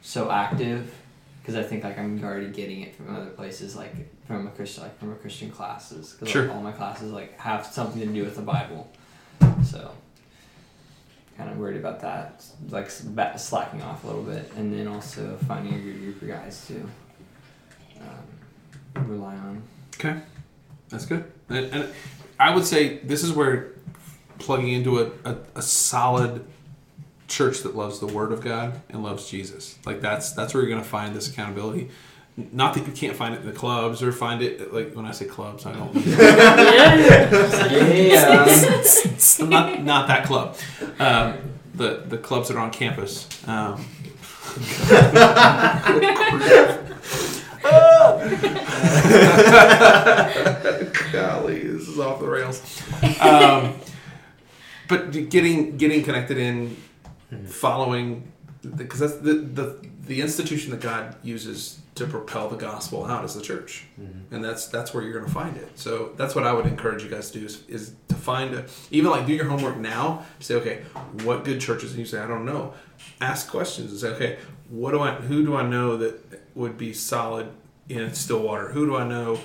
so 0.00 0.28
active 0.30 0.92
because 1.40 1.54
I 1.56 1.62
think 1.62 1.84
like 1.84 1.98
I'm 1.98 2.22
already 2.22 2.48
getting 2.48 2.82
it 2.82 2.94
from 2.94 3.14
other 3.14 3.30
places 3.30 3.74
like 3.76 3.94
from 4.26 4.46
a 4.46 4.50
Christian 4.50 4.82
like 4.84 4.98
from 4.98 5.12
a 5.12 5.16
Christian 5.16 5.50
classes 5.50 6.12
because 6.12 6.28
Sure. 6.30 6.46
like, 6.46 6.54
all 6.54 6.62
my 6.62 6.72
classes 6.72 7.12
like 7.12 7.38
have 7.38 7.66
something 7.66 8.00
to 8.00 8.06
do 8.06 8.24
with 8.24 8.36
the 8.36 8.42
Bible, 8.42 8.90
so 9.64 9.90
kind 11.36 11.50
of 11.50 11.56
worried 11.56 11.76
about 11.76 12.00
that 12.00 12.44
like 12.70 12.90
slacking 12.90 13.80
off 13.82 14.02
a 14.04 14.06
little 14.08 14.22
bit 14.24 14.50
and 14.56 14.74
then 14.74 14.88
also 14.88 15.36
finding 15.46 15.72
a 15.74 15.78
good 15.78 16.00
group 16.00 16.22
of 16.22 16.28
guys 16.28 16.66
to 16.66 16.88
um, 18.00 19.08
rely 19.08 19.34
on. 19.36 19.62
Okay. 19.94 20.20
That's 20.88 21.06
good. 21.06 21.30
And, 21.48 21.66
and 21.66 21.88
I 22.40 22.54
would 22.54 22.64
say 22.64 22.98
this 22.98 23.22
is 23.22 23.32
where 23.32 23.72
plugging 24.38 24.70
into 24.70 25.00
a, 25.00 25.10
a, 25.24 25.36
a 25.56 25.62
solid 25.62 26.44
church 27.28 27.60
that 27.60 27.76
loves 27.76 28.00
the 28.00 28.06
Word 28.06 28.32
of 28.32 28.40
God 28.40 28.80
and 28.88 29.02
loves 29.02 29.30
Jesus. 29.30 29.78
Like 29.84 30.00
that's 30.00 30.32
that's 30.32 30.54
where 30.54 30.62
you're 30.62 30.70
going 30.70 30.82
to 30.82 30.88
find 30.88 31.14
this 31.14 31.30
accountability. 31.30 31.90
Not 32.36 32.74
that 32.74 32.86
you 32.86 32.92
can't 32.92 33.16
find 33.16 33.34
it 33.34 33.40
in 33.40 33.46
the 33.46 33.52
clubs 33.52 34.02
or 34.02 34.12
find 34.12 34.42
it 34.42 34.72
like 34.72 34.94
when 34.94 35.06
I 35.06 35.10
say 35.12 35.26
clubs, 35.26 35.66
I 35.66 35.72
don't. 35.72 35.94
Yeah. 38.08 38.44
not 39.46 39.82
not 39.82 40.08
that 40.08 40.24
club. 40.24 40.56
Um, 40.98 41.36
the 41.74 42.04
the 42.06 42.18
clubs 42.18 42.48
that 42.48 42.56
are 42.56 42.60
on 42.60 42.70
campus. 42.70 43.28
Um, 43.48 43.84
Golly, 51.12 51.60
this 51.60 51.88
is 51.88 51.98
off 51.98 52.20
the 52.20 52.26
rails. 52.28 52.82
Um, 53.20 53.74
but 54.88 55.10
getting 55.30 55.76
getting 55.76 56.02
connected 56.02 56.38
in, 56.38 56.76
Mm-hmm. 57.32 57.44
following, 57.44 58.32
because 58.76 59.00
that's 59.00 59.16
the, 59.16 59.34
the 59.34 59.88
the 60.06 60.22
institution 60.22 60.70
that 60.70 60.80
God 60.80 61.14
uses 61.22 61.80
to 61.96 62.06
propel 62.06 62.48
the 62.48 62.56
gospel 62.56 63.04
out 63.04 63.24
is 63.24 63.34
the 63.34 63.42
church, 63.42 63.84
mm-hmm. 64.00 64.34
and 64.34 64.42
that's 64.42 64.66
that's 64.68 64.94
where 64.94 65.02
you're 65.02 65.12
going 65.12 65.26
to 65.26 65.30
find 65.30 65.56
it. 65.56 65.78
So 65.78 66.12
that's 66.16 66.34
what 66.34 66.46
I 66.46 66.52
would 66.52 66.64
encourage 66.64 67.02
you 67.02 67.10
guys 67.10 67.30
to 67.32 67.40
do 67.40 67.44
is, 67.44 67.62
is 67.68 67.94
to 68.08 68.14
find 68.14 68.54
a, 68.54 68.66
even 68.90 69.10
like 69.10 69.26
do 69.26 69.34
your 69.34 69.44
homework 69.44 69.76
now. 69.76 70.24
Say 70.40 70.54
okay, 70.54 70.82
what 71.24 71.44
good 71.44 71.60
churches? 71.60 71.90
And 71.90 72.00
you 72.00 72.06
say 72.06 72.18
I 72.18 72.26
don't 72.26 72.46
know. 72.46 72.72
Ask 73.20 73.50
questions 73.50 73.90
and 73.90 74.00
say 74.00 74.08
okay, 74.14 74.38
what 74.70 74.92
do 74.92 75.00
I 75.00 75.12
who 75.12 75.44
do 75.44 75.54
I 75.54 75.66
know 75.66 75.98
that 75.98 76.18
would 76.54 76.78
be 76.78 76.94
solid 76.94 77.50
in 77.88 78.14
Stillwater? 78.14 78.70
Who 78.70 78.86
do 78.86 78.96
I 78.96 79.06
know? 79.06 79.38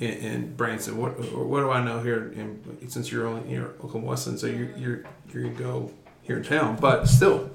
in, 0.00 0.10
in 0.10 0.56
Branson. 0.56 0.96
What 0.96 1.12
or 1.32 1.46
what 1.46 1.60
do 1.60 1.70
I 1.70 1.82
know 1.82 2.00
here? 2.00 2.32
In, 2.32 2.88
since 2.88 3.12
you're 3.12 3.26
only 3.26 3.48
here, 3.48 3.74
Oklahoma 3.78 4.08
Wesleyan, 4.08 4.38
so 4.38 4.46
you're 4.48 4.76
you're 4.76 5.04
you're 5.32 5.44
gonna 5.44 5.54
go 5.54 5.92
here 6.22 6.36
in 6.38 6.42
town, 6.44 6.76
but 6.80 7.06
still, 7.06 7.50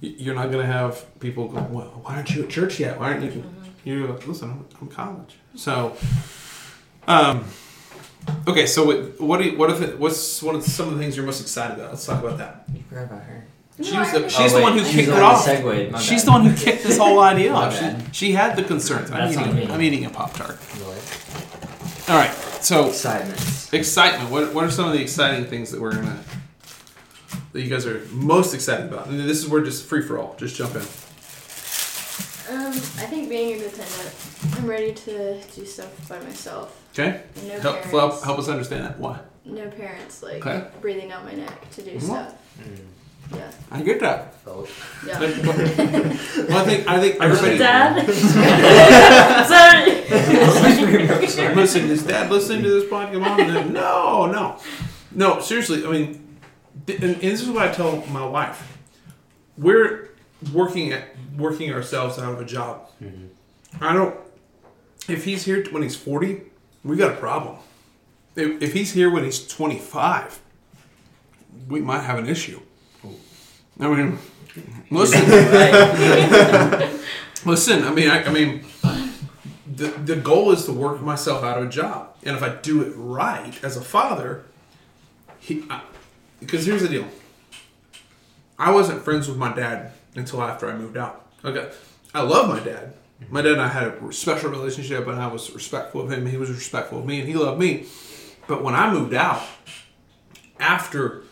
you're 0.00 0.34
not 0.34 0.50
gonna 0.50 0.66
have 0.66 1.04
people 1.20 1.48
go. 1.48 1.60
Well, 1.70 2.00
why 2.02 2.16
aren't 2.16 2.34
you 2.34 2.42
at 2.44 2.50
church 2.50 2.78
yet? 2.80 2.98
Why 3.00 3.12
aren't 3.12 3.24
you? 3.34 3.44
You 3.84 4.06
listen. 4.26 4.50
I'm, 4.50 4.66
I'm 4.80 4.88
college, 4.88 5.36
so. 5.54 5.96
Um. 7.06 7.44
Okay, 8.48 8.66
so 8.66 8.84
what 8.84 9.20
what 9.20 9.38
do 9.40 9.44
you, 9.50 9.56
what 9.58 9.70
if 9.70 9.80
it, 9.80 9.98
what's 10.00 10.42
one 10.42 10.56
of 10.56 10.62
some 10.64 10.88
of 10.88 10.94
the 10.94 11.00
things 11.00 11.16
you're 11.16 11.24
most 11.26 11.40
excited 11.40 11.74
about? 11.78 11.90
Let's 11.90 12.04
talk 12.06 12.22
about 12.24 12.38
that. 12.38 12.64
You 12.74 12.82
forgot 12.88 13.04
about 13.04 13.22
her. 13.22 13.46
She 13.80 13.92
No, 13.92 14.00
was 14.00 14.10
the, 14.12 14.28
she's 14.28 14.52
Oh, 14.52 14.56
the 14.56 14.62
one 14.62 14.72
who 14.78 14.84
kicked 14.84 14.94
the 15.06 15.12
it 15.12 15.14
one 15.14 15.22
off. 15.22 15.44
that 15.44 15.62
segued, 15.62 15.98
she's 16.02 16.22
bad. 16.22 16.26
the 16.26 16.30
one 16.32 16.46
who 16.46 16.56
kicked 16.56 16.82
this 16.82 16.98
whole 16.98 17.20
idea 17.32 17.52
off. 17.52 17.78
She, 17.78 18.12
she 18.12 18.32
had 18.32 18.56
the 18.56 18.64
concerns. 18.64 19.10
I'm 19.12 19.32
That's 19.32 19.36
eating. 19.38 19.54
me. 19.54 19.66
I'm 19.72 19.80
eating 19.82 20.06
a 20.06 20.10
pop 20.10 20.32
tart. 20.34 20.58
Right. 20.80 22.08
All 22.08 22.16
right, 22.16 22.32
so 22.62 22.88
Excitement. 22.88 23.68
excitement. 23.72 24.30
What, 24.30 24.52
what 24.54 24.64
are 24.64 24.70
some 24.70 24.86
of 24.86 24.92
the 24.94 25.00
exciting 25.02 25.44
things 25.44 25.70
that 25.72 25.80
we're 25.80 25.92
gonna 25.94 26.18
that 27.56 27.62
you 27.62 27.70
guys 27.70 27.86
are 27.86 28.00
most 28.12 28.54
excited 28.54 28.86
about? 28.92 29.06
And 29.08 29.18
this 29.20 29.38
is 29.42 29.48
where 29.48 29.62
just 29.64 29.86
free 29.86 30.02
for 30.02 30.18
all. 30.18 30.34
Just 30.38 30.56
jump 30.56 30.74
in. 30.74 30.82
Um, 32.48 32.68
I 32.72 33.06
think 33.06 33.28
being 33.28 33.52
a 33.52 33.64
independent. 33.64 34.14
I'm 34.56 34.66
ready 34.66 34.92
to 34.92 35.40
do 35.54 35.64
stuff 35.64 36.08
by 36.08 36.18
myself. 36.20 36.80
Okay, 36.92 37.22
no 37.46 37.58
help, 37.60 37.76
parents. 37.82 37.90
help 37.90 38.22
help 38.24 38.38
us 38.38 38.48
understand 38.48 38.84
that. 38.84 38.98
Why? 39.00 39.18
No 39.44 39.68
parents 39.70 40.22
like 40.22 40.46
Okay. 40.46 40.64
breathing 40.80 41.10
out 41.12 41.24
my 41.24 41.32
neck 41.32 41.70
to 41.72 41.82
do 41.82 41.92
Mhm. 41.92 42.02
stuff. 42.02 42.34
Mm. 42.62 42.78
Yeah. 43.36 43.50
I 43.72 43.82
get 43.82 43.98
that. 44.00 44.40
Felt. 44.44 44.68
Yeah. 45.06 45.18
But- 45.18 45.42
but- 45.44 45.56
well, 46.48 46.58
I 46.58 46.64
think 46.64 46.88
I 46.88 47.00
think 47.00 47.16
everybody. 47.20 47.58
Dad? 47.58 48.06
Sorry. 49.48 50.04
Listen, 51.56 51.90
is 51.90 52.04
Dad 52.04 52.30
listening 52.30 52.62
to 52.62 52.70
this 52.70 52.84
podcast? 52.88 53.20
Mom? 53.20 53.72
No, 53.72 54.26
no, 54.26 54.56
no. 55.12 55.40
Seriously, 55.40 55.84
I 55.84 55.90
mean, 55.90 56.06
th- 56.12 56.20
and, 56.88 57.02
and 57.04 57.20
this 57.20 57.42
is 57.42 57.50
what 57.50 57.68
I 57.68 57.72
tell 57.72 58.04
my 58.06 58.24
wife. 58.24 58.78
We're 59.58 60.10
working 60.52 60.92
at 60.92 61.04
working 61.36 61.72
ourselves 61.72 62.18
out 62.18 62.32
of 62.32 62.40
a 62.40 62.44
job. 62.44 62.88
Mhm. 63.02 63.28
I 63.80 63.92
don't. 63.92 64.14
If 65.08 65.24
he's 65.24 65.44
here 65.44 65.64
when 65.70 65.82
he's 65.82 65.96
forty, 65.96 66.42
we 66.84 66.96
got 66.96 67.12
a 67.12 67.16
problem. 67.16 67.56
If, 68.34 68.62
if 68.62 68.72
he's 68.72 68.92
here 68.92 69.10
when 69.10 69.24
he's 69.24 69.46
twenty 69.46 69.78
five, 69.78 70.38
we 71.68 71.80
might 71.80 72.02
have 72.02 72.18
an 72.18 72.26
issue. 72.28 72.60
I 73.78 73.88
mean, 73.88 74.18
listen, 74.90 75.20
listen. 77.44 77.84
I 77.84 77.90
mean, 77.92 78.08
I, 78.10 78.24
I 78.24 78.30
mean, 78.32 78.64
the 79.74 79.88
the 79.88 80.16
goal 80.16 80.50
is 80.52 80.64
to 80.66 80.72
work 80.72 81.00
myself 81.02 81.42
out 81.44 81.58
of 81.58 81.64
a 81.66 81.70
job, 81.70 82.14
and 82.24 82.36
if 82.36 82.42
I 82.42 82.50
do 82.56 82.82
it 82.82 82.92
right 82.96 83.52
as 83.62 83.76
a 83.76 83.80
father, 83.82 84.44
he 85.40 85.64
I, 85.70 85.80
because 86.40 86.66
here's 86.66 86.82
the 86.82 86.88
deal. 86.88 87.06
I 88.58 88.72
wasn't 88.72 89.02
friends 89.02 89.28
with 89.28 89.36
my 89.36 89.54
dad 89.54 89.92
until 90.14 90.42
after 90.42 90.68
I 90.68 90.76
moved 90.76 90.96
out. 90.96 91.26
Okay, 91.44 91.70
I 92.14 92.22
love 92.22 92.48
my 92.48 92.60
dad. 92.60 92.94
My 93.30 93.40
dad 93.40 93.52
and 93.52 93.62
I 93.62 93.68
had 93.68 93.84
a 93.84 94.12
special 94.12 94.50
relationship, 94.50 95.06
and 95.06 95.18
I 95.18 95.26
was 95.26 95.50
respectful 95.52 96.02
of 96.02 96.12
him. 96.12 96.26
He 96.26 96.36
was 96.36 96.50
respectful 96.50 96.98
of 96.98 97.06
me, 97.06 97.20
and 97.20 97.28
he 97.28 97.34
loved 97.34 97.58
me. 97.58 97.86
But 98.46 98.62
when 98.62 98.74
I 98.74 98.92
moved 98.92 99.14
out, 99.14 99.42
after 100.60 101.24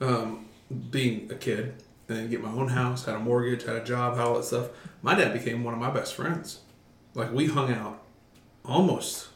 um, 0.00 0.46
being 0.90 1.30
a 1.30 1.34
kid 1.34 1.74
and 2.08 2.30
get 2.30 2.42
my 2.42 2.50
own 2.50 2.68
house, 2.68 3.04
had 3.04 3.14
a 3.14 3.18
mortgage, 3.18 3.64
had 3.64 3.76
a 3.76 3.84
job, 3.84 4.16
had 4.16 4.26
all 4.26 4.34
that 4.34 4.44
stuff, 4.44 4.68
my 5.02 5.14
dad 5.14 5.32
became 5.32 5.64
one 5.64 5.74
of 5.74 5.80
my 5.80 5.90
best 5.90 6.14
friends. 6.14 6.60
Like 7.14 7.32
we 7.32 7.46
hung 7.46 7.72
out 7.72 8.02
almost, 8.64 9.28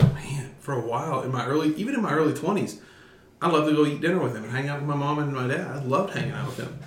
man, 0.00 0.54
for 0.58 0.74
a 0.74 0.80
while 0.80 1.22
in 1.22 1.32
my 1.32 1.46
early, 1.46 1.74
even 1.76 1.94
in 1.94 2.02
my 2.02 2.12
early 2.12 2.34
twenties. 2.34 2.80
I 3.40 3.48
loved 3.48 3.68
to 3.68 3.74
go 3.74 3.84
eat 3.86 4.00
dinner 4.00 4.18
with 4.18 4.34
him 4.34 4.44
and 4.44 4.52
hang 4.52 4.68
out 4.68 4.80
with 4.80 4.88
my 4.88 4.96
mom 4.96 5.18
and 5.18 5.32
my 5.32 5.46
dad. 5.46 5.66
I 5.66 5.82
loved 5.82 6.14
hanging 6.14 6.32
out 6.32 6.46
with 6.46 6.58
him. 6.58 6.78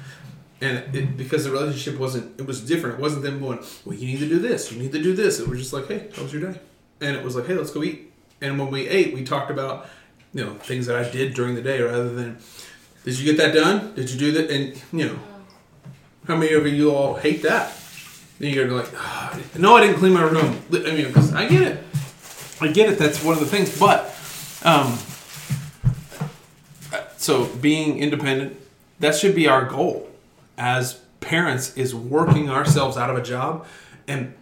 And 0.61 0.95
it, 0.95 1.15
because 1.15 1.45
the 1.45 1.51
relationship 1.51 1.99
wasn't, 1.99 2.39
it 2.39 2.45
was 2.45 2.61
different. 2.61 2.99
It 2.99 3.01
wasn't 3.01 3.23
them 3.23 3.39
going, 3.39 3.59
well, 3.85 3.95
you 3.95 4.07
need 4.07 4.19
to 4.19 4.27
do 4.27 4.39
this, 4.39 4.71
you 4.71 4.79
need 4.81 4.91
to 4.91 5.01
do 5.01 5.15
this. 5.15 5.39
It 5.39 5.47
was 5.47 5.59
just 5.59 5.73
like, 5.73 5.87
hey, 5.87 6.09
how 6.15 6.23
was 6.23 6.33
your 6.33 6.51
day? 6.51 6.59
And 7.01 7.15
it 7.15 7.23
was 7.23 7.35
like, 7.35 7.47
hey, 7.47 7.53
let's 7.53 7.71
go 7.71 7.83
eat. 7.83 8.11
And 8.41 8.59
when 8.59 8.69
we 8.69 8.87
ate, 8.87 9.13
we 9.13 9.23
talked 9.23 9.51
about, 9.51 9.87
you 10.33 10.43
know, 10.43 10.53
things 10.55 10.85
that 10.87 10.95
I 10.97 11.09
did 11.09 11.33
during 11.33 11.55
the 11.55 11.61
day 11.61 11.81
rather 11.81 12.09
than, 12.13 12.39
did 13.05 13.17
you 13.17 13.25
get 13.25 13.37
that 13.37 13.53
done? 13.53 13.93
Did 13.95 14.09
you 14.09 14.19
do 14.19 14.31
that? 14.33 14.49
And, 14.49 14.81
you 14.91 15.07
know, 15.07 15.19
how 16.27 16.35
many 16.35 16.53
of 16.53 16.67
you 16.67 16.91
all 16.91 17.15
hate 17.15 17.41
that? 17.43 17.73
Then 18.39 18.53
you're 18.53 18.69
like, 18.69 18.89
"Ah, 18.95 19.37
no, 19.57 19.75
I 19.75 19.81
didn't 19.81 19.97
clean 19.97 20.13
my 20.13 20.21
room. 20.21 20.61
I 20.71 20.91
mean, 20.91 21.07
because 21.07 21.33
I 21.33 21.47
get 21.47 21.61
it. 21.61 21.83
I 22.61 22.67
get 22.67 22.89
it. 22.89 22.97
That's 22.97 23.23
one 23.23 23.33
of 23.33 23.39
the 23.41 23.45
things. 23.45 23.77
But, 23.77 24.15
um, 24.63 24.97
so 27.19 27.45
being 27.45 27.99
independent, 27.99 28.55
that 29.01 29.13
should 29.13 29.35
be 29.35 29.45
our 29.45 29.65
goal 29.65 30.09
as 30.57 31.01
parents 31.19 31.75
is 31.75 31.93
working 31.93 32.49
ourselves 32.49 32.95
out 32.95 33.09
of 33.09 33.17
a 33.17 33.21
job. 33.21 33.67
And 34.07 34.33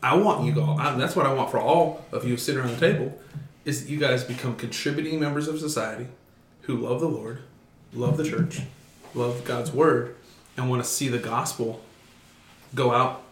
I 0.00 0.16
want 0.16 0.44
you 0.46 0.62
all, 0.62 0.78
I, 0.78 0.96
that's 0.96 1.16
what 1.16 1.26
I 1.26 1.32
want 1.32 1.50
for 1.50 1.58
all 1.58 2.06
of 2.12 2.24
you 2.24 2.36
sitting 2.36 2.60
around 2.60 2.78
the 2.78 2.92
table, 2.92 3.20
is 3.64 3.82
that 3.82 3.90
you 3.90 3.98
guys 3.98 4.22
become 4.22 4.54
contributing 4.54 5.18
members 5.18 5.48
of 5.48 5.58
society 5.58 6.06
who 6.62 6.76
love 6.76 7.00
the 7.00 7.08
Lord, 7.08 7.40
love 7.92 8.16
the 8.16 8.24
church, 8.24 8.60
love 9.12 9.44
God's 9.44 9.72
word, 9.72 10.14
and 10.56 10.70
want 10.70 10.84
to 10.84 10.88
see 10.88 11.08
the 11.08 11.18
gospel 11.18 11.82
go 12.76 12.92
out 12.92 13.24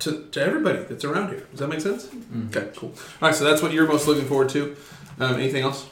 to, 0.00 0.28
to 0.32 0.40
everybody 0.42 0.82
that's 0.82 1.04
around 1.04 1.30
here. 1.30 1.46
Does 1.50 1.60
that 1.60 1.68
make 1.68 1.80
sense? 1.80 2.10
Okay, 2.48 2.70
cool. 2.76 2.90
All 3.22 3.28
right, 3.28 3.34
so 3.34 3.44
that's 3.44 3.62
what 3.62 3.72
you're 3.72 3.86
most 3.86 4.06
looking 4.06 4.26
forward 4.26 4.50
to. 4.50 4.76
Um, 5.18 5.36
anything 5.36 5.62
else? 5.62 5.88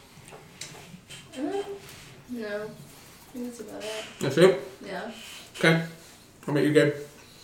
No. 2.33 2.63
I 2.65 3.33
think 3.33 3.47
that's 3.47 3.61
about 3.61 3.85
it. 3.85 4.05
That's 4.21 4.39
it? 4.39 4.61
Yeah. 4.85 5.11
Okay. 5.59 5.85
How 6.47 6.53
about 6.53 6.65
you, 6.65 6.73
Gabe? 6.73 6.95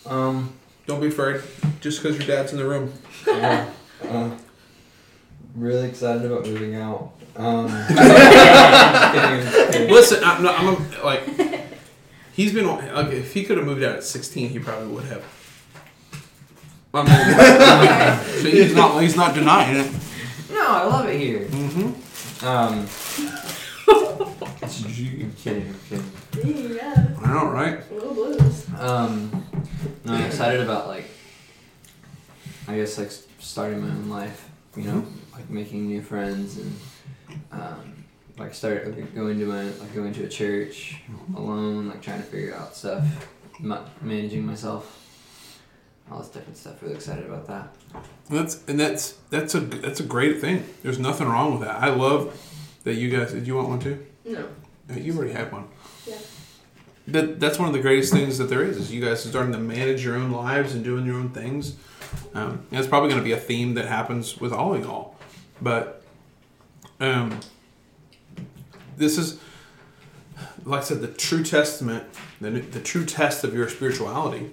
Um, 0.05 0.53
Don't 0.87 0.99
be 0.99 1.07
afraid. 1.07 1.41
Just 1.79 2.01
because 2.01 2.17
your 2.17 2.27
dad's 2.27 2.51
in 2.51 2.57
the 2.57 2.65
room. 2.65 2.91
yeah, 3.27 3.69
uh, 4.09 4.31
really 5.55 5.87
excited 5.87 6.25
about 6.25 6.45
moving 6.45 6.75
out. 6.75 7.11
Um, 7.35 7.67
just 7.67 7.87
kidding, 7.89 8.01
I'm 8.01 9.41
just 9.41 9.71
kidding. 9.71 9.93
Listen, 9.93 10.23
I'm, 10.23 10.43
not, 10.43 10.59
I'm 10.59 10.67
a, 10.67 11.05
like, 11.05 11.23
he's 12.33 12.53
been. 12.53 12.65
Okay, 12.65 13.17
if 13.17 13.33
he 13.33 13.43
could 13.45 13.57
have 13.57 13.65
moved 13.65 13.83
out 13.83 13.95
at 13.95 14.03
16, 14.03 14.49
he 14.49 14.59
probably 14.59 14.87
would 14.87 15.05
have. 15.05 15.23
I 16.93 17.03
mean, 17.03 18.43
so 18.43 18.49
he's 18.49 18.75
not. 18.75 19.01
He's 19.01 19.15
not 19.15 19.35
denying 19.35 19.77
it. 19.77 19.91
No, 20.51 20.65
I 20.67 20.83
love 20.85 21.07
it 21.07 21.19
here. 21.19 21.45
Mm-hmm. 21.45 22.45
Um, 22.45 22.87
I'm 23.91 25.31
kidding, 25.33 25.67
I'm 25.67 25.79
kidding. 25.89 26.75
Yeah. 26.75 27.07
I 27.23 27.33
know, 27.33 27.49
right? 27.49 27.91
Little 27.91 28.13
blues. 28.13 28.67
Um, 28.77 29.45
no, 30.05 30.13
I'm 30.13 30.25
excited 30.25 30.61
about 30.61 30.87
like, 30.87 31.05
I 32.67 32.75
guess 32.75 32.97
like 32.97 33.11
starting 33.39 33.81
my 33.81 33.87
own 33.87 34.09
life. 34.09 34.45
You 34.75 34.83
know, 34.83 35.05
like 35.33 35.49
making 35.49 35.87
new 35.87 36.01
friends 36.01 36.57
and 36.57 36.79
um, 37.51 38.05
like 38.37 38.53
start 38.53 38.85
like, 38.95 39.15
going 39.15 39.39
to 39.39 39.45
my 39.45 39.63
like 39.63 39.93
going 39.95 40.13
to 40.13 40.23
a 40.25 40.29
church 40.29 41.01
alone, 41.35 41.89
like 41.89 42.03
trying 42.03 42.19
to 42.21 42.25
figure 42.25 42.55
out 42.55 42.75
stuff, 42.75 43.03
ma- 43.59 43.83
managing 44.01 44.45
myself, 44.45 45.59
all 46.11 46.19
this 46.19 46.29
different 46.29 46.55
stuff. 46.55 46.81
Really 46.83 46.93
excited 46.93 47.25
about 47.25 47.47
that. 47.47 47.73
That's 48.29 48.63
and 48.67 48.79
that's 48.79 49.17
that's 49.31 49.55
a 49.55 49.59
that's 49.59 49.99
a 49.99 50.03
great 50.03 50.39
thing. 50.39 50.63
There's 50.83 50.99
nothing 50.99 51.27
wrong 51.27 51.57
with 51.57 51.67
that. 51.67 51.81
I 51.81 51.89
love 51.89 52.39
that 52.89 52.95
you 52.95 53.09
guys. 53.09 53.31
Did 53.31 53.45
you 53.47 53.55
want 53.55 53.69
one 53.69 53.79
too? 53.79 54.05
No. 54.25 54.47
Uh, 54.89 54.95
You 54.95 55.15
already 55.15 55.33
had 55.33 55.51
one. 55.51 55.67
Yeah. 56.05 56.17
That 57.07 57.39
that's 57.39 57.57
one 57.59 57.67
of 57.67 57.73
the 57.73 57.79
greatest 57.81 58.11
things 58.11 58.37
that 58.39 58.45
there 58.49 58.63
is. 58.63 58.77
Is 58.77 58.91
you 58.91 59.01
guys 59.01 59.25
are 59.25 59.29
starting 59.29 59.53
to 59.53 59.59
manage 59.59 60.03
your 60.03 60.15
own 60.15 60.31
lives 60.31 60.73
and 60.73 60.83
doing 60.83 61.05
your 61.05 61.15
own 61.15 61.29
things. 61.29 61.75
Um, 62.33 62.65
and 62.71 62.79
it's 62.79 62.87
probably 62.87 63.09
going 63.09 63.21
to 63.21 63.25
be 63.25 63.31
a 63.33 63.37
theme 63.37 63.75
that 63.75 63.85
happens 63.85 64.39
with 64.39 64.51
all 64.51 64.73
of 64.73 64.81
y'all. 64.81 65.15
But 65.61 66.03
um, 66.99 67.39
this 68.97 69.17
is, 69.17 69.39
like 70.65 70.81
I 70.81 70.83
said, 70.83 71.01
the 71.01 71.07
true 71.07 71.43
testament, 71.43 72.03
the, 72.41 72.49
the 72.49 72.79
true 72.79 73.05
test 73.05 73.43
of 73.43 73.53
your 73.53 73.69
spirituality 73.69 74.51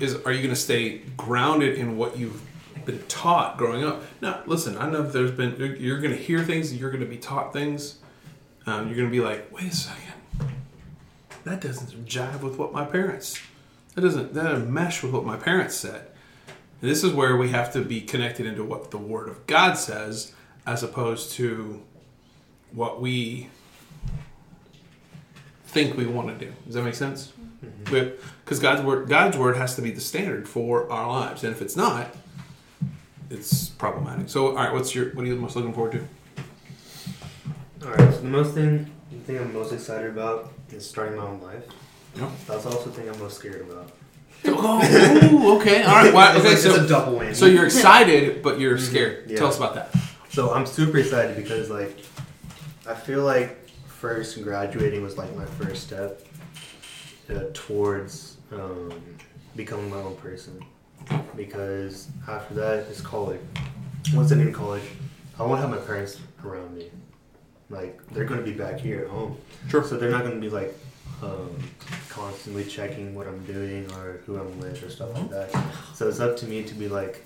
is 0.00 0.14
are 0.24 0.32
you 0.32 0.42
going 0.42 0.54
to 0.54 0.60
stay 0.60 0.98
grounded 1.16 1.78
in 1.78 1.96
what 1.96 2.18
you've 2.18 2.42
been 2.84 3.02
taught 3.08 3.56
growing 3.56 3.84
up? 3.84 4.02
Now, 4.20 4.42
listen, 4.46 4.76
I 4.78 4.90
know 4.90 5.02
there's 5.02 5.30
been, 5.30 5.56
you're- 5.56 5.78
you're 5.78 6.00
going 6.00 6.16
to 6.16 6.22
hear 6.22 6.42
things, 6.42 6.74
you're 6.74 6.90
going 6.90 7.02
to 7.02 7.08
be 7.08 7.16
taught 7.18 7.52
things. 7.52 7.98
Um, 8.66 8.86
you're 8.86 8.96
going 8.96 9.08
to 9.08 9.12
be 9.12 9.20
like, 9.20 9.52
wait 9.52 9.72
a 9.72 9.76
second, 9.76 10.14
that 11.44 11.60
doesn't 11.60 12.06
jive 12.06 12.40
with 12.40 12.56
what 12.56 12.72
my 12.72 12.84
parents, 12.86 13.38
that 13.94 14.00
doesn't, 14.00 14.32
that 14.32 14.44
doesn't 14.44 14.72
mesh 14.72 15.02
with 15.02 15.12
what 15.12 15.24
my 15.26 15.36
parents 15.36 15.74
said. 15.74 16.06
And 16.80 16.90
this 16.90 17.04
is 17.04 17.12
where 17.12 17.36
we 17.36 17.50
have 17.50 17.72
to 17.74 17.82
be 17.82 18.00
connected 18.00 18.46
into 18.46 18.64
what 18.64 18.90
the 18.90 18.96
Word 18.98 19.28
of 19.28 19.46
God 19.46 19.74
says 19.74 20.32
as 20.66 20.82
opposed 20.82 21.32
to 21.32 21.82
what 22.72 23.00
we 23.02 23.48
think 25.66 25.96
we 25.96 26.06
want 26.06 26.28
to 26.38 26.46
do. 26.46 26.52
Does 26.64 26.74
that 26.74 26.84
make 26.84 26.94
sense? 26.94 27.32
Because 27.84 28.58
God's 28.60 28.82
word, 28.82 29.08
God's 29.08 29.36
word 29.36 29.56
has 29.56 29.76
to 29.76 29.82
be 29.82 29.90
the 29.90 30.00
standard 30.00 30.48
for 30.48 30.90
our 30.90 31.08
lives, 31.08 31.44
and 31.44 31.54
if 31.54 31.60
it's 31.62 31.76
not, 31.76 32.14
it's 33.30 33.68
problematic. 33.70 34.28
So, 34.28 34.48
all 34.48 34.54
right, 34.54 34.72
what's 34.72 34.94
your 34.94 35.10
what 35.14 35.24
are 35.24 35.28
you 35.28 35.36
most 35.36 35.56
looking 35.56 35.72
forward 35.72 35.92
to? 35.92 37.86
All 37.86 37.92
right. 37.92 38.12
So 38.14 38.20
the 38.20 38.28
most 38.28 38.54
thing, 38.54 38.90
the 39.10 39.18
thing 39.18 39.38
I'm 39.38 39.52
most 39.52 39.72
excited 39.72 40.10
about 40.10 40.52
is 40.70 40.88
starting 40.88 41.16
my 41.16 41.24
own 41.24 41.40
life. 41.40 41.64
Yeah. 42.16 42.30
That's 42.46 42.64
also 42.66 42.86
the 42.90 42.92
thing 42.92 43.08
I'm 43.08 43.18
most 43.18 43.38
scared 43.38 43.62
about. 43.62 43.90
Oh, 44.46 45.58
okay, 45.60 45.82
all 45.82 45.94
right. 45.94 46.12
Well, 46.12 46.36
It's 46.36 46.40
okay, 46.44 46.48
like- 46.48 46.52
it's 46.58 46.62
so 46.62 46.84
a 46.84 46.88
double 46.88 47.18
whammy. 47.18 47.34
so 47.34 47.46
you're 47.46 47.64
excited, 47.66 48.42
but 48.42 48.60
you're 48.60 48.78
scared. 48.78 49.30
Yeah. 49.30 49.38
Tell 49.38 49.48
us 49.48 49.56
about 49.56 49.74
that. 49.74 49.94
So 50.30 50.52
I'm 50.52 50.66
super 50.66 50.98
excited 50.98 51.36
because 51.36 51.70
like 51.70 51.98
I 52.86 52.94
feel 52.94 53.22
like 53.24 53.68
first 53.86 54.42
graduating 54.42 55.02
was 55.02 55.16
like 55.16 55.34
my 55.34 55.46
first 55.46 55.84
step 55.86 56.26
uh, 57.30 57.44
towards 57.54 58.36
um, 58.52 58.92
becoming 59.56 59.88
my 59.90 59.96
own 59.96 60.16
person. 60.16 60.62
Because 61.36 62.08
after 62.28 62.54
that 62.54 62.86
is 62.90 63.00
college. 63.00 63.40
Once 64.14 64.30
I'm 64.30 64.40
in 64.40 64.52
college, 64.52 64.82
I 65.38 65.42
won't 65.42 65.60
have 65.60 65.70
my 65.70 65.76
parents 65.78 66.20
around 66.44 66.76
me. 66.76 66.90
Like 67.70 67.98
they're 68.10 68.24
gonna 68.24 68.42
be 68.42 68.52
back 68.52 68.78
here 68.78 69.02
at 69.04 69.08
home. 69.08 69.36
Sure. 69.68 69.82
So 69.82 69.96
they're 69.96 70.10
not 70.10 70.22
gonna 70.22 70.36
be 70.40 70.50
like 70.50 70.74
um, 71.22 71.50
constantly 72.08 72.64
checking 72.64 73.14
what 73.14 73.26
I'm 73.26 73.42
doing 73.44 73.90
or 73.92 74.20
who 74.26 74.38
I'm 74.38 74.58
with 74.60 74.82
or 74.82 74.90
stuff 74.90 75.12
like 75.14 75.30
that. 75.30 75.50
So 75.94 76.08
it's 76.08 76.20
up 76.20 76.36
to 76.38 76.46
me 76.46 76.62
to 76.64 76.74
be 76.74 76.88
like, 76.88 77.24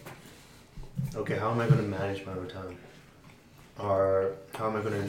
okay, 1.17 1.37
how 1.37 1.51
am 1.51 1.61
I 1.61 1.69
gonna 1.69 1.83
manage 1.83 2.25
my 2.25 2.33
own 2.33 2.49
time? 2.49 2.79
Or 3.79 4.33
how 4.55 4.69
am 4.69 4.77
I 4.77 4.83
gonna 4.83 5.09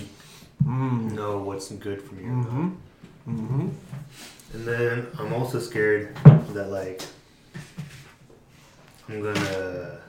Mm. 0.66 1.14
know 1.14 1.38
what's 1.38 1.72
good 1.72 2.02
for 2.02 2.16
me 2.16 2.24
Mm-hmm. 2.24 2.62
not? 2.64 2.72
Mm-hmm. 3.40 3.68
And 4.54 4.66
then 4.68 5.08
I'm 5.18 5.34
also 5.34 5.58
scared 5.60 6.14
that 6.54 6.70
like 6.70 7.02
I'm 9.10 9.22
gonna 9.22 10.00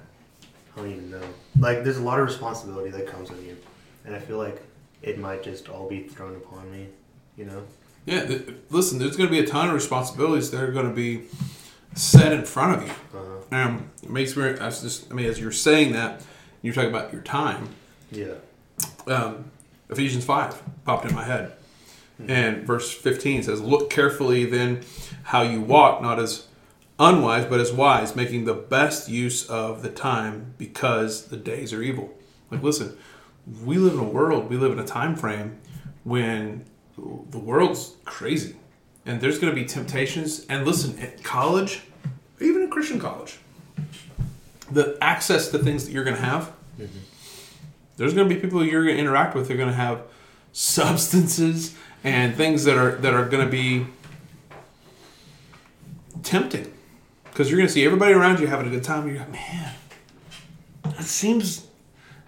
I 0.76 0.80
don't 0.80 0.90
even 0.90 1.10
know. 1.10 1.22
Like 1.58 1.84
there's 1.84 1.96
a 1.98 2.02
lot 2.02 2.20
of 2.20 2.26
responsibility 2.26 2.90
that 2.90 3.06
comes 3.06 3.30
with 3.30 3.44
you. 3.46 3.56
And 4.04 4.14
I 4.14 4.18
feel 4.18 4.38
like 4.38 4.62
it 5.02 5.18
might 5.18 5.42
just 5.42 5.68
all 5.68 5.88
be 5.88 6.02
thrown 6.04 6.36
upon 6.36 6.70
me, 6.70 6.88
you 7.36 7.44
know? 7.44 7.62
Yeah. 8.06 8.24
Th- 8.26 8.54
listen, 8.70 8.98
there's 8.98 9.16
to 9.28 9.32
be 9.32 9.40
a 9.40 9.46
ton 9.46 9.68
of 9.68 9.74
responsibilities 9.74 10.50
that 10.50 10.62
are 10.62 10.72
to 10.88 10.94
be 10.94 11.22
set 11.94 12.32
in 12.32 12.44
front 12.44 12.82
of 12.82 12.88
you. 12.88 12.94
Uh, 13.18 13.54
Um, 13.54 13.90
it 14.02 14.10
makes 14.10 14.36
me. 14.36 14.44
I 14.44 14.66
was 14.66 14.80
just. 14.82 15.10
I 15.10 15.14
mean, 15.14 15.26
as 15.26 15.38
you're 15.40 15.52
saying 15.52 15.92
that, 15.92 16.22
you're 16.62 16.74
talking 16.74 16.90
about 16.90 17.12
your 17.12 17.22
time. 17.22 17.68
yeah. 18.10 18.34
um, 19.06 19.50
Ephesians 19.88 20.24
5 20.24 20.62
popped 20.84 21.04
in 21.06 21.14
my 21.14 21.24
head. 21.24 21.52
And 22.28 22.66
verse 22.66 22.92
15 22.92 23.44
says, 23.44 23.62
Look 23.62 23.88
carefully 23.88 24.44
then 24.44 24.82
how 25.24 25.40
you 25.40 25.62
walk, 25.62 26.02
not 26.02 26.18
as 26.18 26.46
unwise, 27.00 27.46
but 27.46 27.58
as 27.58 27.72
wise, 27.72 28.14
making 28.14 28.44
the 28.44 28.54
best 28.54 29.08
use 29.08 29.48
of 29.48 29.82
the 29.82 29.88
time 29.88 30.54
because 30.58 31.26
the 31.26 31.36
days 31.36 31.72
are 31.72 31.82
evil. 31.82 32.12
Like, 32.50 32.62
listen, 32.62 32.96
we 33.64 33.78
live 33.78 33.94
in 33.94 34.00
a 34.00 34.04
world, 34.04 34.50
we 34.50 34.56
live 34.56 34.70
in 34.70 34.78
a 34.78 34.86
time 34.86 35.16
frame 35.16 35.58
when 36.04 36.66
the 36.96 37.38
world's 37.38 37.94
crazy 38.04 38.56
and 39.06 39.20
there's 39.20 39.38
going 39.38 39.54
to 39.54 39.60
be 39.60 39.66
temptations. 39.66 40.44
And 40.48 40.66
listen, 40.66 40.98
at 41.00 41.24
college, 41.24 41.82
even 42.38 42.62
in 42.62 42.70
Christian 42.70 43.00
college, 43.00 43.38
the 44.70 44.98
access 45.00 45.48
to 45.48 45.58
things 45.58 45.86
that 45.86 45.92
you're 45.92 46.04
going 46.04 46.16
to 46.16 46.22
have, 46.22 46.52
there's 47.96 48.14
going 48.14 48.28
to 48.28 48.34
be 48.34 48.40
people 48.40 48.64
you're 48.64 48.84
going 48.84 48.96
to 48.96 49.00
interact 49.00 49.34
with. 49.34 49.48
They're 49.48 49.56
going 49.56 49.70
to 49.70 49.74
have 49.74 50.02
substances 50.52 51.74
and 52.04 52.34
things 52.34 52.64
that 52.64 52.76
are 52.76 52.92
that 52.96 53.14
are 53.14 53.26
going 53.26 53.44
to 53.44 53.50
be 53.50 53.86
tempting 56.22 56.72
because 57.30 57.50
you're 57.50 57.60
to 57.60 57.68
see 57.68 57.84
everybody 57.84 58.12
around 58.12 58.40
you 58.40 58.46
having 58.46 58.66
a 58.66 58.70
good 58.70 58.84
time. 58.84 59.08
You're 59.08 59.18
like, 59.18 59.32
man, 59.32 59.72
it 60.84 61.04
seems, 61.04 61.66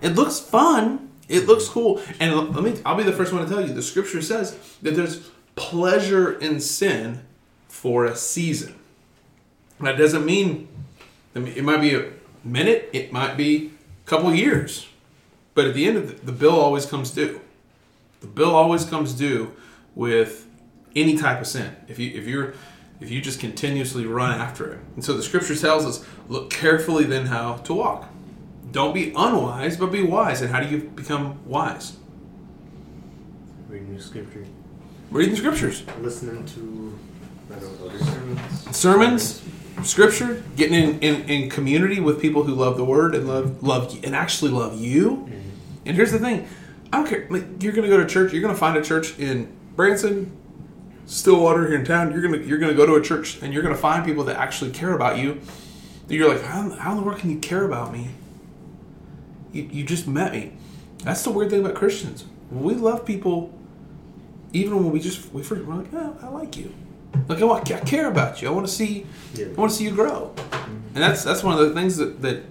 it 0.00 0.10
looks 0.10 0.38
fun. 0.40 1.10
It 1.28 1.46
looks 1.46 1.68
cool. 1.68 2.00
And 2.20 2.54
let 2.54 2.62
me, 2.62 2.80
I'll 2.84 2.96
be 2.96 3.02
the 3.02 3.12
first 3.12 3.32
one 3.32 3.42
to 3.44 3.48
tell 3.48 3.66
you. 3.66 3.72
The 3.72 3.82
scripture 3.82 4.20
says 4.22 4.58
that 4.82 4.94
there's 4.94 5.30
pleasure 5.54 6.32
in 6.32 6.60
sin 6.60 7.22
for 7.68 8.04
a 8.04 8.16
season. 8.16 8.74
That 9.80 9.96
doesn't 9.96 10.24
mean, 10.24 10.68
mean, 11.34 11.48
it 11.48 11.64
might 11.64 11.80
be 11.80 11.94
a 11.94 12.10
minute, 12.44 12.90
it 12.92 13.12
might 13.12 13.36
be 13.36 13.72
a 14.04 14.08
couple 14.08 14.32
years. 14.34 14.86
But 15.54 15.66
at 15.66 15.74
the 15.74 15.86
end 15.86 15.96
of 15.96 16.08
the, 16.08 16.26
the 16.26 16.32
bill 16.32 16.58
always 16.58 16.86
comes 16.86 17.10
due. 17.10 17.40
The 18.20 18.26
bill 18.26 18.54
always 18.54 18.84
comes 18.84 19.12
due 19.12 19.54
with 19.94 20.46
any 20.94 21.16
type 21.16 21.40
of 21.40 21.46
sin. 21.46 21.74
If 21.88 21.98
you 21.98 22.10
if 22.18 22.26
you're 22.26 22.54
if 23.02 23.10
you 23.10 23.20
just 23.20 23.40
continuously 23.40 24.06
run 24.06 24.40
after 24.40 24.72
it. 24.74 24.80
And 24.94 25.04
so 25.04 25.14
the 25.14 25.22
scripture 25.22 25.56
tells 25.56 25.84
us, 25.84 26.04
look 26.28 26.50
carefully 26.50 27.04
then 27.04 27.26
how 27.26 27.54
to 27.56 27.74
walk. 27.74 28.08
Don't 28.70 28.94
be 28.94 29.12
unwise, 29.16 29.76
but 29.76 29.86
be 29.86 30.02
wise. 30.02 30.40
And 30.40 30.50
how 30.50 30.60
do 30.60 30.68
you 30.68 30.78
become 30.78 31.38
wise? 31.44 31.96
Reading 33.68 33.96
the 33.96 34.02
scripture, 34.02 34.44
Reading 35.10 35.32
the 35.32 35.36
scriptures. 35.38 35.82
listening 36.00 36.44
to 36.46 36.98
know 37.50 37.98
sermons. 37.98 38.76
Sermons, 38.76 39.42
scripture, 39.82 40.42
getting 40.56 40.74
in, 40.74 41.00
in, 41.00 41.28
in 41.28 41.50
community 41.50 42.00
with 42.00 42.20
people 42.20 42.44
who 42.44 42.54
love 42.54 42.76
the 42.76 42.84
word 42.84 43.14
and 43.14 43.26
love 43.26 43.62
love 43.62 43.98
and 44.04 44.14
actually 44.14 44.50
love 44.50 44.80
you. 44.80 45.10
Mm-hmm. 45.10 45.48
And 45.86 45.96
here's 45.96 46.12
the 46.12 46.18
thing. 46.18 46.48
I 46.92 46.98
don't 46.98 47.06
care. 47.08 47.26
Like 47.28 47.62
you're 47.62 47.72
gonna 47.72 47.88
go 47.88 47.98
to 47.98 48.06
church, 48.06 48.32
you're 48.32 48.42
gonna 48.42 48.54
find 48.54 48.76
a 48.76 48.82
church 48.82 49.18
in 49.18 49.54
Branson, 49.74 50.36
Stillwater 51.06 51.68
here 51.68 51.78
in 51.78 51.84
town. 51.84 52.12
You're 52.12 52.22
gonna 52.22 52.38
you're 52.38 52.58
gonna 52.58 52.74
go 52.74 52.86
to 52.86 52.94
a 52.94 53.02
church 53.02 53.42
and 53.42 53.52
you're 53.52 53.62
gonna 53.62 53.74
find 53.74 54.04
people 54.04 54.24
that 54.24 54.36
actually 54.36 54.70
care 54.70 54.92
about 54.92 55.18
you. 55.18 55.40
That 56.06 56.14
you're 56.14 56.28
like, 56.28 56.42
how, 56.42 56.70
how 56.70 56.92
in 56.92 56.96
the 56.98 57.02
world 57.02 57.18
can 57.18 57.30
you 57.30 57.38
care 57.38 57.64
about 57.64 57.92
me? 57.92 58.08
You, 59.52 59.68
you 59.70 59.84
just 59.84 60.06
met 60.06 60.32
me. 60.32 60.52
That's 61.04 61.22
the 61.22 61.30
weird 61.30 61.50
thing 61.50 61.60
about 61.60 61.74
Christians. 61.74 62.24
We 62.50 62.74
love 62.74 63.04
people, 63.04 63.52
even 64.52 64.76
when 64.76 64.90
we 64.92 65.00
just 65.00 65.32
we 65.32 65.42
first 65.42 65.64
we're 65.64 65.74
like, 65.74 65.92
oh, 65.94 66.16
I 66.22 66.28
like 66.28 66.56
you. 66.56 66.72
Like 67.28 67.40
I, 67.40 67.44
want, 67.44 67.70
I 67.70 67.80
care 67.80 68.08
about 68.08 68.40
you. 68.40 68.48
I 68.48 68.50
want 68.50 68.66
to 68.66 68.72
see 68.72 69.06
Yeah. 69.34 69.46
I 69.46 69.52
want 69.52 69.70
to 69.70 69.76
see 69.76 69.84
you 69.84 69.90
grow. 69.90 70.32
Mm-hmm. 70.36 70.76
And 70.94 70.96
that's 70.96 71.24
that's 71.24 71.42
one 71.42 71.58
of 71.58 71.68
the 71.68 71.74
things 71.74 71.96
that, 71.96 72.22
that 72.22 72.44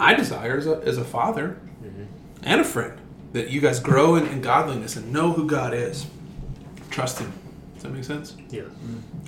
I 0.00 0.14
desire 0.14 0.56
as 0.56 0.66
a, 0.66 0.80
as 0.84 0.98
a 0.98 1.04
father 1.04 1.58
mm-hmm. 1.82 2.04
and 2.42 2.60
a 2.60 2.64
friend 2.64 2.98
that 3.32 3.50
you 3.50 3.60
guys 3.60 3.80
grow 3.80 4.14
in, 4.14 4.26
in 4.26 4.40
godliness 4.40 4.96
and 4.96 5.12
know 5.12 5.32
who 5.32 5.46
God 5.46 5.74
is. 5.74 6.06
Trust 6.90 7.18
Him. 7.18 7.32
Does 7.84 7.92
that 7.92 7.96
make 7.98 8.04
sense? 8.04 8.34
Yeah. 8.48 8.62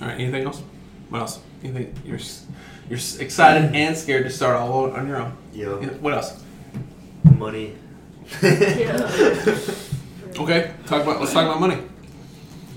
All 0.01 0.07
right. 0.07 0.19
Anything 0.19 0.45
else? 0.45 0.63
What 1.09 1.19
else? 1.21 1.39
Anything 1.63 1.93
you're 2.03 2.17
you're 2.89 2.97
s- 2.97 3.17
excited 3.19 3.75
and 3.75 3.95
scared 3.95 4.23
to 4.23 4.31
start 4.31 4.55
all 4.55 4.89
on 4.91 5.07
your 5.07 5.17
own? 5.21 5.37
Yeah, 5.53 5.67
What 6.01 6.15
else? 6.15 6.43
Money. 7.23 7.75
Okay. 10.39 10.71
Talk 10.85 11.01
about 11.03 11.19
let's 11.19 11.33
talk 11.33 11.45
about 11.45 11.59
money. 11.59 11.77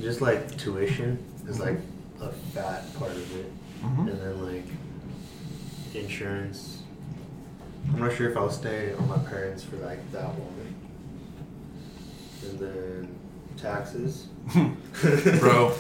Just 0.00 0.20
like 0.22 0.56
tuition 0.56 1.18
is 1.46 1.60
like 1.60 1.78
a 2.22 2.28
fat 2.54 2.84
part 2.94 3.10
of 3.10 3.36
it, 3.36 3.52
Mhm. 3.82 4.08
and 4.10 4.18
then 4.20 4.42
like 4.54 4.64
insurance. 5.94 6.82
I'm 7.92 8.00
not 8.00 8.14
sure 8.14 8.30
if 8.30 8.36
I'll 8.36 8.50
stay 8.50 8.94
on 8.94 9.06
my 9.08 9.18
parents 9.18 9.62
for 9.62 9.76
like 9.76 10.10
that 10.12 10.24
long. 10.24 10.74
And 12.48 12.58
then 12.58 13.14
taxes. 13.60 14.26
Bro. 15.38 15.74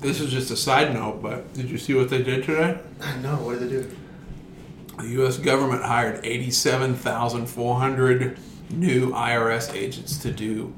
This 0.00 0.20
is 0.20 0.30
just 0.30 0.50
a 0.50 0.56
side 0.56 0.92
note, 0.92 1.22
but 1.22 1.52
did 1.54 1.70
you 1.70 1.78
see 1.78 1.94
what 1.94 2.10
they 2.10 2.22
did 2.22 2.44
today? 2.44 2.78
I 3.00 3.16
know. 3.18 3.36
What 3.36 3.58
did 3.58 3.68
they 3.68 3.76
do? 3.76 3.90
The 4.98 5.08
U.S. 5.20 5.38
government 5.38 5.82
hired 5.82 6.20
87,400 6.24 8.38
new 8.70 9.10
IRS 9.12 9.74
agents 9.74 10.18
to 10.18 10.30
do. 10.30 10.72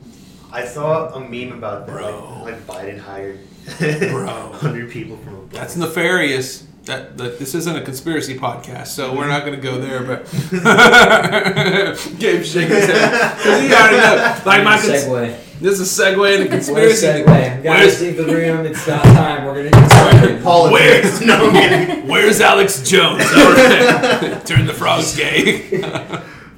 I 0.52 0.64
saw 0.64 1.08
a 1.14 1.20
meme 1.20 1.52
about 1.52 1.86
that. 1.86 1.92
Bro. 1.92 2.42
Like, 2.44 2.66
like 2.66 2.66
Biden 2.66 2.98
hired 2.98 3.40
Bro. 3.78 4.26
hundred 4.54 4.90
people 4.90 5.16
from 5.18 5.36
a. 5.36 5.46
That's 5.48 5.76
nefarious. 5.76 6.65
That, 6.86 7.18
that 7.18 7.38
this 7.40 7.54
isn't 7.56 7.76
a 7.76 7.82
conspiracy 7.82 8.38
podcast, 8.38 8.88
so 8.88 9.12
we're 9.16 9.26
not 9.26 9.44
going 9.44 9.56
to 9.56 9.60
go 9.60 9.78
there. 9.80 10.04
But 10.04 10.24
Gabe 12.20 12.44
shaking 12.44 12.76
his 12.76 12.86
head 12.86 13.32
'Cause 13.38 13.60
he 13.60 13.72
already 13.74 13.96
knows. 13.96 14.46
Like 14.46 14.62
my 14.62 14.76
cons- 14.78 15.04
segue. 15.04 15.36
this 15.60 15.80
is 15.80 15.98
a 15.98 16.02
segue 16.02 16.32
into 16.34 16.44
What 16.44 16.46
a 16.46 16.48
conspiracy. 16.48 17.06
segue. 17.06 17.26
Where's- 17.26 17.62
Guys, 17.64 18.00
leave 18.02 18.16
the 18.16 18.24
room. 18.26 18.66
It's 18.66 18.84
about 18.86 19.02
time. 19.02 19.44
We're 19.46 19.68
gonna 19.68 19.70
get 19.70 19.90
started. 19.90 20.42
Politics. 20.44 21.20
no, 21.22 22.02
Where's 22.06 22.40
Alex 22.40 22.88
Jones? 22.88 23.24
All 23.34 23.52
right. 23.52 24.46
Turn 24.46 24.66
the 24.66 24.72
frogs 24.72 25.16
gay. 25.16 25.62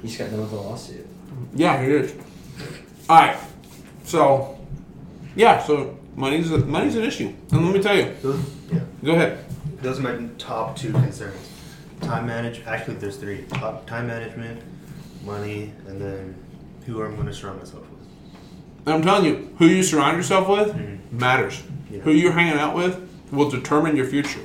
He's 0.03 0.15
got 0.15 0.29
done 0.29 0.41
with 0.41 0.51
a 0.51 0.55
lawsuit. 0.55 1.07
Yeah, 1.55 1.81
he 1.83 1.89
is. 1.91 2.13
All 3.09 3.17
right. 3.19 3.37
So, 4.03 4.59
yeah. 5.35 5.63
So 5.63 5.97
money's 6.15 6.51
a, 6.51 6.59
money's 6.59 6.95
an 6.95 7.03
issue, 7.03 7.33
and 7.51 7.65
let 7.65 7.73
me 7.75 7.81
tell 7.81 7.95
you. 7.97 8.13
Yeah. 8.71 8.79
Go 9.03 9.13
ahead. 9.13 9.45
Those 9.81 9.99
are 9.99 10.01
my 10.03 10.27
top 10.37 10.75
two 10.75 10.91
concerns. 10.91 11.49
Time 12.01 12.25
manage. 12.27 12.61
Actually, 12.65 12.95
there's 12.95 13.17
three. 13.17 13.43
Top, 13.49 13.85
time 13.87 14.07
management, 14.07 14.61
money, 15.25 15.73
and 15.87 15.99
then 16.01 16.35
who 16.85 17.01
I'm 17.03 17.15
going 17.15 17.27
to 17.27 17.33
surround 17.33 17.59
myself 17.59 17.83
with. 17.89 17.99
And 18.85 18.95
I'm 18.95 19.01
telling 19.01 19.25
you, 19.25 19.53
who 19.57 19.65
you 19.65 19.83
surround 19.83 20.17
yourself 20.17 20.47
with 20.47 20.73
Mhm. 20.75 20.99
matters. 21.11 21.61
Yeah. 21.91 21.99
Who 22.01 22.11
you're 22.11 22.31
hanging 22.31 22.57
out 22.59 22.75
with 22.75 22.99
will 23.31 23.49
determine 23.49 23.95
your 23.95 24.05
future. 24.05 24.39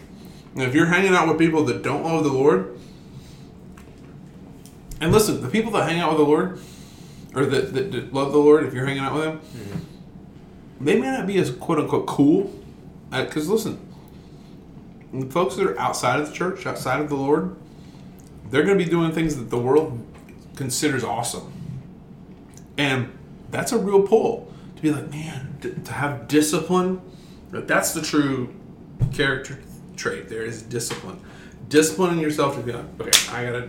And 0.55 0.63
if 0.63 0.75
you're 0.75 0.87
hanging 0.87 1.15
out 1.15 1.29
with 1.29 1.39
people 1.39 1.65
that 1.65 1.83
don't 1.83 2.05
love 2.05 2.23
the 2.25 2.33
Lord, 2.33 2.79
and 5.01 5.13
listen, 5.13 5.41
the 5.43 5.49
people 5.49 5.73
that 5.73 5.89
hang 5.89 6.01
out 6.01 6.11
with 6.11 6.19
the 6.19 6.25
Lord, 6.25 6.59
or 7.35 7.47
that, 7.47 7.75
that, 7.75 7.93
that 7.93 8.13
love 8.15 8.33
the 8.33 8.39
Lord, 8.39 8.65
if 8.65 8.73
you're 8.75 8.87
hanging 8.87 9.03
out 9.03 9.15
with 9.15 9.25
them, 9.25 9.41
they 10.81 10.99
may 10.99 11.07
not 11.11 11.27
be 11.27 11.39
as 11.39 11.51
quote 11.51 11.79
unquote 11.79 12.07
cool. 12.07 12.53
Because 13.11 13.49
listen, 13.49 13.79
the 15.21 15.27
folks 15.31 15.57
that 15.57 15.67
are 15.67 15.79
outside 15.79 16.21
of 16.21 16.29
the 16.29 16.35
church, 16.35 16.67
outside 16.67 17.01
of 17.01 17.09
the 17.09 17.15
Lord, 17.17 17.57
they're 18.51 18.63
going 18.65 18.79
to 18.79 18.85
be 18.85 18.91
doing 18.91 19.13
things 19.13 19.37
that 19.37 19.51
the 19.51 19.59
world 19.59 20.01
considers 20.57 21.05
awesome. 21.05 21.53
And 22.77 23.17
that's 23.51 23.73
a 23.73 23.79
real 23.79 24.03
pull 24.03 24.53
to 24.77 24.83
be 24.83 24.91
like, 24.91 25.11
man, 25.11 25.57
to, 25.63 25.71
to 25.75 25.93
have 25.93 26.29
discipline. 26.29 27.01
that- 27.51 27.69
That's 27.69 27.93
the 27.93 28.03
true 28.03 28.53
character 29.13 29.59
trait. 29.97 30.29
There 30.29 30.43
is 30.43 30.63
discipline. 30.63 31.21
Disciplining 31.69 32.19
yourself 32.21 32.57
to 32.57 32.63
be 32.63 32.73
like, 32.73 32.85
okay, 33.01 33.33
I 33.33 33.45
gotta, 33.47 33.69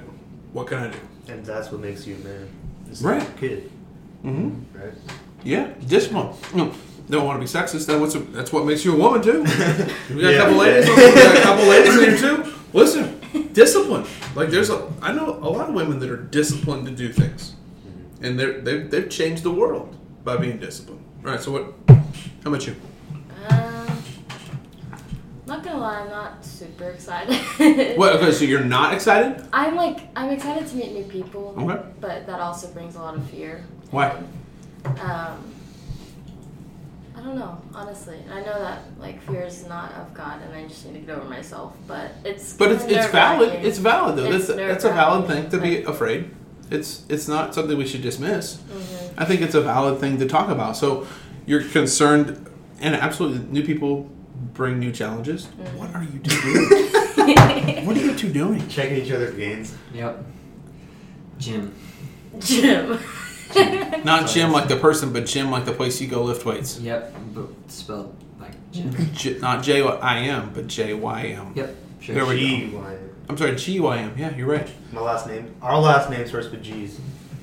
what 0.53 0.67
can 0.67 0.77
I 0.79 0.91
do? 0.91 0.97
And 1.27 1.45
that's 1.45 1.71
what 1.71 1.81
makes 1.81 2.05
you 2.05 2.15
a 2.15 2.19
man. 2.19 2.47
It's 2.89 3.01
Right. 3.01 3.19
like 3.19 3.37
kid, 3.37 3.71
Mm-hmm. 4.23 4.77
right? 4.79 4.93
Yeah, 5.43 5.69
discipline. 5.87 6.33
No, 6.55 6.71
don't 7.09 7.25
want 7.25 7.37
to 7.39 7.45
be 7.45 7.45
sexist. 7.59 7.85
That's 7.87 7.99
what's 7.99 8.13
that's 8.31 8.51
what 8.51 8.65
makes 8.65 8.83
you 8.85 8.93
a 8.93 8.97
woman 8.97 9.21
too. 9.21 9.41
We 10.13 10.21
got 10.21 10.29
a 10.29 10.33
Yeah. 10.33 10.37
couple 10.39 10.57
ladies. 10.57 10.89
We 10.89 10.95
got 10.95 11.37
a 11.37 11.41
couple 11.41 11.65
ladies 11.65 11.93
in 11.97 11.99
here 12.09 12.17
too. 12.17 12.53
Listen, 12.73 13.19
discipline. 13.53 14.05
Like 14.35 14.49
there's 14.49 14.69
a 14.69 14.91
I 15.01 15.11
know 15.13 15.29
a 15.41 15.49
lot 15.49 15.69
of 15.69 15.75
women 15.75 15.99
that 15.99 16.09
are 16.09 16.17
disciplined 16.17 16.85
to 16.87 16.91
do 16.91 17.11
things, 17.13 17.53
and 18.21 18.39
they're 18.39 18.59
they've, 18.61 18.89
they've 18.89 19.09
changed 19.09 19.43
the 19.43 19.51
world 19.51 19.95
by 20.23 20.37
being 20.37 20.57
disciplined. 20.57 21.03
All 21.23 21.31
right. 21.31 21.39
So 21.39 21.51
what? 21.51 21.73
How 22.43 22.51
about 22.51 22.65
you? 22.67 22.75
Um, 23.49 24.03
not 25.47 25.63
gonna 25.63 25.79
lie, 25.79 26.01
I'm 26.01 26.09
not 26.09 26.43
super 26.43 26.89
excited. 26.89 27.35
What? 27.97 28.15
Okay. 28.17 28.31
So 28.31 28.45
you're 28.45 28.63
not 28.63 28.93
excited? 28.93 29.47
I'm 29.53 29.75
like, 29.75 30.07
I'm 30.15 30.31
excited 30.31 30.67
to 30.67 30.75
meet 30.75 30.91
new 30.93 31.03
people. 31.03 31.53
Okay. 31.57 31.81
But 32.01 32.25
that 32.27 32.39
also 32.39 32.67
brings 32.73 32.95
a 32.95 32.99
lot 32.99 33.15
of 33.15 33.23
fear. 33.29 33.63
Why? 33.91 34.09
Um, 34.85 34.95
I 34.99 35.37
don't 37.25 37.35
know, 37.35 37.61
honestly. 37.73 38.19
I 38.31 38.41
know 38.41 38.59
that 38.59 38.81
like 38.99 39.21
fear 39.23 39.41
is 39.41 39.67
not 39.67 39.91
of 39.93 40.13
God, 40.13 40.41
and 40.43 40.53
I 40.53 40.67
just 40.67 40.85
need 40.85 40.93
to 40.93 40.99
get 40.99 41.17
over 41.17 41.27
myself. 41.27 41.75
But 41.87 42.11
it's 42.23 42.53
But 42.53 42.71
it's 42.71 42.85
it's 42.85 43.07
valid. 43.07 43.65
It's 43.65 43.79
valid 43.79 44.17
though. 44.17 44.31
It's 44.31 44.47
That's 44.47 44.57
that's 44.57 44.83
a 44.85 44.89
valid 44.89 45.27
thing 45.27 45.49
to 45.49 45.57
be 45.59 45.83
afraid. 45.83 46.31
It's 46.69 47.03
it's 47.09 47.27
not 47.27 47.53
something 47.53 47.77
we 47.77 47.87
should 47.87 48.01
dismiss. 48.01 48.57
Mhm. 48.57 49.13
I 49.17 49.25
think 49.25 49.41
it's 49.41 49.55
a 49.55 49.61
valid 49.61 49.99
thing 49.99 50.17
to 50.19 50.27
talk 50.27 50.49
about. 50.49 50.77
So 50.77 51.07
you're 51.45 51.63
concerned, 51.63 52.49
and 52.79 52.95
absolutely, 52.95 53.45
new 53.51 53.63
people 53.65 54.09
bring 54.53 54.79
new 54.79 54.91
challenges. 54.91 55.45
Mm-hmm. 55.45 55.77
What 55.77 55.95
are 55.95 56.03
you 56.03 56.19
two 56.19 56.41
doing? 56.41 57.85
what 57.85 57.97
are 57.97 58.05
you 58.05 58.15
two 58.15 58.31
doing? 58.31 58.67
Checking 58.67 58.97
each 59.03 59.11
other's 59.11 59.35
gains. 59.35 59.75
Yep. 59.93 60.23
Jim. 61.37 61.73
Jim. 62.39 62.99
Not 64.03 64.27
gym 64.29 64.51
like 64.51 64.67
the 64.67 64.75
person, 64.77 65.11
but 65.13 65.25
gym 65.25 65.51
like 65.51 65.65
the 65.65 65.71
place 65.73 65.99
you 66.01 66.07
go 66.07 66.23
lift 66.23 66.45
weights. 66.45 66.79
Yep, 66.79 67.15
but 67.33 67.47
spelled 67.67 68.15
like 68.39 68.51
Jim. 68.71 68.91
J- 69.13 69.39
not 69.39 69.63
J 69.63 69.81
I 69.83 70.19
M, 70.19 70.51
but 70.53 70.67
J 70.67 70.93
Y 70.93 71.21
M. 71.27 71.53
Yep, 71.55 71.75
sure. 72.01 72.15
There 72.15 72.25
we 72.25 72.37
G 72.39 72.67
go. 72.67 72.77
Y. 72.79 72.97
I'm 73.29 73.37
sorry, 73.37 73.55
G 73.55 73.79
Y 73.79 73.97
M. 73.97 74.13
Yeah, 74.17 74.35
you're 74.35 74.47
right. 74.47 74.69
My 74.91 75.01
last 75.01 75.27
name. 75.27 75.53
Our 75.61 75.79
last 75.79 76.09
name 76.09 76.27
starts 76.27 76.49
with 76.49 76.61
G's. 76.63 76.99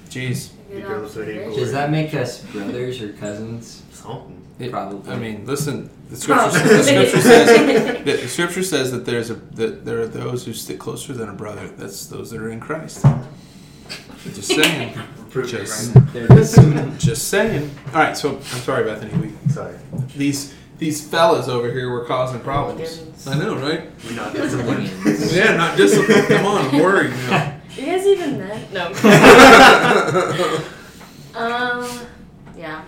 Jeez. 0.09 0.51
Because 0.71 1.17
of 1.17 1.29
it. 1.29 1.55
Does 1.55 1.73
that 1.73 1.91
make 1.91 2.15
us 2.15 2.43
brothers 2.45 3.01
or 3.03 3.13
cousins? 3.15 3.83
Something. 3.93 4.39
It- 4.59 4.71
Probably. 4.71 5.11
I 5.13 5.17
mean, 5.19 5.45
listen. 5.47 5.91
The 6.11 6.17
scripture, 6.19 6.51
the 6.51 6.83
scripture 6.83 7.21
says 7.23 8.05
the 8.05 8.29
scripture 8.29 8.63
says 8.63 8.93
that 8.93 9.07
there's 9.07 9.31
a 9.31 9.35
that 9.35 9.87
there 9.87 10.01
are 10.03 10.07
those 10.07 10.45
who 10.45 10.53
stick 10.53 10.79
closer 10.79 11.15
than 11.15 11.31
a 11.31 11.33
brother. 11.33 11.67
That's 11.69 12.05
those 12.07 12.31
that 12.33 12.41
are 12.43 12.51
in 12.51 12.61
Christ. 12.61 13.03
Just 14.25 14.49
saying. 14.49 14.95
Prove 15.33 15.47
me 15.47 15.53
Just, 15.53 15.95
right. 15.95 16.07
There 16.13 16.29
just 16.99 17.29
saying. 17.29 17.71
All 17.89 17.95
right. 17.95 18.15
So 18.15 18.37
I'm 18.37 18.43
sorry, 18.43 18.85
Bethany. 18.85 19.29
We 19.29 19.51
Sorry. 19.51 19.75
these 20.15 20.55
these 20.79 21.09
fellas 21.09 21.49
over 21.49 21.71
here 21.71 21.91
were 21.91 22.05
causing 22.05 22.41
problems. 22.41 23.27
I 23.27 23.39
know, 23.39 23.57
right? 23.57 23.89
We're 24.05 24.17
not 24.17 24.35
disciplined. 24.35 24.91
Yeah, 25.33 25.57
not 25.57 25.79
disciplined. 25.79 26.29
Come 26.29 26.45
on, 26.45 26.67
I'm 26.67 26.83
worried 26.83 27.11
now. 27.11 27.61
You 27.77 27.87
guys 27.87 28.05
even 28.05 28.39
met? 28.39 28.71
No. 28.73 28.89
um, 31.35 31.89
yeah. 32.55 32.85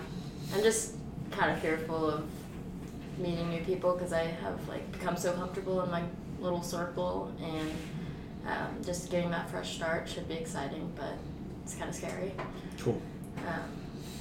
I'm 0.53 0.61
just 0.61 0.93
kind 1.31 1.51
of 1.51 1.57
fearful 1.59 2.11
of 2.11 2.23
meeting 3.17 3.49
new 3.49 3.61
people 3.61 3.93
because 3.93 4.13
I 4.13 4.25
have 4.25 4.67
like 4.67 4.91
become 4.91 5.17
so 5.17 5.33
comfortable 5.33 5.81
in 5.81 5.89
my 5.89 6.03
little 6.39 6.61
circle, 6.61 7.33
and 7.41 7.71
um, 8.45 8.83
just 8.83 9.09
getting 9.09 9.31
that 9.31 9.49
fresh 9.49 9.73
start 9.75 10.07
should 10.07 10.27
be 10.27 10.35
exciting, 10.35 10.91
but 10.95 11.17
it's 11.65 11.73
kind 11.75 11.89
of 11.89 11.95
scary. 11.95 12.31
Cool. 12.79 13.01
Um, 13.39 13.43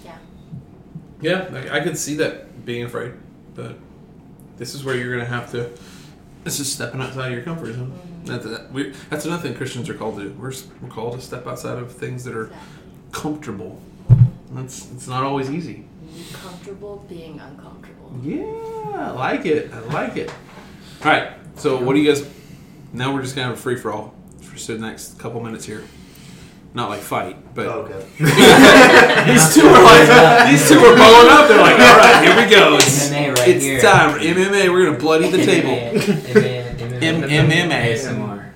yeah. 0.03 0.17
Yeah, 1.21 1.71
I, 1.71 1.79
I 1.79 1.81
could 1.81 1.99
see 1.99 2.17
that 2.17 2.65
being 2.65 2.85
afraid, 2.85 3.13
but 3.55 3.77
this 4.57 4.75
is 4.75 4.83
where 4.83 4.97
you're 4.97 5.13
gonna 5.13 5.29
have 5.29 5.51
to. 5.53 5.71
This 6.43 6.59
is 6.59 6.73
stepping 6.73 7.03
outside 7.03 7.29
of 7.29 7.33
your 7.35 7.43
comfort 7.43 7.75
zone. 7.75 7.99
That's, 8.25 8.47
that, 8.47 8.73
we, 8.73 8.95
that's 9.11 9.27
another 9.27 9.43
thing 9.43 9.55
Christians 9.55 9.91
are 9.91 9.95
called 9.95 10.17
to 10.17 10.25
do. 10.25 10.31
We're, 10.33 10.53
we're 10.81 10.89
called 10.89 11.15
to 11.15 11.21
step 11.21 11.47
outside 11.47 11.79
of 11.79 11.93
things 11.93 12.25
that 12.25 12.35
are 12.35 12.51
comfortable. 13.13 13.81
That's 14.51 14.91
it's 14.93 15.07
not 15.07 15.23
always 15.23 15.51
easy. 15.51 15.87
Comfortable 16.33 17.05
being 17.09 17.41
uncomfortable. 17.41 18.13
Yeah, 18.23 18.45
I 18.47 19.11
like 19.11 19.45
it. 19.45 19.71
I 19.73 19.81
like 19.93 20.17
it. 20.17 20.31
All 21.05 21.13
right. 21.13 21.33
So 21.57 21.83
what 21.83 21.95
do 21.95 22.01
you 22.01 22.09
guys? 22.09 22.27
Now 22.95 23.13
we're 23.13 23.23
just 23.23 23.35
gonna 23.35 23.49
have 23.49 23.59
a 23.59 23.61
free 23.61 23.77
for 23.77 23.93
all 23.93 24.15
for 24.41 24.73
the 24.73 24.79
next 24.79 25.19
couple 25.19 25.43
minutes 25.43 25.67
here. 25.67 25.85
Not 26.75 26.89
like 26.89 27.01
fight, 27.01 27.55
but 27.55 27.67
oh, 27.67 27.83
okay. 27.83 28.01
these 28.19 29.55
two 29.55 29.65
are 29.65 29.83
like 29.85 30.51
these 30.51 30.69
two 30.69 30.77
are 30.79 30.97
blowing 30.97 31.29
up. 31.31 31.47
They're 31.47 31.61
like, 31.61 31.79
all 31.79 31.97
right, 31.99 32.25
here 32.25 32.35
we 32.45 32.51
go. 32.51 32.75
It's, 32.77 33.09
MMA 33.11 33.29
right 33.39 33.49
it's 33.49 33.65
here. 33.65 33.81
time. 33.81 34.19
MMA. 34.19 34.73
We're 34.73 34.87
gonna 34.87 34.99
bloody 34.99 35.31
the 35.31 35.45
table. 35.45 35.71
M- 35.71 37.23
MMA. 37.23 37.93
ASMR. 37.93 38.51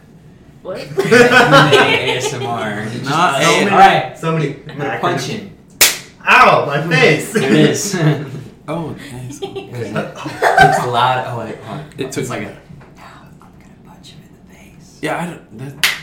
What? 0.62 0.78
MMA 0.78 2.16
ASMR. 2.18 3.04
Not 3.04 3.34
All 3.36 3.40
A- 3.40 3.70
right. 3.70 4.18
So 4.18 4.32
many. 4.32 4.56
I'm 4.68 4.78
gonna 4.78 4.98
punch 5.00 5.22
him. 5.22 5.56
Ow! 6.28 6.66
My 6.66 6.82
face. 6.88 7.32
There 7.32 7.44
it 7.52 7.70
is. 7.70 7.94
it's 7.94 8.34
Oh, 8.68 8.90
nice. 9.12 9.40
loud. 10.86 11.24
Oh 11.28 11.38
wait, 11.38 11.56
hold 11.58 11.80
on. 11.80 11.86
It 11.96 12.10
took 12.12 12.18
it's 12.22 12.30
like 12.30 12.42
a. 12.42 12.44
Now 12.96 13.28
I'm 13.40 13.52
gonna 13.60 13.74
punch 13.86 14.08
him 14.10 14.22
in 14.24 14.48
the 14.48 14.54
face. 14.54 14.98
Yeah, 15.00 15.22
I 15.22 15.26
don't. 15.26 15.58
That, 15.58 15.94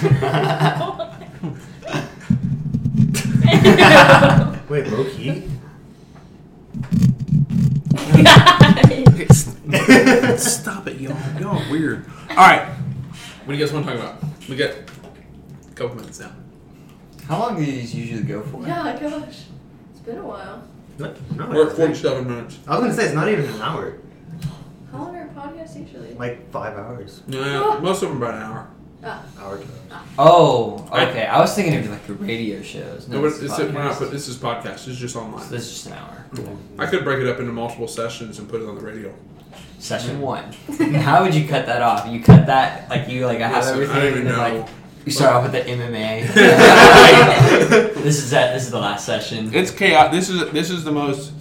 Wait, 4.70 4.86
low 4.86 5.04
key. 5.04 5.42
stop 10.38 10.86
it, 10.86 10.98
y'all. 11.00 11.14
Y'all 11.38 11.58
are 11.58 11.70
weird. 11.70 12.06
All 12.30 12.36
right. 12.36 12.66
What 13.44 13.52
do 13.52 13.58
you 13.58 13.62
guys 13.62 13.74
want 13.74 13.84
to 13.86 13.92
talk 13.92 14.00
about? 14.00 14.24
We 14.48 14.56
got 14.56 14.70
a 14.70 15.74
couple 15.74 15.96
minutes 15.96 16.20
now. 16.20 16.32
How 17.28 17.40
long 17.40 17.56
do 17.56 17.66
these 17.66 17.94
usually 17.94 18.22
go 18.22 18.40
for? 18.40 18.66
Yeah, 18.66 18.98
gosh. 18.98 19.44
It's 19.90 20.00
been 20.00 20.16
a 20.16 20.26
while. 20.26 20.64
No, 20.98 21.14
no, 21.36 21.46
We're 21.50 21.68
at 21.68 21.76
47 21.76 22.26
minutes. 22.26 22.58
I 22.66 22.70
was 22.70 22.80
gonna 22.80 22.94
say 22.94 23.04
it's 23.04 23.14
not 23.14 23.28
even 23.28 23.44
an 23.44 23.60
hour. 23.60 23.98
How 24.92 24.98
long 24.98 25.16
are 25.16 25.28
podcasts 25.28 25.78
usually? 25.78 26.14
Like 26.14 26.50
five 26.50 26.78
hours. 26.78 27.20
Yeah, 27.28 27.78
most 27.82 28.02
of 28.02 28.08
them 28.08 28.16
about 28.16 28.36
an 28.36 28.42
hour. 28.42 28.70
Ah. 29.02 29.24
Hour 29.38 29.58
to 29.58 29.66
ah. 29.90 30.04
Oh, 30.18 30.86
okay. 30.92 31.24
I 31.26 31.40
was 31.40 31.54
thinking 31.54 31.74
of 31.76 31.88
like 31.90 32.06
a 32.08 32.12
radio 32.14 32.60
shows. 32.60 33.08
No, 33.08 33.16
No, 33.16 33.22
but 33.22 33.28
it's 33.28 33.40
it's, 33.42 33.58
a 33.58 33.64
we're 33.66 33.72
not, 33.72 33.94
podcast. 33.94 33.98
but 34.00 34.10
this 34.10 34.28
is 34.28 34.36
podcast. 34.36 34.88
It's 34.88 34.98
just 34.98 35.16
online. 35.16 35.42
So 35.42 35.50
this 35.50 35.64
is 35.66 35.70
just 35.72 35.86
an 35.86 35.92
hour. 35.94 36.26
I 36.78 36.86
could 36.86 37.04
break 37.04 37.20
it 37.20 37.26
up 37.26 37.38
into 37.40 37.52
multiple 37.52 37.88
sessions 37.88 38.38
and 38.38 38.48
put 38.48 38.60
it 38.60 38.68
on 38.68 38.74
the 38.74 38.82
radio. 38.82 39.14
Session 39.78 40.20
one. 40.20 40.52
How 40.94 41.22
would 41.24 41.34
you 41.34 41.48
cut 41.48 41.64
that 41.66 41.80
off? 41.80 42.06
You 42.08 42.20
cut 42.22 42.46
that 42.46 42.90
like 42.90 43.08
you 43.08 43.24
like 43.26 43.40
I 43.40 43.48
have 43.48 43.64
Listen, 43.64 43.74
everything. 43.74 43.96
I 43.96 44.00
don't 44.00 44.08
even 44.08 44.18
and 44.20 44.30
then, 44.30 44.52
know. 44.54 44.60
Like, 44.60 44.68
you 45.06 45.12
start 45.12 45.32
off 45.34 45.42
with 45.44 45.52
the 45.52 45.62
MMA. 45.70 46.34
this 48.04 48.18
is 48.18 48.30
that. 48.32 48.52
This 48.52 48.64
is 48.64 48.70
the 48.70 48.78
last 48.78 49.06
session. 49.06 49.50
It's 49.54 49.70
chaos. 49.70 50.12
This 50.12 50.28
is 50.28 50.50
this 50.50 50.70
is 50.70 50.84
the 50.84 50.92
most. 50.92 51.32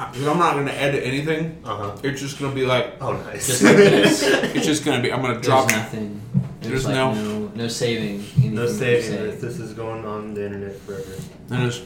I- 0.00 0.30
I'm 0.30 0.38
not 0.38 0.54
going 0.54 0.66
to 0.66 0.74
edit 0.74 1.04
anything. 1.04 1.60
Uh 1.64 1.76
huh. 1.76 1.96
It's 2.02 2.20
just 2.20 2.38
going 2.38 2.52
to 2.52 2.54
be 2.54 2.66
like 2.66 2.94
Oh, 3.00 3.12
nice. 3.12 3.46
Just 3.48 3.62
like 3.62 3.76
this. 3.76 4.22
it's 4.56 4.66
just 4.66 4.84
going 4.84 4.96
to 4.98 5.02
be. 5.02 5.12
I'm 5.12 5.20
going 5.20 5.34
to 5.34 5.40
There's 5.40 5.46
drop. 5.46 5.70
nothing. 5.70 6.20
There's, 6.60 6.84
There's 6.84 6.86
like 6.86 6.94
no- 6.94 7.14
no 7.14 7.48
no 7.54 7.68
saving. 7.68 8.16
anything 8.16 8.54
no 8.54 8.66
that 8.66 8.72
you 8.72 8.78
saving 8.78 9.10
say. 9.10 9.16
this. 9.30 9.40
This 9.40 9.58
is 9.58 9.72
going 9.74 10.04
on 10.04 10.34
the 10.34 10.44
internet 10.46 10.76
forever. 10.80 11.12
And 11.50 11.66
it's- 11.66 11.82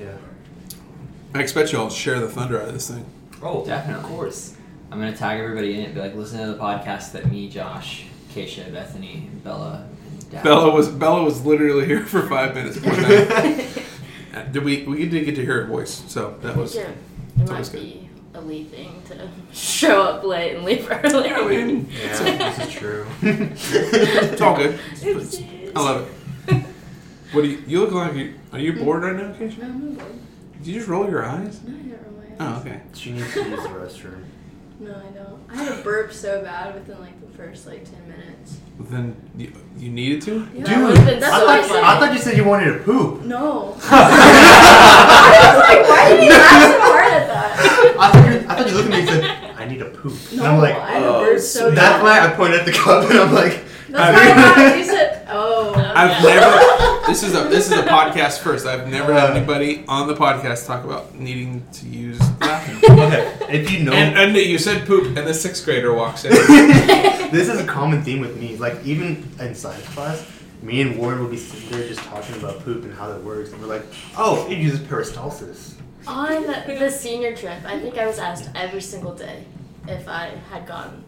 Yeah. 0.00 0.16
I 1.34 1.40
expect 1.40 1.72
you 1.72 1.78
all 1.80 1.88
to 1.88 1.94
share 1.94 2.18
the 2.20 2.28
thunder 2.28 2.60
out 2.60 2.68
of 2.68 2.74
this 2.74 2.90
thing. 2.90 3.04
Oh, 3.42 3.64
definitely. 3.66 4.04
Of 4.04 4.10
course. 4.10 4.54
I'm 4.90 4.98
gonna 5.00 5.16
tag 5.16 5.40
everybody 5.40 5.74
in 5.74 5.80
it. 5.80 5.94
Be 5.94 6.00
like, 6.00 6.14
listen 6.14 6.38
to 6.40 6.46
the 6.52 6.58
podcast 6.58 7.12
that 7.12 7.30
me, 7.30 7.48
Josh, 7.50 8.04
Keisha, 8.32 8.72
Bethany, 8.72 9.28
and 9.30 9.42
Bella, 9.44 9.84
and 10.10 10.30
Dad. 10.30 10.44
Bella 10.44 10.72
was 10.72 10.88
Bella 10.88 11.22
was 11.24 11.44
literally 11.44 11.84
here 11.86 12.04
for 12.06 12.22
five 12.28 12.54
minutes. 12.54 12.78
Poor 12.78 12.94
thing. 12.94 13.82
Uh, 14.34 14.42
Did 14.52 14.64
we 14.64 14.82
we 14.84 15.08
did 15.08 15.24
get 15.24 15.34
to 15.36 15.42
hear 15.42 15.62
her 15.62 15.66
voice, 15.66 16.04
so 16.08 16.36
that 16.42 16.54
was. 16.56 16.74
Yeah, 16.76 16.90
it 17.38 17.48
might 17.50 17.64
good. 17.70 17.72
be 17.72 18.08
a 18.34 18.40
Lee 18.40 18.64
thing 18.64 19.02
to 19.06 19.28
show 19.52 20.02
up 20.02 20.24
late 20.24 20.56
and 20.56 20.64
leave 20.64 20.86
early. 21.04 21.30
I 21.30 21.46
mean, 21.46 21.88
Yeah, 22.02 22.52
this 22.52 22.68
is 22.68 22.74
true. 22.74 23.06
it's 23.22 24.40
all 24.40 24.56
good. 24.56 24.78
oopsies. 24.96 25.72
I 25.74 25.80
love 25.80 26.08
it. 26.48 26.64
What 27.32 27.42
do 27.42 27.48
you? 27.48 27.62
You 27.66 27.80
look 27.80 27.92
like 27.92 28.14
you. 28.14 28.34
Are 28.52 28.58
you 28.58 28.72
bored 28.74 29.02
right 29.02 29.16
now, 29.16 29.32
Keisha? 29.32 29.58
No, 29.58 29.64
I'm 29.66 29.94
not 29.96 29.98
bored. 29.98 30.12
Did 30.58 30.66
you 30.68 30.74
just 30.74 30.88
roll 30.88 31.08
your 31.10 31.24
eyes? 31.24 31.60
No, 31.64 31.74
I 31.74 31.78
don't 31.80 31.90
roll 32.04 32.12
my 32.18 32.24
eyes. 32.24 32.36
Oh, 32.40 32.44
eyes. 32.44 32.66
okay. 32.66 32.80
she 32.94 33.12
needs 33.12 33.32
to 33.34 33.48
use 33.48 33.62
the 33.62 33.68
restroom. 33.68 34.24
No, 34.78 34.90
I 34.94 35.10
don't. 35.10 35.40
I 35.50 35.56
had 35.56 35.78
a 35.78 35.82
burp 35.82 36.12
so 36.12 36.42
bad 36.42 36.74
within 36.74 37.00
like 37.00 37.18
the 37.20 37.25
first 37.36 37.66
like 37.66 37.84
10 37.84 38.08
minutes. 38.08 38.58
Then 38.78 39.16
you, 39.36 39.52
you 39.78 39.90
needed 39.90 40.22
to. 40.22 40.48
Yeah, 40.54 40.64
Dude, 40.64 40.98
I 40.98 41.14
that's 41.14 41.24
I, 41.26 41.38
what 41.44 41.48
I 41.48 41.62
thought, 41.62 41.68
said. 41.70 41.84
I 41.84 41.98
thought 41.98 42.12
you 42.12 42.18
said 42.18 42.36
you 42.36 42.44
wanted 42.44 42.72
to 42.72 42.78
poop. 42.80 43.22
No. 43.22 43.76
I 43.90 45.52
was 45.54 45.62
like, 45.68 45.88
why 45.88 46.08
did 46.10 46.24
you 46.24 46.30
laugh 46.30 46.62
so 46.62 46.80
hard 46.80 47.12
at 47.12 47.26
that? 47.28 47.96
I 47.98 48.12
thought 48.12 48.26
you, 48.30 48.48
I 48.48 48.54
thought 48.56 48.68
you 48.68 48.74
looked 48.74 48.86
at 48.86 48.90
me 48.90 48.98
and 49.00 49.08
said, 49.08 49.24
"I 49.56 49.64
need 49.66 49.78
to 49.78 49.86
poop." 49.86 50.12
No, 50.32 50.44
and 50.44 50.52
I'm 50.52 50.58
like, 50.60 50.74
I 50.76 51.02
oh, 51.02 51.22
a 51.22 51.24
burp 51.24 51.40
so 51.40 51.68
bad. 51.70 51.78
that's 51.78 52.02
why 52.02 52.20
I 52.20 52.28
pointed 52.36 52.60
at 52.60 52.66
the 52.66 52.72
cup 52.72 53.10
and 53.10 53.18
I'm 53.18 53.32
like, 53.32 53.64
That's 53.88 54.16
why 54.16 54.32
I 54.32 54.36
laughed. 54.36 54.78
You 54.78 54.84
said. 54.84 55.05
I've 55.96 56.22
never. 56.22 56.92
This 57.06 57.22
is 57.22 57.36
a 57.36 57.44
this 57.44 57.70
is 57.70 57.78
a 57.78 57.84
podcast 57.84 58.40
first. 58.40 58.66
I've 58.66 58.88
never 58.88 59.14
had 59.14 59.30
anybody 59.30 59.84
on 59.86 60.08
the 60.08 60.14
podcast 60.14 60.66
talk 60.66 60.84
about 60.84 61.14
needing 61.14 61.64
to 61.74 61.86
use 61.86 62.18
the 62.18 62.34
bathroom. 62.40 62.98
okay, 62.98 63.38
if 63.48 63.70
you 63.70 63.84
know, 63.84 63.92
And, 63.92 64.18
and 64.18 64.36
you 64.36 64.58
said 64.58 64.88
poop, 64.88 65.16
and 65.16 65.24
the 65.24 65.32
sixth 65.32 65.64
grader 65.64 65.94
walks 65.94 66.24
in. 66.24 66.30
this 67.30 67.48
is 67.48 67.60
a 67.60 67.64
common 67.64 68.02
theme 68.02 68.18
with 68.18 68.36
me. 68.40 68.56
Like 68.56 68.84
even 68.84 69.22
in 69.38 69.54
science 69.54 69.86
class, 69.90 70.28
me 70.62 70.80
and 70.80 70.98
Warren 70.98 71.22
will 71.22 71.30
be 71.30 71.36
sitting 71.36 71.70
there 71.70 71.86
just 71.86 72.00
talking 72.00 72.34
about 72.34 72.58
poop 72.64 72.82
and 72.82 72.92
how 72.92 73.08
that 73.08 73.22
works, 73.22 73.52
and 73.52 73.60
we're 73.60 73.68
like, 73.68 73.84
"Oh, 74.18 74.50
it 74.50 74.58
uses 74.58 74.80
peristalsis." 74.80 75.74
On 76.08 76.42
the 76.42 76.90
senior 76.90 77.36
trip, 77.36 77.64
I 77.64 77.78
think 77.78 77.98
I 77.98 78.06
was 78.08 78.18
asked 78.18 78.50
every 78.56 78.82
single 78.82 79.14
day 79.14 79.44
if 79.86 80.08
I 80.08 80.32
had 80.50 80.66
gone 80.66 81.04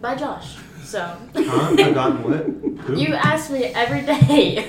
by 0.00 0.14
Josh. 0.14 0.56
So 0.84 1.00
Huh? 1.34 1.74
I've 1.78 1.94
gotten 1.94 2.22
what? 2.22 2.86
Poop? 2.86 2.98
you 2.98 3.14
ask 3.14 3.50
me 3.50 3.64
every 3.64 4.02
day. 4.02 4.68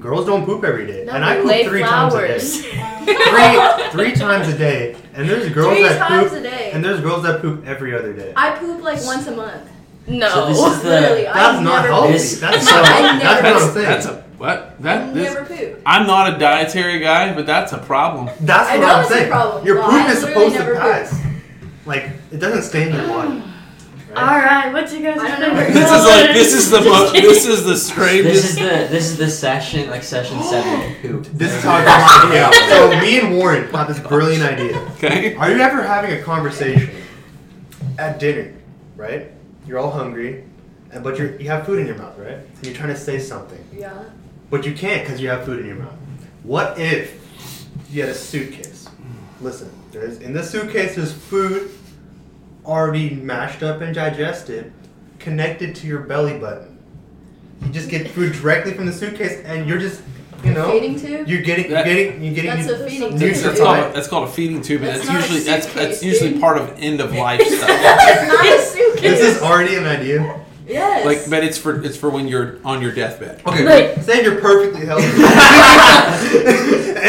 Girls 0.00 0.26
don't 0.26 0.44
poop 0.44 0.62
every 0.64 0.86
day, 0.86 1.04
No, 1.06 1.12
and 1.12 1.24
I 1.24 1.36
poop 1.40 1.66
three 1.68 1.82
flowers. 1.82 2.62
times 2.62 3.08
a 3.08 3.12
day. 3.14 3.86
Three, 3.90 3.90
three 4.10 4.12
times 4.14 4.48
a 4.48 4.58
day, 4.58 4.96
and 5.14 5.28
there's 5.28 5.48
girls 5.52 5.74
Three 5.74 5.84
that 5.84 5.98
times 6.08 6.30
poop, 6.30 6.40
a 6.40 6.42
day. 6.42 6.70
and 6.72 6.84
there's 6.84 7.00
girls 7.00 7.22
that 7.22 7.40
poop 7.40 7.64
every 7.66 7.94
other 7.96 8.12
day. 8.12 8.32
I 8.36 8.50
poop 8.58 8.82
like 8.82 9.02
once 9.04 9.26
a 9.28 9.34
month. 9.34 9.62
No. 10.08 10.28
So 10.28 10.46
this 10.48 10.58
is 10.58 10.82
the- 10.82 10.88
Literally, 10.90 11.22
That's 11.24 11.38
I 11.58 11.62
not 11.62 11.76
never 11.82 11.88
healthy. 11.88 12.12
This- 12.12 12.40
That's 12.40 12.68
so- 12.68 12.76
not. 12.76 12.84
I 12.84 13.18
That's 13.18 13.42
never- 13.42 13.58
what 13.64 13.76
I'm. 13.76 13.82
That's 13.84 14.06
a 14.06 14.24
what? 14.38 14.58
I 14.58 14.82
That 14.82 15.14
this, 15.14 15.34
never 15.34 15.46
poop. 15.46 15.80
I'm 15.86 16.06
not 16.06 16.34
a 16.34 16.38
dietary 16.38 16.98
guy, 17.00 17.32
but 17.34 17.46
that's 17.46 17.72
a 17.72 17.78
problem. 17.78 18.28
That's 18.40 18.68
I 18.68 18.76
what 18.78 18.86
know 18.86 18.94
I'm 18.94 19.00
it's 19.02 19.10
a 19.10 19.14
saying. 19.14 19.30
problem. 19.30 19.64
Your 19.66 19.76
No, 19.76 19.82
poop 19.84 19.92
I 19.94 20.12
is 20.12 20.18
supposed 20.20 20.52
to 20.56 20.58
never 20.58 20.72
poop. 20.74 20.82
pass. 20.82 21.20
Like 21.86 22.10
it 22.32 22.38
doesn't 22.38 22.62
stay 22.62 22.88
in 22.88 22.94
your 22.94 23.06
body, 23.08 23.42
All 24.16 24.24
right, 24.24 24.72
what 24.72 24.90
you 24.92 25.02
guys? 25.02 25.18
I 25.18 25.36
are 25.36 25.40
know 25.40 25.54
This 25.54 25.90
is 25.90 26.06
like 26.06 26.32
this 26.32 26.54
is 26.54 26.70
the 26.70 26.80
mo- 26.80 27.12
this 27.12 27.44
is 27.44 27.64
the 27.64 27.76
This 28.22 28.44
is 28.48 28.54
the 28.54 28.62
this 28.90 29.10
is 29.10 29.18
the 29.18 29.28
session 29.28 29.90
like 29.90 30.02
session 30.02 30.42
seven. 30.42 30.72
Oh. 30.72 30.88
Who? 31.02 31.20
This 31.20 31.52
is 31.52 31.62
how 31.62 31.74
I 31.74 31.84
got 31.84 32.28
my 32.30 32.44
idea. 32.46 32.70
So 32.70 33.00
me 33.02 33.20
and 33.20 33.36
Warren 33.36 33.68
had 33.70 33.88
this 33.88 34.00
brilliant 34.00 34.42
idea. 34.42 34.78
Okay. 34.92 35.34
Are 35.34 35.50
you 35.50 35.58
ever 35.60 35.82
having 35.82 36.12
a 36.18 36.22
conversation 36.22 36.90
at 37.98 38.18
dinner, 38.18 38.54
right? 38.96 39.30
You're 39.66 39.78
all 39.78 39.90
hungry, 39.90 40.44
and 40.92 41.04
but 41.04 41.18
you're 41.18 41.36
you 41.38 41.50
have 41.50 41.66
food 41.66 41.78
in 41.80 41.86
your 41.86 41.98
mouth, 41.98 42.16
right? 42.16 42.38
And 42.38 42.64
you're 42.64 42.74
trying 42.74 42.94
to 42.94 42.98
say 42.98 43.18
something, 43.18 43.62
Yeah. 43.70 44.02
but 44.48 44.64
you 44.64 44.72
can't 44.72 45.04
because 45.04 45.20
you 45.20 45.28
have 45.28 45.44
food 45.44 45.60
in 45.60 45.66
your 45.66 45.76
mouth. 45.76 45.92
What 46.42 46.78
if 46.78 47.22
you 47.90 48.00
had 48.00 48.10
a 48.10 48.14
suitcase? 48.14 48.88
Listen, 49.42 49.70
there's 49.92 50.20
in 50.20 50.32
the 50.32 50.42
suitcase 50.42 50.94
there's 50.96 51.12
food 51.12 51.70
already 52.66 53.10
mashed 53.10 53.62
up 53.62 53.80
and 53.80 53.94
digested, 53.94 54.72
connected 55.18 55.74
to 55.76 55.86
your 55.86 56.00
belly 56.00 56.38
button. 56.38 56.78
You 57.62 57.68
just 57.70 57.88
get 57.88 58.10
food 58.10 58.32
directly 58.34 58.74
from 58.74 58.86
the 58.86 58.92
suitcase, 58.92 59.40
and 59.44 59.66
you're 59.68 59.78
just, 59.78 60.02
you 60.44 60.52
know, 60.52 60.70
Feeding 60.70 60.98
tube. 61.00 61.26
you're 61.28 61.40
getting, 61.42 61.70
you're 61.70 61.84
getting, 61.84 62.22
you're 62.22 62.34
getting. 62.34 62.66
That's 62.66 62.68
a 62.68 62.88
feeding 62.88 63.16
That's, 63.16 63.40
tube. 63.40 63.44
that's, 63.44 63.60
called 63.60 63.78
a, 63.78 63.92
that's 63.94 64.08
called 64.08 64.28
a 64.28 64.32
feeding 64.32 64.60
tube, 64.62 64.82
and 64.82 64.90
That's 64.90 65.06
that's, 65.06 65.10
a 65.10 65.14
usually 65.32 65.40
that's 65.50 65.66
suitcase, 65.66 65.88
that's 65.88 66.02
usually 66.04 66.38
part 66.40 66.58
of 66.58 66.74
end 66.78 67.00
of 67.00 67.14
life 67.14 67.40
stuff. 67.40 67.68
It's 67.70 68.32
not 68.32 68.46
a 68.46 68.62
suitcase. 68.62 69.00
This 69.20 69.36
is 69.36 69.42
already 69.42 69.76
an 69.76 69.86
idea. 69.86 70.40
yes. 70.68 71.06
Like, 71.06 71.30
but 71.30 71.42
it's 71.42 71.56
for 71.56 71.82
it's 71.82 71.96
for 71.96 72.10
when 72.10 72.28
you're 72.28 72.58
on 72.64 72.82
your 72.82 72.92
deathbed. 72.92 73.40
Okay, 73.46 73.64
Like- 73.64 74.02
say 74.04 74.22
you're 74.22 74.40
perfectly 74.40 74.84
healthy, 74.86 75.06
and 75.06 75.24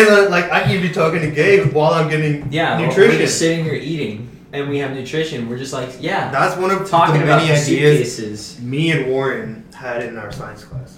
uh, 0.10 0.28
like 0.30 0.50
I 0.52 0.64
can 0.64 0.82
be 0.82 0.90
talking 0.90 1.22
to 1.22 1.32
Gabe 1.32 1.74
while 1.74 1.94
I'm 1.94 2.10
getting 2.10 2.52
Yeah, 2.52 2.78
nutrition. 2.80 3.12
we're 3.12 3.18
just 3.20 3.40
sitting 3.40 3.66
here 3.66 3.74
eating, 3.74 4.30
and 4.54 4.70
we 4.70 4.78
have 4.80 4.92
nutrition. 4.94 5.50
We're 5.50 5.58
just 5.58 5.74
like, 5.74 5.90
yeah, 6.00 6.32
That's 6.32 6.56
one 6.60 6.72
of 6.72 6.90
talking 6.90 7.18
the 7.20 7.24
about 7.24 7.38
many 7.44 7.48
the 7.48 7.54
ideas 7.62 8.16
suitcases. 8.16 8.62
me 8.62 8.92
and 8.92 9.08
Warren 9.12 9.66
had 9.74 10.04
in 10.04 10.18
our 10.18 10.32
science 10.32 10.64
class, 10.64 10.98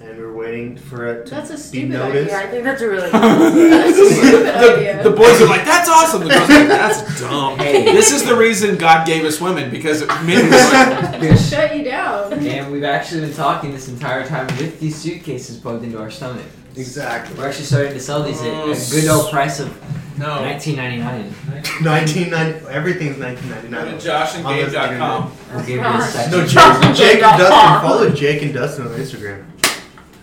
and 0.00 0.16
we 0.18 0.22
were 0.22 0.34
waiting 0.36 0.76
for 0.76 1.06
it 1.06 1.26
to 1.26 1.34
That's 1.34 1.50
a 1.50 1.54
be 1.54 1.58
stupid 1.60 1.90
noticed. 1.90 2.30
Yeah, 2.30 2.38
I 2.40 2.46
think 2.48 2.64
that's 2.64 2.82
a 2.82 2.88
really. 2.88 3.10
That's 3.10 3.98
a 3.98 4.10
stupid 4.14 4.46
the, 4.46 4.74
idea. 4.76 5.02
the 5.02 5.10
boys 5.10 5.40
are 5.40 5.46
like, 5.46 5.64
"That's 5.64 5.88
awesome." 5.88 6.22
The 6.24 6.28
girls 6.28 6.50
are 6.50 6.58
like, 6.58 6.68
"That's 6.68 7.20
dumb." 7.28 7.58
Hey. 7.58 7.84
This 7.84 8.12
is 8.12 8.24
the 8.24 8.36
reason 8.36 8.76
God 8.76 9.06
gave 9.06 9.24
us 9.24 9.40
women 9.40 9.70
because 9.70 10.06
men 10.24 10.44
were 10.44 10.50
like, 10.50 11.20
Just 11.22 11.50
shut 11.50 11.74
you 11.76 11.84
down. 11.84 12.32
And 12.34 12.70
we've 12.70 12.84
actually 12.84 13.22
been 13.22 13.32
talking 13.34 13.72
this 13.72 13.88
entire 13.88 14.26
time 14.26 14.46
with 14.58 14.78
these 14.78 14.94
suitcases 14.96 15.56
plugged 15.56 15.84
into 15.84 15.98
our 15.98 16.10
stomach. 16.10 16.44
Exactly. 16.76 17.36
We're 17.38 17.48
actually 17.48 17.64
starting 17.66 17.92
to 17.92 18.00
sell 18.00 18.22
these 18.22 18.40
at 18.40 18.48
a 18.48 18.90
good 19.00 19.08
old 19.08 19.30
price 19.30 19.60
of 19.60 19.68
"No." 20.18 20.26
19.99. 20.42 21.32
1990. 21.84 22.66
Everything's 22.68 23.18
1999. 23.18 24.00
JoshandGabe.com. 24.00 25.32
I'll 25.52 25.58
give 25.60 25.68
you 25.68 25.80
a 25.84 26.02
second. 26.02 26.32
No, 26.32 26.46
Jake, 26.46 26.96
Jake 26.96 27.22
and 27.22 27.38
Dustin. 27.38 27.80
Follow 27.88 28.10
Jake 28.10 28.42
and 28.42 28.54
Dustin 28.54 28.86
on 28.86 28.92
Instagram. 28.92 29.44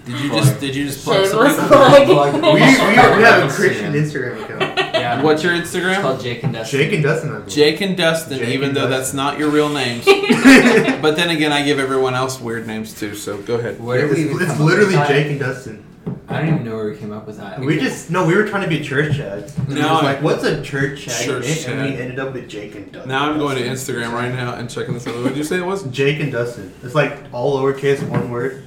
Did 0.04 0.20
you 0.20 0.30
just 0.32 0.60
did 0.60 0.76
you 0.76 0.88
just 0.88 1.04
plug 1.04 1.26
Shameless 1.28 1.56
something? 1.58 2.08
plug. 2.08 2.34
We, 2.34 2.40
we, 2.42 2.54
we 2.54 2.60
have 2.60 3.44
a 3.44 3.48
Instagram. 3.48 3.56
Christian 3.56 3.94
Instagram 3.94 4.44
account. 4.44 4.78
Yeah. 4.96 5.22
What's 5.22 5.44
your 5.44 5.54
It's 5.54 5.74
Instagram? 5.74 6.02
called 6.02 6.22
Jake 6.22 6.44
and 6.44 6.54
Dustin. 6.54 6.80
Jake 6.80 6.94
and 6.94 7.04
Dustin. 7.04 7.30
I 7.30 7.34
believe. 7.36 7.50
Jake 7.50 7.82
and 7.82 7.96
Dustin, 7.98 8.38
Jake 8.40 8.50
even 8.50 8.70
and 8.70 8.78
though 8.78 8.90
Dustin. 8.90 8.98
that's 9.00 9.14
not 9.14 9.38
your 9.40 9.50
real 9.52 9.70
names. 9.70 10.06
but 11.02 11.16
then 11.16 11.30
again, 11.30 11.52
I 11.52 11.64
give 11.64 11.78
everyone 11.80 12.16
else 12.16 12.42
weird 12.42 12.66
names 12.68 12.94
too. 13.00 13.14
So 13.16 13.38
go 13.44 13.56
ahead. 13.56 13.80
Where 13.80 14.02
did 14.02 14.10
we 14.10 14.24
It's, 14.24 14.32
even 14.32 14.42
it's 14.42 14.52
come 14.54 14.62
up 14.64 14.68
literally 14.68 14.94
that? 14.96 15.08
Jake 15.08 15.28
and 15.32 15.40
Dustin. 15.40 15.86
I 16.32 16.42
don't 16.42 16.54
even 16.54 16.64
know 16.64 16.76
where 16.76 16.90
we 16.90 16.98
came 16.98 17.12
up 17.12 17.28
with 17.28 17.38
that. 17.38 17.60
We 17.60 17.80
just 17.80 18.10
no, 18.10 18.26
we 18.26 18.36
were 18.36 18.48
trying 18.48 18.64
to 18.64 18.70
be 18.70 18.84
church 18.84 19.18
chads. 19.18 19.58
And 19.58 19.70
No, 19.70 19.76
it 19.76 19.94
was 19.94 20.04
like, 20.04 20.22
what's 20.22 20.44
a 20.44 20.62
church 20.62 21.02
chat? 21.04 21.22
Church 21.26 21.68
and 21.68 21.82
we 21.82 22.00
ended 22.00 22.20
up 22.20 22.34
with 22.34 22.50
Jake 22.50 22.76
and 22.76 22.92
Dustin. 22.92 23.10
Now 23.10 23.30
I'm 23.30 23.38
going 23.40 23.58
to 23.58 23.64
Instagram 23.64 24.14
right 24.14 24.34
now 24.34 24.56
and 24.56 24.70
checking 24.70 24.94
this 24.94 25.08
out. 25.08 25.16
What 25.16 25.30
did 25.30 25.38
you 25.38 25.44
say 25.44 25.58
it 25.58 25.66
was? 25.66 25.84
Jake 25.84 26.20
and 26.20 26.32
Dustin. 26.32 26.74
It's 26.84 26.96
like 26.96 27.18
all 27.34 27.58
lowercase, 27.58 28.08
one 28.08 28.32
word. 28.32 28.66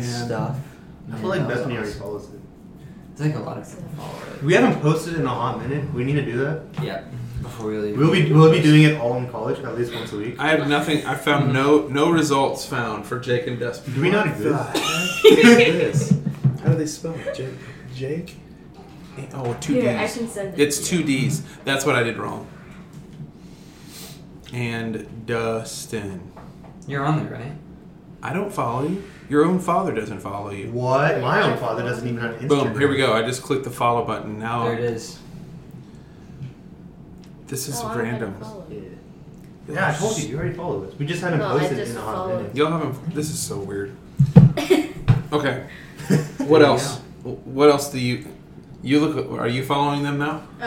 stuff. 0.00 0.56
I 1.12 1.16
feel 1.18 1.28
like 1.28 1.46
Bethany 1.46 1.76
already 1.76 1.92
follows 1.92 2.28
it. 2.32 2.40
It's 3.12 3.20
like 3.20 3.34
a 3.34 3.38
lot 3.38 3.58
of 3.58 3.68
people 3.68 3.88
follow 3.96 4.34
it. 4.34 4.42
We 4.42 4.54
haven't 4.54 4.80
posted 4.82 5.14
in 5.14 5.24
a 5.24 5.30
hot 5.30 5.60
minute. 5.60 5.92
We 5.94 6.04
need 6.04 6.16
to 6.16 6.24
do 6.24 6.36
that. 6.38 6.62
Yeah. 6.82 7.04
Before 7.40 7.68
we 7.68 7.78
leave. 7.78 7.96
We'll 7.96 8.12
be 8.12 8.32
we'll 8.32 8.52
be 8.52 8.60
doing 8.60 8.82
it 8.82 8.98
all 8.98 9.16
in 9.16 9.28
college 9.28 9.58
at 9.60 9.74
least 9.76 9.94
once 9.94 10.12
a 10.12 10.16
week. 10.16 10.38
I 10.38 10.48
have 10.48 10.68
nothing. 10.68 11.06
I 11.06 11.14
found 11.14 11.44
mm-hmm. 11.44 11.54
no 11.54 11.88
no 11.88 12.10
results 12.10 12.66
found 12.66 13.06
for 13.06 13.18
Jake 13.20 13.46
and 13.46 13.58
Dustin. 13.58 13.94
Do 13.94 14.00
we 14.00 14.10
not 14.10 14.26
exist? 14.26 16.12
this? 16.74 17.02
How 17.02 17.10
do 17.10 17.14
they 17.14 17.18
spell 17.22 17.28
it? 17.28 17.34
Jake. 17.94 18.34
Jake. 19.16 19.30
Oh, 19.34 19.56
two 19.60 19.74
Here, 19.74 19.96
I 19.98 20.06
can 20.08 20.28
send 20.28 20.54
it. 20.54 20.60
It's 20.60 20.86
two. 20.88 21.02
D's. 21.02 21.42
That's 21.64 21.86
what 21.86 21.94
I 21.94 22.02
did 22.02 22.18
wrong. 22.18 22.46
And 24.52 25.26
Dustin. 25.26 26.32
You're 26.86 27.04
on 27.04 27.24
there, 27.24 27.32
right? 27.38 27.52
I 28.22 28.32
don't 28.32 28.52
follow 28.52 28.86
you. 28.86 29.02
Your 29.28 29.44
own 29.44 29.58
father 29.58 29.92
doesn't 29.94 30.20
follow 30.20 30.50
you. 30.50 30.70
What? 30.70 31.20
My 31.20 31.42
own 31.42 31.58
father 31.58 31.82
doesn't 31.82 32.06
even 32.06 32.20
have 32.20 32.34
an 32.40 32.48
Instagram. 32.48 32.48
Boom. 32.72 32.78
Here 32.78 32.88
we 32.88 32.96
go. 32.96 33.12
I 33.12 33.22
just 33.22 33.42
clicked 33.42 33.64
the 33.64 33.70
follow 33.70 34.04
button. 34.04 34.38
Now 34.38 34.64
There 34.64 34.74
it 34.74 34.80
is. 34.84 35.18
this 37.48 37.68
is 37.68 37.80
Oh, 37.80 37.86
I 37.88 37.94
don't 37.94 38.02
random. 38.04 38.32
have 38.34 38.40
follow 38.42 38.66
Yeah. 38.70 38.76
you. 38.76 38.98
Yeah, 39.68 39.88
I 39.90 39.94
told 39.94 40.16
you. 40.18 40.28
You 40.28 40.36
already 40.38 40.54
follow 40.54 40.84
us. 40.84 40.94
We 40.96 41.06
just 41.06 41.22
haven't 41.22 41.40
No, 41.40 41.56
I 41.56 41.58
posted 41.58 41.78
just 41.78 41.90
in 41.92 41.96
a 41.96 42.00
hot 42.02 42.14
followed. 42.14 42.36
minute. 42.38 42.56
Y'all 42.56 42.70
haven't. 42.70 43.14
This 43.14 43.30
is 43.30 43.38
so 43.38 43.58
weird. 43.58 43.92
Okay. 45.32 45.66
What 46.48 46.58
There 46.60 46.68
else? 46.68 46.98
What 47.22 47.70
else 47.70 47.90
do 47.90 47.98
you? 47.98 48.26
You 48.82 49.00
look. 49.00 49.30
Are 49.40 49.48
you 49.48 49.64
following 49.64 50.02
them 50.02 50.18
now? 50.18 50.42
Oh 50.60 50.64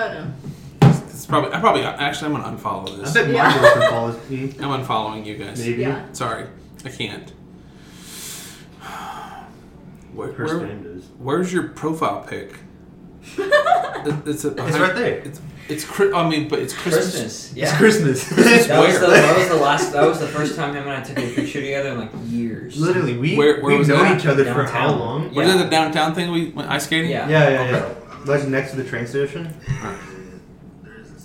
no. 0.82 0.88
It's 1.10 1.26
probably. 1.26 1.54
I 1.54 1.60
probably. 1.60 1.84
Actually, 1.84 2.34
I'm 2.36 2.42
gonna 2.42 2.58
unfollow 2.58 2.94
I 2.94 3.02
this. 3.02 3.14
bet 3.14 3.30
Yeah. 3.30 3.48
my 3.48 3.60
girlfriend 3.60 3.90
follows 3.90 4.30
me. 4.30 4.44
I'm 4.60 4.84
unfollowing 4.84 5.26
you 5.26 5.38
guys. 5.38 5.60
Maybe. 5.60 5.82
Yeah. 5.82 6.06
Sorry, 6.14 6.46
I 6.86 6.90
can't. 6.90 7.32
Where, 10.14 10.32
Her 10.34 10.46
where- 10.46 10.60
spam 10.68 11.04
where's 11.20 11.54
your 11.54 11.70
profile 11.70 12.26
pic? 12.28 12.56
It- 13.38 14.28
it's, 14.28 14.46
a, 14.46 14.50
It's 14.52 14.80
right 14.80 14.96
there. 14.96 15.16
It's 15.20 15.42
it's. 15.70 15.86
Chri- 15.86 16.14
I 16.16 16.28
mean, 16.30 16.48
but 16.50 16.60
it's 16.60 16.74
Christmas. 16.74 17.12
Christmas. 17.12 17.48
It's 17.50 17.56
Yeah. 17.56 17.78
Christmas. 17.78 18.30
That 18.30 18.38
was, 18.86 19.00
the, 19.00 19.08
that 19.08 19.38
was 19.38 19.48
the 19.50 19.56
last. 19.56 19.92
That 19.94 20.06
was 20.08 20.20
the 20.20 20.28
first 20.28 20.56
time 20.56 20.76
him 20.76 20.84
and 20.84 20.92
I 20.92 21.02
took 21.02 21.18
a 21.18 21.34
picture 21.34 21.62
together 21.62 21.90
in 21.90 22.00
like 22.00 22.12
years. 22.28 22.80
Literally, 22.80 23.18
we 23.18 23.36
Where- 23.36 23.62
where 23.62 23.70
we've 23.72 23.80
was 23.80 23.88
known 23.88 24.04
that? 24.04 24.20
each 24.20 24.26
other 24.26 24.46
for 24.46 24.64
how 24.64 24.88
Downtown. 24.90 25.00
long? 25.00 25.34
Was 25.34 25.48
Yeah. 25.48 25.56
it 25.56 25.64
the 25.64 25.70
downtown 25.70 26.14
thing 26.16 26.32
we 26.32 26.50
went 26.50 26.70
ice 26.70 26.86
skating? 26.86 27.12
Yeah. 27.12 27.30
Yeah, 27.30 27.50
yeah, 27.50 27.70
yeah. 27.72 27.94
Like 28.26 28.48
next 28.48 28.72
to 28.72 28.78
the 28.78 28.84
train 28.84 29.08
station. 29.08 29.54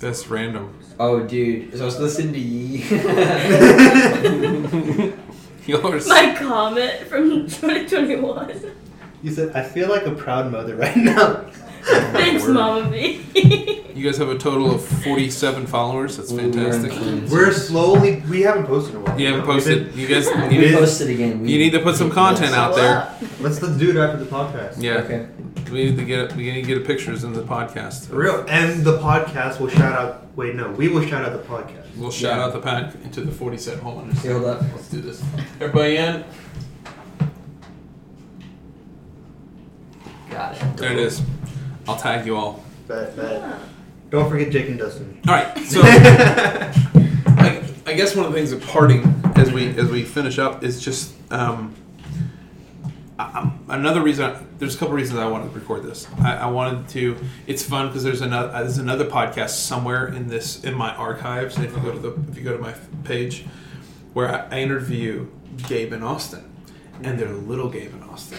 That's 0.00 0.28
random. 0.28 0.74
Oh, 1.00 1.20
dude. 1.26 1.74
So 1.76 1.82
I 1.82 1.86
was 1.86 1.98
listening 1.98 2.32
to 2.34 2.38
Yee. 2.38 2.78
Yours. 5.66 6.06
My 6.06 6.34
comment 6.38 6.92
from 7.08 7.48
2021. 7.48 8.60
You 9.22 9.30
said, 9.32 9.56
"I 9.56 9.62
feel 9.62 9.88
like 9.88 10.04
a 10.06 10.12
proud 10.12 10.52
mother 10.52 10.76
right 10.76 10.94
now." 11.12 11.46
Thanks, 11.84 12.42
word. 12.44 12.54
Mama 12.54 12.90
B. 12.90 13.20
You 13.94 14.02
guys 14.04 14.16
have 14.18 14.28
a 14.28 14.38
total 14.38 14.74
of 14.74 14.84
47 14.84 15.66
followers. 15.66 16.16
That's 16.16 16.32
fantastic. 16.32 16.92
We're 17.30 17.52
slowly. 17.52 18.22
We 18.28 18.40
haven't 18.42 18.66
posted 18.66 18.94
in 18.96 19.00
a 19.02 19.04
while. 19.04 19.20
You 19.20 19.26
haven't 19.26 19.46
know? 19.46 19.54
We've 19.54 19.64
posted. 19.64 19.94
You 19.94 20.08
guys. 20.08 20.26
we 20.26 20.42
You 20.56 20.60
did. 20.62 20.70
need, 20.72 20.78
posted 20.78 21.10
again. 21.10 21.40
We, 21.42 21.52
you 21.52 21.58
need 21.58 21.70
to 21.72 21.80
put 21.80 21.96
some 21.96 22.10
content 22.10 22.54
out 22.54 22.74
there. 22.74 23.14
been- 23.20 23.30
Let's 23.42 23.62
let's 23.62 23.76
do 23.76 23.90
it 23.90 23.96
after 23.96 24.16
the 24.18 24.24
podcast. 24.30 24.82
Yeah. 24.82 24.94
Okay. 24.94 25.26
We 25.70 25.84
need 25.90 25.96
to 25.96 26.04
get. 26.04 26.34
We 26.34 26.50
need 26.50 26.62
to 26.62 26.66
get 26.66 26.78
a 26.78 26.80
pictures 26.80 27.22
in 27.24 27.32
the 27.34 27.42
podcast. 27.42 28.08
For 28.08 28.16
real. 28.16 28.44
And 28.48 28.82
the 28.84 28.98
podcast 28.98 29.60
will 29.60 29.68
shout 29.68 29.92
out. 29.92 30.26
Wait, 30.36 30.54
no, 30.56 30.70
we 30.72 30.88
will 30.88 31.06
shout 31.06 31.24
out 31.24 31.32
the 31.32 31.46
podcast. 31.48 31.84
We'll 31.96 32.10
shout 32.10 32.38
Yeah. 32.38 32.44
out 32.46 32.52
the 32.52 32.60
pack 32.60 32.94
into 33.04 33.20
the 33.20 33.30
40 33.30 33.56
cent 33.58 33.80
homeowners. 33.80 34.18
Okay, 34.18 34.32
hold 34.32 34.44
up. 34.46 34.62
Let's 34.74 34.88
do 34.88 35.00
this. 35.00 35.22
Everybody 35.60 35.96
in? 35.98 36.24
Got 40.30 40.56
it. 40.56 40.76
There 40.76 40.90
it 40.92 40.98
is. 40.98 41.22
I'll 41.88 41.96
tag 41.96 42.26
you 42.26 42.36
all. 42.36 42.64
Bet, 42.88 43.16
bet. 43.16 43.58
Don't 44.10 44.28
forget 44.30 44.50
Jake 44.50 44.68
and 44.68 44.78
Dustin. 44.78 45.20
All 45.26 45.34
right. 45.34 45.58
So 45.58 45.80
I, 45.84 47.62
I 47.86 47.92
guess 47.94 48.14
one 48.14 48.26
of 48.26 48.32
the 48.32 48.38
things 48.38 48.52
of 48.52 48.62
parting 48.62 49.02
as 49.36 49.52
we 49.52 49.68
as 49.78 49.90
we 49.90 50.04
finish 50.04 50.38
up 50.38 50.62
is 50.62 50.82
just 50.82 51.14
um, 51.32 51.74
I, 53.18 53.24
I'm- 53.34 53.64
another 53.68 54.02
reason. 54.02 54.48
There's 54.58 54.76
a 54.76 54.78
couple 54.78 54.94
reasons 54.94 55.18
I 55.18 55.26
wanted 55.26 55.52
to 55.52 55.58
record 55.58 55.82
this. 55.82 56.06
I, 56.20 56.36
I 56.36 56.46
wanted 56.46 56.88
to. 56.90 57.16
It's 57.46 57.62
fun 57.62 57.88
because 57.88 58.04
there's 58.04 58.20
another 58.20 58.52
there's 58.52 58.78
another 58.78 59.04
podcast 59.06 59.50
somewhere 59.50 60.06
in 60.08 60.28
this 60.28 60.62
in 60.64 60.74
my 60.74 60.94
archives. 60.94 61.58
If 61.58 61.72
you 61.74 61.82
go 61.82 61.92
to 61.92 61.98
the 61.98 62.12
if 62.30 62.38
you 62.38 62.44
go 62.44 62.56
to 62.56 62.62
my 62.62 62.74
page, 63.04 63.44
where 64.12 64.28
I, 64.30 64.56
I 64.58 64.60
interview 64.60 65.26
Gabe 65.68 65.92
and 65.92 66.04
Austin, 66.04 66.44
and 67.02 67.18
they're 67.18 67.28
little 67.32 67.68
Gabe 67.68 67.92
and 67.94 68.04
Austin. 68.04 68.38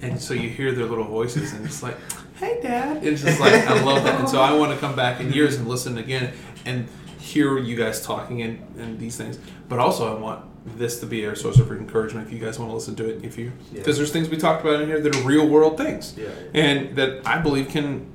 And 0.00 0.20
so 0.20 0.34
you 0.34 0.48
hear 0.48 0.72
their 0.72 0.86
little 0.86 1.04
voices, 1.04 1.52
and 1.52 1.64
it's 1.64 1.80
like, 1.82 1.96
"Hey, 2.42 2.60
Dad!" 2.62 3.04
It's 3.04 3.22
just 3.22 3.40
like 3.40 3.52
I 3.54 3.82
love 3.82 4.02
that, 4.04 4.18
and 4.20 4.28
so 4.28 4.40
I 4.40 4.52
want 4.58 4.72
to 4.72 4.78
come 4.78 4.94
back 4.96 5.20
in 5.20 5.32
years 5.32 5.56
and 5.56 5.68
listen 5.68 5.98
again 5.98 6.32
and 6.64 6.88
hear 7.18 7.56
you 7.58 7.76
guys 7.76 8.04
talking 8.04 8.42
and, 8.42 8.58
and 8.78 8.98
these 8.98 9.16
things. 9.16 9.38
But 9.68 9.78
also, 9.78 10.14
I 10.16 10.18
want 10.20 10.44
this 10.78 11.00
to 11.00 11.06
be 11.06 11.24
a 11.24 11.34
source 11.34 11.58
of 11.58 11.70
encouragement 11.72 12.26
if 12.26 12.32
you 12.32 12.38
guys 12.38 12.58
want 12.58 12.70
to 12.70 12.74
listen 12.74 12.94
to 12.96 13.08
it. 13.08 13.24
If 13.24 13.38
you 13.38 13.52
Yeah. 13.72 13.78
because 13.78 13.96
there's 13.96 14.12
things 14.12 14.28
we 14.28 14.36
talked 14.36 14.64
about 14.64 14.80
in 14.80 14.88
here 14.88 15.00
that 15.00 15.14
are 15.16 15.22
real 15.22 15.48
world 15.48 15.76
things, 15.78 16.14
Yeah. 16.16 16.28
and 16.54 16.96
that 16.96 17.26
I 17.26 17.38
believe 17.38 17.68
can. 17.68 18.06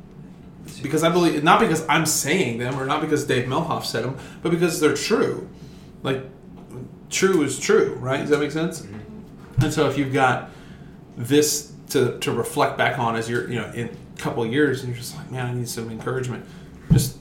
Because 0.83 1.03
I 1.03 1.09
believe 1.09 1.43
not 1.43 1.59
because 1.61 1.85
I'm 1.87 2.05
saying 2.05 2.57
them 2.59 2.77
or 2.77 2.85
not 2.85 2.99
because 3.01 3.23
Dave 3.25 3.47
Melhoff 3.47 3.85
said 3.85 4.03
them, 4.03 4.17
but 4.43 4.49
because 4.51 4.79
they're 4.81 4.93
true. 4.95 5.47
like 6.03 6.23
true 7.09 7.41
is 7.41 7.57
true, 7.57 7.97
right? 8.01 8.19
Does 8.21 8.29
that 8.31 8.39
make 8.39 8.51
sense? 8.51 8.81
Mm-hmm. 8.81 9.63
And 9.63 9.73
so 9.73 9.89
if 9.89 9.97
you've 9.97 10.13
got 10.13 10.51
this 11.15 11.71
to, 11.89 12.19
to 12.19 12.31
reflect 12.33 12.77
back 12.77 12.99
on 12.99 13.15
as 13.15 13.29
you're, 13.29 13.49
you 13.49 13.55
know, 13.55 13.71
in 13.73 13.87
a 13.87 13.91
couple 14.17 14.45
years, 14.45 14.81
and 14.81 14.89
you're 14.89 14.97
just 14.97 15.15
like, 15.15 15.31
man, 15.31 15.45
I 15.45 15.53
need 15.53 15.69
some 15.69 15.89
encouragement. 15.89 16.45
Just 16.91 17.17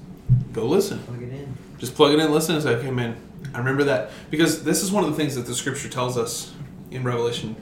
go 0.52 0.66
listen. 0.66 0.98
Plug 1.00 1.22
it 1.22 1.32
in. 1.32 1.56
Just 1.78 1.94
plug 1.94 2.12
it 2.12 2.18
in, 2.18 2.32
listen, 2.32 2.54
and 2.54 2.64
say, 2.64 2.74
okay, 2.76 2.90
man, 2.90 3.16
I 3.54 3.58
remember 3.58 3.84
that 3.84 4.10
because 4.30 4.64
this 4.64 4.82
is 4.82 4.90
one 4.90 5.04
of 5.04 5.10
the 5.10 5.16
things 5.16 5.34
that 5.34 5.46
the 5.46 5.54
Scripture 5.54 5.88
tells 5.88 6.16
us 6.16 6.54
in 6.90 7.04
Revelation 7.04 7.56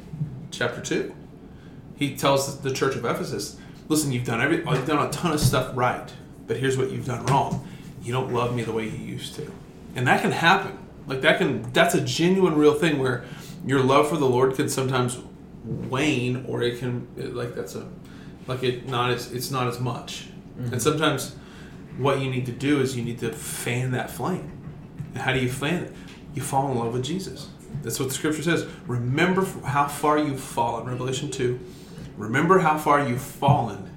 chapter 0.50 0.80
two. 0.80 1.14
He 1.96 2.16
tells 2.16 2.60
the 2.60 2.72
church 2.72 2.96
of 2.96 3.04
Ephesus, 3.04 3.56
listen, 3.88 4.12
you've 4.12 4.24
done 4.24 4.40
every, 4.40 4.58
you've 4.58 4.86
done 4.86 5.06
a 5.06 5.10
ton 5.10 5.32
of 5.32 5.40
stuff 5.40 5.70
right, 5.76 6.12
but 6.46 6.56
here's 6.56 6.76
what 6.76 6.90
you've 6.90 7.06
done 7.06 7.26
wrong. 7.26 7.66
You 8.02 8.12
don't 8.12 8.32
love 8.32 8.54
me 8.54 8.62
the 8.62 8.72
way 8.72 8.84
you 8.84 8.98
used 8.98 9.34
to, 9.36 9.50
and 9.94 10.06
that 10.06 10.22
can 10.22 10.32
happen. 10.32 10.78
Like 11.06 11.20
that 11.20 11.38
can, 11.38 11.70
that's 11.72 11.94
a 11.94 12.00
genuine, 12.00 12.54
real 12.54 12.74
thing 12.74 12.98
where 12.98 13.24
your 13.66 13.82
love 13.82 14.08
for 14.08 14.16
the 14.16 14.26
Lord 14.28 14.54
can 14.54 14.68
sometimes 14.68 15.18
wane, 15.64 16.44
or 16.48 16.62
it 16.62 16.78
can, 16.78 17.08
like 17.16 17.54
that's 17.54 17.74
a, 17.74 17.86
like 18.46 18.62
it 18.62 18.88
not 18.88 19.10
as, 19.10 19.32
it's 19.32 19.50
not 19.50 19.66
as 19.66 19.80
much, 19.80 20.26
and 20.56 20.66
mm-hmm. 20.66 20.78
sometimes 20.78 21.36
what 21.98 22.20
you 22.20 22.30
need 22.30 22.46
to 22.46 22.52
do 22.52 22.80
is 22.80 22.96
you 22.96 23.04
need 23.04 23.18
to 23.20 23.32
fan 23.32 23.92
that 23.92 24.10
flame. 24.10 24.50
And 25.14 25.22
how 25.22 25.32
do 25.32 25.38
you 25.38 25.48
fan 25.48 25.84
it? 25.84 25.92
You 26.34 26.42
fall 26.42 26.70
in 26.70 26.78
love 26.78 26.92
with 26.92 27.04
Jesus. 27.04 27.48
That's 27.82 27.98
what 28.00 28.08
the 28.08 28.14
scripture 28.14 28.42
says. 28.42 28.66
Remember 28.86 29.44
how 29.64 29.86
far 29.86 30.18
you've 30.18 30.40
fallen. 30.40 30.86
Revelation 30.86 31.30
2. 31.30 31.58
Remember 32.16 32.58
how 32.58 32.78
far 32.78 33.06
you've 33.06 33.20
fallen 33.20 33.90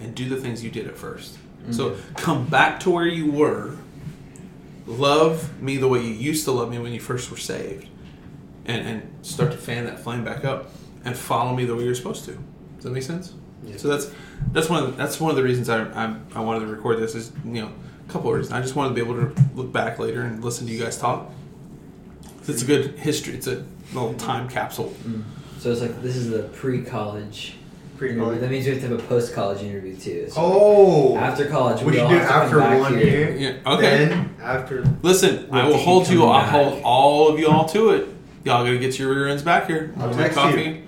and 0.00 0.14
do 0.14 0.28
the 0.28 0.36
things 0.36 0.62
you 0.62 0.70
did 0.70 0.86
at 0.86 0.94
1st 0.94 1.36
So 1.70 1.90
mm-hmm. 1.90 2.14
come 2.14 2.46
back 2.46 2.80
to 2.80 2.90
where 2.90 3.06
you 3.06 3.30
were. 3.30 3.76
Love 4.86 5.60
me 5.60 5.76
the 5.76 5.88
way 5.88 6.00
you 6.00 6.14
used 6.14 6.44
to 6.44 6.52
love 6.52 6.70
me 6.70 6.78
when 6.78 6.92
you 6.92 7.00
first 7.00 7.30
were 7.30 7.36
saved. 7.36 7.88
And, 8.64 8.86
and 8.86 9.26
start 9.26 9.52
to 9.52 9.58
fan 9.58 9.86
that 9.86 10.00
flame 10.00 10.24
back 10.24 10.44
up 10.44 10.70
and 11.04 11.16
follow 11.16 11.54
me 11.54 11.64
the 11.64 11.74
way 11.74 11.84
you're 11.84 11.94
supposed 11.94 12.24
to. 12.26 12.38
Does 12.76 12.84
that 12.84 12.90
make 12.90 13.02
sense? 13.02 13.34
So 13.76 13.88
that's 13.88 14.10
that's 14.52 14.68
one 14.68 14.82
of 14.82 14.90
the, 14.90 14.96
that's 14.96 15.20
one 15.20 15.30
of 15.30 15.36
the 15.36 15.42
reasons 15.42 15.68
I, 15.68 15.82
I 15.84 16.16
I 16.34 16.40
wanted 16.40 16.60
to 16.60 16.66
record 16.66 16.98
this 17.00 17.14
is 17.14 17.32
you 17.44 17.60
know 17.62 17.70
a 18.08 18.12
couple 18.12 18.30
of 18.30 18.36
reasons. 18.36 18.52
I 18.54 18.60
just 18.62 18.74
wanted 18.76 18.90
to 18.90 18.94
be 18.94 19.00
able 19.00 19.14
to 19.16 19.42
look 19.54 19.72
back 19.72 19.98
later 19.98 20.22
and 20.22 20.42
listen 20.42 20.66
to 20.66 20.72
you 20.72 20.82
guys 20.82 20.96
talk. 20.98 21.30
It's 22.46 22.62
a 22.62 22.66
good 22.66 22.98
history. 22.98 23.34
It's 23.34 23.46
a 23.46 23.64
little 23.92 24.14
time 24.14 24.48
capsule. 24.48 24.94
Mm. 25.04 25.22
So 25.58 25.70
it's 25.70 25.80
like 25.82 26.00
this 26.02 26.16
is 26.16 26.30
the 26.30 26.44
pre-college. 26.44 27.54
Pre-college. 27.98 28.34
Mm-hmm. 28.34 28.40
That 28.40 28.50
means 28.50 28.64
we 28.66 28.72
have 28.72 28.80
to 28.82 28.88
have 28.88 28.98
a 28.98 29.02
post-college 29.02 29.60
interview 29.62 29.96
too. 29.96 30.28
So 30.30 30.34
Oh, 30.40 31.16
after 31.16 31.46
college, 31.46 31.82
we 31.82 31.94
should 31.94 32.02
all 32.02 32.08
do 32.10 32.16
it 32.16 32.20
have 32.22 32.28
to 32.28 32.32
come 32.32 32.42
after 32.44 32.58
back 32.60 32.80
one 32.80 32.96
here. 32.98 33.30
year. 33.32 33.36
Yeah. 33.64 33.72
Okay. 33.74 34.04
Then 34.06 34.34
after 34.40 34.82
Listen, 35.02 35.48
I 35.52 35.66
will 35.68 35.76
hold 35.78 36.08
you. 36.08 36.24
I'll 36.24 36.46
hold 36.46 36.82
all 36.84 37.28
of 37.28 37.38
you 37.38 37.48
all 37.48 37.68
to 37.70 37.90
it. 37.90 38.08
Y'all 38.44 38.64
gotta 38.64 38.78
get 38.78 38.98
your 38.98 39.12
rear 39.12 39.28
ends 39.28 39.42
back 39.42 39.66
here. 39.66 39.92
I'll 39.98 40.08
With 40.08 40.16
text 40.16 40.38
coffee. 40.38 40.62
you. 40.62 40.82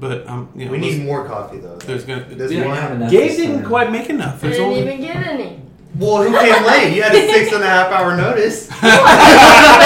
But 0.00 0.26
um, 0.28 0.48
you 0.54 0.66
know, 0.66 0.70
we 0.72 0.78
need 0.78 1.04
more 1.04 1.26
coffee 1.26 1.58
though. 1.58 1.76
There's 1.78 2.04
gonna. 2.04 2.24
There's 2.24 2.52
yeah, 2.52 2.64
We 2.66 2.70
have 2.76 2.92
enough 2.92 3.10
Gabe 3.10 3.30
didn't 3.36 3.56
time. 3.60 3.66
quite 3.68 3.90
make 3.90 4.08
enough. 4.10 4.36
I 4.36 4.38
There's 4.48 4.56
didn't 4.56 4.68
only. 4.68 4.80
even 4.82 5.00
get 5.00 5.16
any. 5.16 5.60
Well, 5.98 6.22
who 6.22 6.30
came 6.38 6.64
late? 6.64 6.94
You 6.94 7.02
had 7.02 7.14
a 7.14 7.26
six 7.32 7.52
and 7.52 7.64
a 7.64 7.66
half 7.66 7.90
hour 7.90 8.16
notice. 8.16 8.68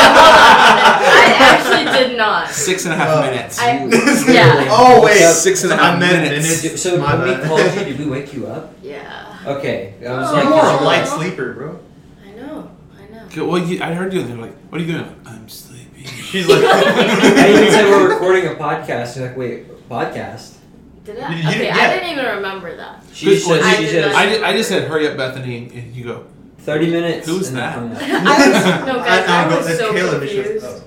I 0.05 1.35
actually 1.39 1.85
did 2.09 2.17
not. 2.17 2.51
Six 2.51 2.85
and 2.85 2.95
a 2.95 2.97
half 2.97 3.09
Uh, 3.09 3.23
minutes. 3.31 3.59
I, 3.59 3.85
yeah. 4.33 4.67
oh 4.71 5.03
wait, 5.05 5.19
Six 5.33 5.63
and 5.65 5.73
a 5.73 5.77
I 5.77 5.79
half 5.91 5.99
meant 5.99 6.23
minutes. 6.25 6.63
minutes. 6.63 6.83
So 6.83 6.99
My 6.99 7.15
when 7.15 7.29
we 7.29 7.35
bad. 7.35 7.45
called 7.47 7.61
you, 7.61 7.85
did 7.85 7.99
we 7.99 8.07
wake 8.07 8.35
you 8.35 8.47
up? 8.47 8.75
Yeah. 8.83 9.39
Okay, 9.47 9.95
I 10.07 10.13
was 10.13 10.31
Oh. 10.31 10.35
like, 10.35 10.45
You're 10.45 10.53
a 10.55 10.81
Oh. 10.81 10.85
light 10.85 11.07
sleeper, 11.09 11.53
bro. 11.55 11.79
I 12.27 12.31
know. 12.41 12.71
I 12.99 13.13
know. 13.15 13.25
Okay, 13.27 13.41
well, 13.41 13.59
you, 13.59 13.83
I 13.83 13.95
heard 13.95 14.13
you. 14.13 14.23
They're 14.23 14.37
like, 14.37 14.55
"What 14.71 14.81
are 14.81 14.85
you 14.85 14.93
doing?" 14.93 15.17
I'm 15.27 15.49
sleepy. 15.49 16.05
She's 16.05 16.47
like, 16.49 16.63
I 16.65 17.49
even 17.51 17.71
said 17.71 17.87
we're 17.89 18.09
recording 18.13 18.47
a 18.49 18.55
podcast. 18.55 19.17
You're 19.17 19.29
like, 19.29 19.37
wait, 19.37 19.67
podcast? 19.93 20.57
Did 21.05 21.19
I? 21.19 21.31
You- 21.35 21.43
you- 21.43 21.49
okay, 21.49 21.65
yeah. 21.67 21.77
I 21.77 21.95
didn't 21.95 22.11
even 22.11 22.25
remember 22.37 22.77
that. 22.77 23.03
She 23.13 23.27
just 23.27 23.47
said, 23.47 23.61
I 23.63 23.75
she 23.75 23.83
did 23.87 24.05
just 24.05 24.17
I, 24.17 24.27
just, 24.31 24.43
I 24.45 24.57
just 24.57 24.69
said, 24.69 24.89
"Hurry 24.89 25.09
up, 25.09 25.17
Bethany," 25.17 25.57
and 25.75 25.95
you 25.95 26.05
go. 26.05 26.27
30 26.59 26.91
minutes. 26.93 27.27
Who's 27.27 27.49
and 27.49 27.57
that? 27.57 27.77
I 27.79 27.83
was 27.83 28.87
no 28.87 28.95
guys. 28.99 29.29
I, 29.29 29.43
I, 29.43 29.47
I 29.47 29.51
go, 29.51 29.57
was 29.57 29.79
so 29.79 29.93
Caleb. 29.93 30.23
and 30.23 30.31
she 30.31 30.37
goes, 30.37 30.47
confused. 30.47 30.67
oh. 30.69 30.85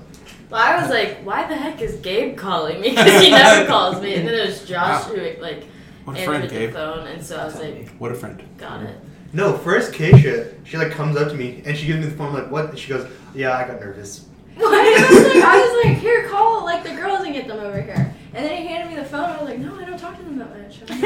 Well, 0.48 0.60
I 0.62 0.80
was 0.80 0.88
like, 0.90 1.18
why 1.18 1.46
the 1.46 1.54
heck 1.54 1.82
is 1.82 1.96
Gabe 1.96 2.34
calling 2.38 2.80
me? 2.80 2.90
Because 2.96 3.20
he 3.22 3.30
never 3.30 3.66
calls 3.72 4.00
me. 4.00 4.14
And 4.14 4.26
then 4.26 4.34
it 4.36 4.46
was 4.46 4.64
Josh 4.64 5.04
Wow. 5.04 5.14
who 5.14 5.42
like 5.42 5.64
What 6.04 6.16
a 6.18 6.24
friend, 6.24 6.44
answered 6.44 6.50
the 6.56 6.66
Gabe. 6.68 6.72
phone, 6.72 7.06
and 7.08 7.22
so 7.22 7.36
I 7.36 7.44
was 7.44 7.56
like, 7.60 7.90
What 7.98 8.10
a 8.10 8.14
friend. 8.14 8.42
got 8.56 8.84
it. 8.84 8.96
No, 9.34 9.58
first 9.58 9.92
Keisha, 9.92 10.54
she 10.64 10.78
like 10.78 10.92
comes 10.92 11.14
up 11.18 11.28
to 11.28 11.34
me 11.34 11.62
and 11.66 11.76
she 11.76 11.86
gives 11.88 11.98
me 11.98 12.06
the 12.06 12.16
phone. 12.16 12.28
I'm 12.28 12.34
like, 12.44 12.50
what? 12.50 12.70
And 12.70 12.78
she 12.78 12.88
goes, 12.88 13.06
yeah, 13.34 13.54
I 13.54 13.68
got 13.68 13.78
nervous. 13.78 14.24
What? 14.54 14.72
I 14.72 15.10
was 15.12 15.34
like, 15.34 15.44
I 15.44 15.60
was 15.60 15.84
like, 15.84 15.98
here, 15.98 16.26
call 16.30 16.64
like 16.64 16.84
the 16.84 16.94
girls 16.94 17.20
and 17.26 17.34
get 17.34 17.46
them 17.48 17.58
over 17.60 17.82
here. 17.82 18.14
And 18.36 18.44
then 18.44 18.60
he 18.60 18.68
handed 18.68 18.94
me 18.94 19.00
the 19.00 19.08
phone. 19.08 19.30
I 19.30 19.38
was 19.38 19.48
like, 19.48 19.58
no, 19.58 19.74
I 19.80 19.84
don't 19.86 19.98
talk 19.98 20.14
to 20.18 20.22
them 20.22 20.36
that 20.38 20.50
much. 20.50 20.80
That's 20.86 21.00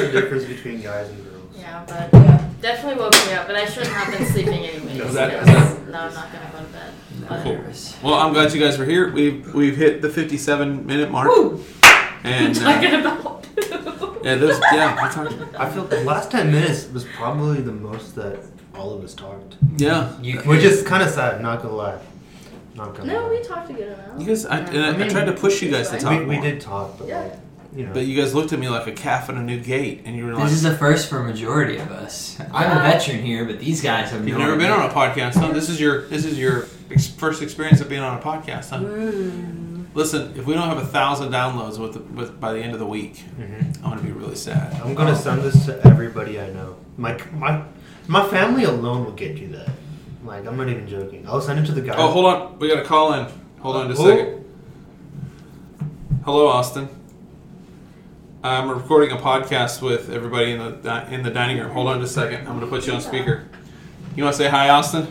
the 0.00 0.10
difference 0.12 0.46
between 0.46 0.80
guys 0.80 1.10
and 1.10 1.22
girls. 1.24 1.44
Yeah, 1.58 1.84
but 1.86 2.08
yeah. 2.14 2.48
definitely 2.62 2.98
woke 3.02 3.12
me 3.26 3.34
up. 3.34 3.46
But 3.46 3.56
I 3.56 3.66
shouldn't 3.66 3.92
have 3.92 4.16
been 4.18 4.26
sleeping 4.26 4.64
anyway. 4.64 4.96
No, 4.96 5.04
that- 5.12 5.44
that- 5.44 5.88
now 5.90 6.06
I'm 6.06 6.14
not 6.14 6.32
gonna 6.32 6.50
go 6.52 6.58
to 6.58 6.64
bed. 6.72 6.90
Cool. 7.44 7.60
Well, 8.02 8.14
I'm 8.18 8.32
glad 8.32 8.52
you 8.54 8.60
guys 8.60 8.78
were 8.78 8.86
here. 8.86 9.12
We've 9.12 9.52
we've 9.54 9.76
hit 9.76 10.00
the 10.00 10.08
57 10.08 10.86
minute 10.86 11.10
mark, 11.10 11.28
Woo! 11.28 11.62
and 12.24 12.56
uh, 12.62 12.72
talking 12.72 12.94
about 12.94 13.22
poo. 13.22 14.20
yeah, 14.24 14.36
those 14.36 14.58
yeah, 14.72 14.96
we're 15.02 15.10
talking. 15.12 15.38
I 15.54 15.68
feel 15.68 15.84
the 15.84 16.00
last 16.04 16.30
10 16.30 16.50
minutes 16.50 16.88
was 16.90 17.04
probably 17.04 17.60
the 17.60 17.72
most 17.72 18.14
that 18.14 18.40
all 18.74 18.94
of 18.94 19.04
us 19.04 19.14
talked. 19.14 19.56
Yeah, 19.76 20.18
You 20.22 20.38
could, 20.38 20.46
Which 20.46 20.62
is 20.62 20.82
kind 20.82 21.02
of 21.02 21.10
sad, 21.10 21.42
not 21.42 21.60
gonna 21.62 21.74
lie. 21.74 21.98
Not 22.74 22.94
gonna 22.96 23.12
No, 23.12 23.22
lie. 23.24 23.30
we 23.30 23.42
talked 23.42 23.70
a 23.70 23.72
good 23.72 23.92
amount. 23.92 24.20
you 24.20 24.26
guys. 24.26 24.46
I, 24.46 24.58
and 24.58 24.78
I, 24.84 25.02
I 25.02 25.04
I 25.06 25.08
tried 25.08 25.24
to 25.26 25.32
push 25.32 25.60
you 25.62 25.70
guys 25.70 25.90
to 25.90 25.98
talk 25.98 26.20
we, 26.20 26.24
we 26.26 26.34
more, 26.36 26.44
did 26.44 26.60
talk, 26.60 26.98
but 26.98 27.08
Yeah. 27.08 27.20
like, 27.22 27.32
you 27.74 27.86
know. 27.86 27.92
but 27.92 28.04
you 28.06 28.20
guys 28.20 28.34
looked 28.34 28.52
at 28.52 28.58
me 28.58 28.68
like 28.68 28.86
a 28.86 28.92
calf 28.92 29.28
in 29.28 29.36
a 29.36 29.42
new 29.42 29.58
gate, 29.60 30.02
and 30.04 30.16
you 30.16 30.26
were 30.26 30.34
like, 30.34 30.44
This 30.44 30.52
is 30.54 30.62
the 30.62 30.76
first 30.76 31.08
for 31.08 31.18
a 31.18 31.24
majority 31.24 31.76
of 31.78 31.90
us. 31.90 32.38
I'm 32.52 32.76
a 32.78 32.80
veteran 32.82 33.22
here, 33.22 33.44
but 33.44 33.58
these 33.60 33.80
guys 33.80 34.10
have 34.12 34.26
"You've 34.26 34.38
no 34.38 34.44
never 34.44 34.56
been 34.56 34.70
on 34.70 34.88
a 34.88 34.92
podcast, 34.92 35.34
huh? 35.34 35.52
This 35.52 35.68
is 35.68 35.80
your 35.80 36.06
this 36.08 36.24
is 36.24 36.38
your 36.38 36.66
ex- 36.90 37.08
first 37.08 37.42
experience 37.42 37.80
of 37.80 37.88
being 37.88 38.02
on 38.02 38.18
a 38.18 38.22
podcast, 38.22 38.70
huh?" 38.70 38.80
Listen, 39.92 40.32
if 40.36 40.46
we 40.46 40.54
don't 40.54 40.68
have 40.68 40.78
a 40.78 40.86
thousand 40.86 41.32
downloads 41.32 41.76
with, 41.78 41.96
with 42.12 42.40
by 42.40 42.52
the 42.52 42.60
end 42.60 42.72
of 42.74 42.78
the 42.78 42.86
week, 42.86 43.24
Mhm. 43.40 43.76
I'm 43.82 43.90
gonna 43.90 44.02
be 44.02 44.12
really 44.12 44.36
sad. 44.36 44.80
I'm 44.84 44.94
gonna 44.94 45.16
send 45.16 45.42
this 45.42 45.66
to 45.66 45.84
everybody 45.84 46.40
I 46.40 46.48
know. 46.50 46.76
My 46.96 47.18
my 47.32 47.62
my 48.06 48.24
family 48.28 48.62
alone 48.64 49.04
will 49.04 49.12
get 49.12 49.36
you 49.38 49.48
that. 49.48 49.68
Like 50.30 50.46
I'm 50.46 50.56
not 50.56 50.68
even 50.68 50.86
joking. 50.86 51.26
I'll 51.26 51.40
send 51.40 51.58
it 51.58 51.66
to 51.66 51.72
the 51.72 51.80
guys. 51.80 51.96
Oh, 51.98 52.06
hold 52.06 52.26
on. 52.26 52.56
We 52.60 52.68
got 52.68 52.78
a 52.78 52.84
call 52.84 53.14
in. 53.14 53.26
Hold 53.58 53.74
on 53.74 53.88
just 53.88 54.00
a 54.00 54.04
second. 54.04 54.44
Hello, 56.24 56.46
Austin. 56.46 56.88
I'm 58.44 58.70
recording 58.70 59.10
a 59.10 59.16
podcast 59.16 59.82
with 59.82 60.08
everybody 60.08 60.52
in 60.52 60.58
the 60.60 61.12
in 61.12 61.24
the 61.24 61.32
dining 61.32 61.58
room. 61.58 61.72
Hold 61.72 61.88
on 61.88 62.00
just 62.00 62.16
a 62.16 62.20
second. 62.20 62.46
I'm 62.46 62.60
going 62.60 62.60
to 62.60 62.68
put 62.68 62.86
you 62.86 62.92
on 62.92 63.00
speaker. 63.00 63.48
You 64.14 64.22
want 64.22 64.36
to 64.36 64.38
say 64.40 64.48
hi, 64.48 64.68
Austin? 64.68 65.08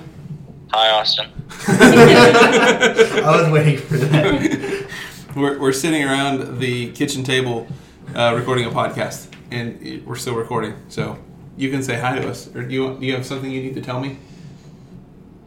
Hi, 0.71 0.89
Austin. 0.91 1.25
I 1.67 3.41
was 3.41 3.51
waiting 3.51 3.77
for 3.77 3.97
that. 3.97 4.87
we're, 5.35 5.59
we're 5.59 5.73
sitting 5.73 6.01
around 6.01 6.59
the 6.59 6.93
kitchen 6.93 7.25
table 7.25 7.67
uh, 8.15 8.33
recording 8.37 8.67
a 8.67 8.69
podcast, 8.69 9.27
and 9.51 9.85
it- 9.85 10.05
we're 10.07 10.15
still 10.15 10.35
recording. 10.35 10.75
So 10.87 11.17
you 11.57 11.69
can 11.71 11.83
say 11.83 11.99
hi 11.99 12.17
to 12.19 12.29
us. 12.29 12.47
Or 12.55 12.63
do 12.63 12.73
you, 12.73 12.97
do 12.97 13.05
you 13.05 13.15
have 13.15 13.25
something 13.25 13.51
you 13.51 13.61
need 13.61 13.75
to 13.75 13.81
tell 13.81 13.99
me? 13.99 14.17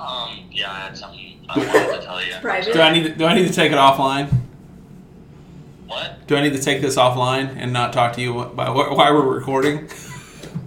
Um, 0.03 0.39
yeah, 0.51 0.71
I 0.73 0.81
had 0.81 0.97
something 0.97 1.21
I 1.49 1.59
wanted 1.59 2.01
to 2.01 2.05
tell 2.05 2.25
you. 2.25 2.33
Private. 2.41 2.73
Do 2.73 2.81
I 2.81 2.93
need 2.93 3.05
to, 3.05 3.15
do 3.15 3.25
I 3.25 3.35
need 3.35 3.47
to 3.47 3.53
take 3.55 3.71
it 3.73 3.77
offline? 3.79 4.33
What? 5.87 6.27
Do 6.27 6.37
I 6.37 6.41
need 6.43 6.55
to 6.55 6.61
take 6.63 6.81
this 6.83 6.97
offline 6.97 7.55
and 7.57 7.73
not 7.73 7.93
talk 7.93 8.15
to 8.15 8.21
you 8.21 8.33
wh- 8.33 8.55
by 8.57 8.67
wh- 8.67 8.97
why 8.97 9.11
we're 9.11 9.23
recording? 9.35 9.89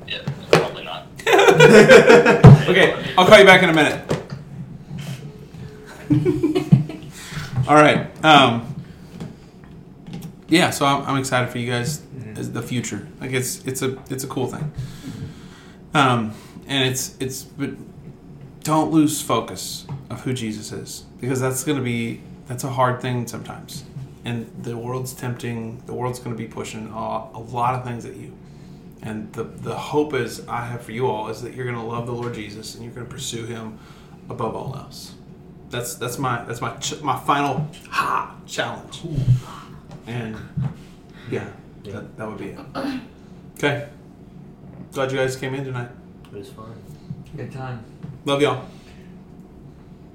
Yeah, 0.07 0.19
probably 0.51 0.83
not. 0.83 1.07
Okay, 2.65 2.95
I'll 3.15 3.27
call 3.27 3.37
you 3.37 3.45
back 3.45 3.61
in 3.61 3.69
a 3.69 3.73
minute. 3.73 4.01
All 7.67 7.75
right. 7.75 8.07
Um, 8.25 8.73
yeah, 10.47 10.69
so 10.71 10.85
I'm, 10.85 11.03
I'm 11.05 11.17
excited 11.17 11.49
for 11.51 11.57
you 11.59 11.69
guys 11.69 12.01
as 12.35 12.51
the 12.51 12.61
future. 12.61 13.07
Like 13.21 13.31
it's 13.33 13.63
it's 13.65 13.81
a 13.81 13.97
it's 14.09 14.23
a 14.23 14.27
cool 14.27 14.47
thing. 14.47 14.71
Um, 15.93 16.33
and 16.67 16.87
it's 16.89 17.15
it's 17.19 17.43
but 17.43 17.71
don't 18.65 18.91
lose 18.91 19.21
focus 19.21 19.85
of 20.09 20.21
who 20.21 20.33
Jesus 20.33 20.71
is 20.71 21.05
because 21.21 21.39
that's 21.39 21.63
going 21.63 21.77
to 21.77 21.83
be 21.83 22.19
that's 22.47 22.63
a 22.63 22.69
hard 22.69 22.99
thing 22.99 23.27
sometimes. 23.27 23.83
And 24.25 24.51
the 24.63 24.75
world's 24.75 25.13
tempting. 25.13 25.83
The 25.85 25.93
world's 25.93 26.17
going 26.17 26.35
to 26.35 26.37
be 26.37 26.47
pushing 26.47 26.87
a, 26.87 27.29
a 27.33 27.39
lot 27.39 27.75
of 27.75 27.85
things 27.85 28.05
at 28.05 28.15
you. 28.15 28.33
And 29.03 29.31
the, 29.33 29.43
the 29.43 29.75
hope 29.75 30.15
is 30.15 30.45
I 30.47 30.65
have 30.65 30.81
for 30.81 30.91
you 30.91 31.05
all 31.05 31.29
is 31.29 31.43
that 31.43 31.53
you're 31.53 31.65
going 31.65 31.77
to 31.77 31.83
love 31.83 32.07
the 32.07 32.11
Lord 32.11 32.33
Jesus 32.33 32.73
and 32.73 32.83
you're 32.83 32.93
going 32.93 33.05
to 33.05 33.11
pursue 33.11 33.45
Him 33.45 33.77
above 34.29 34.55
all 34.55 34.75
else. 34.75 35.13
That's 35.69 35.95
that's 35.95 36.17
my 36.17 36.43
that's 36.45 36.61
my 36.61 36.71
ch- 36.77 37.01
my 37.01 37.19
final 37.19 37.67
ha 37.89 38.35
challenge. 38.47 39.01
And 40.07 40.37
yeah, 41.29 41.49
that, 41.83 42.17
that 42.17 42.27
would 42.27 42.37
be 42.37 42.49
it. 42.49 42.59
Okay. 43.57 43.89
Glad 44.91 45.11
you 45.11 45.17
guys 45.17 45.35
came 45.35 45.53
in 45.53 45.65
tonight. 45.65 45.89
It 46.31 46.37
was 46.37 46.49
fun. 46.49 46.73
Good 47.35 47.51
time. 47.51 47.83
Love 48.25 48.41
y'all. 48.41 48.65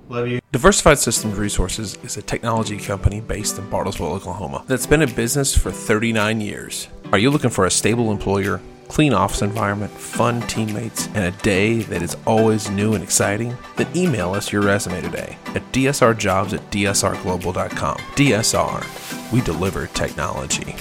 Love 0.08 0.26
you. 0.26 0.40
Diversified 0.50 0.98
Systems 0.98 1.38
Resources 1.38 1.96
is 2.02 2.16
a 2.16 2.22
technology 2.22 2.76
company 2.76 3.20
based 3.20 3.56
in 3.56 3.70
Bartlesville, 3.70 4.10
Oklahoma, 4.10 4.64
that's 4.66 4.86
been 4.86 5.02
in 5.02 5.14
business 5.14 5.56
for 5.56 5.70
39 5.70 6.40
years. 6.40 6.88
Are 7.12 7.18
you 7.18 7.30
looking 7.30 7.50
for 7.50 7.66
a 7.66 7.70
stable 7.70 8.10
employer, 8.10 8.60
clean 8.88 9.14
office 9.14 9.42
environment, 9.42 9.92
fun 9.92 10.40
teammates, 10.48 11.06
and 11.14 11.18
a 11.18 11.30
day 11.42 11.82
that 11.82 12.02
is 12.02 12.16
always 12.26 12.68
new 12.68 12.94
and 12.94 13.04
exciting? 13.04 13.56
Then 13.76 13.86
email 13.96 14.32
us 14.34 14.50
your 14.50 14.62
resume 14.62 15.00
today 15.00 15.38
at 15.54 15.62
dsrjobs 15.70 16.52
at 16.52 16.70
dsrglobal.com. 16.72 17.96
DSR, 18.16 19.32
we 19.32 19.40
deliver 19.42 19.86
technology. 19.86 20.74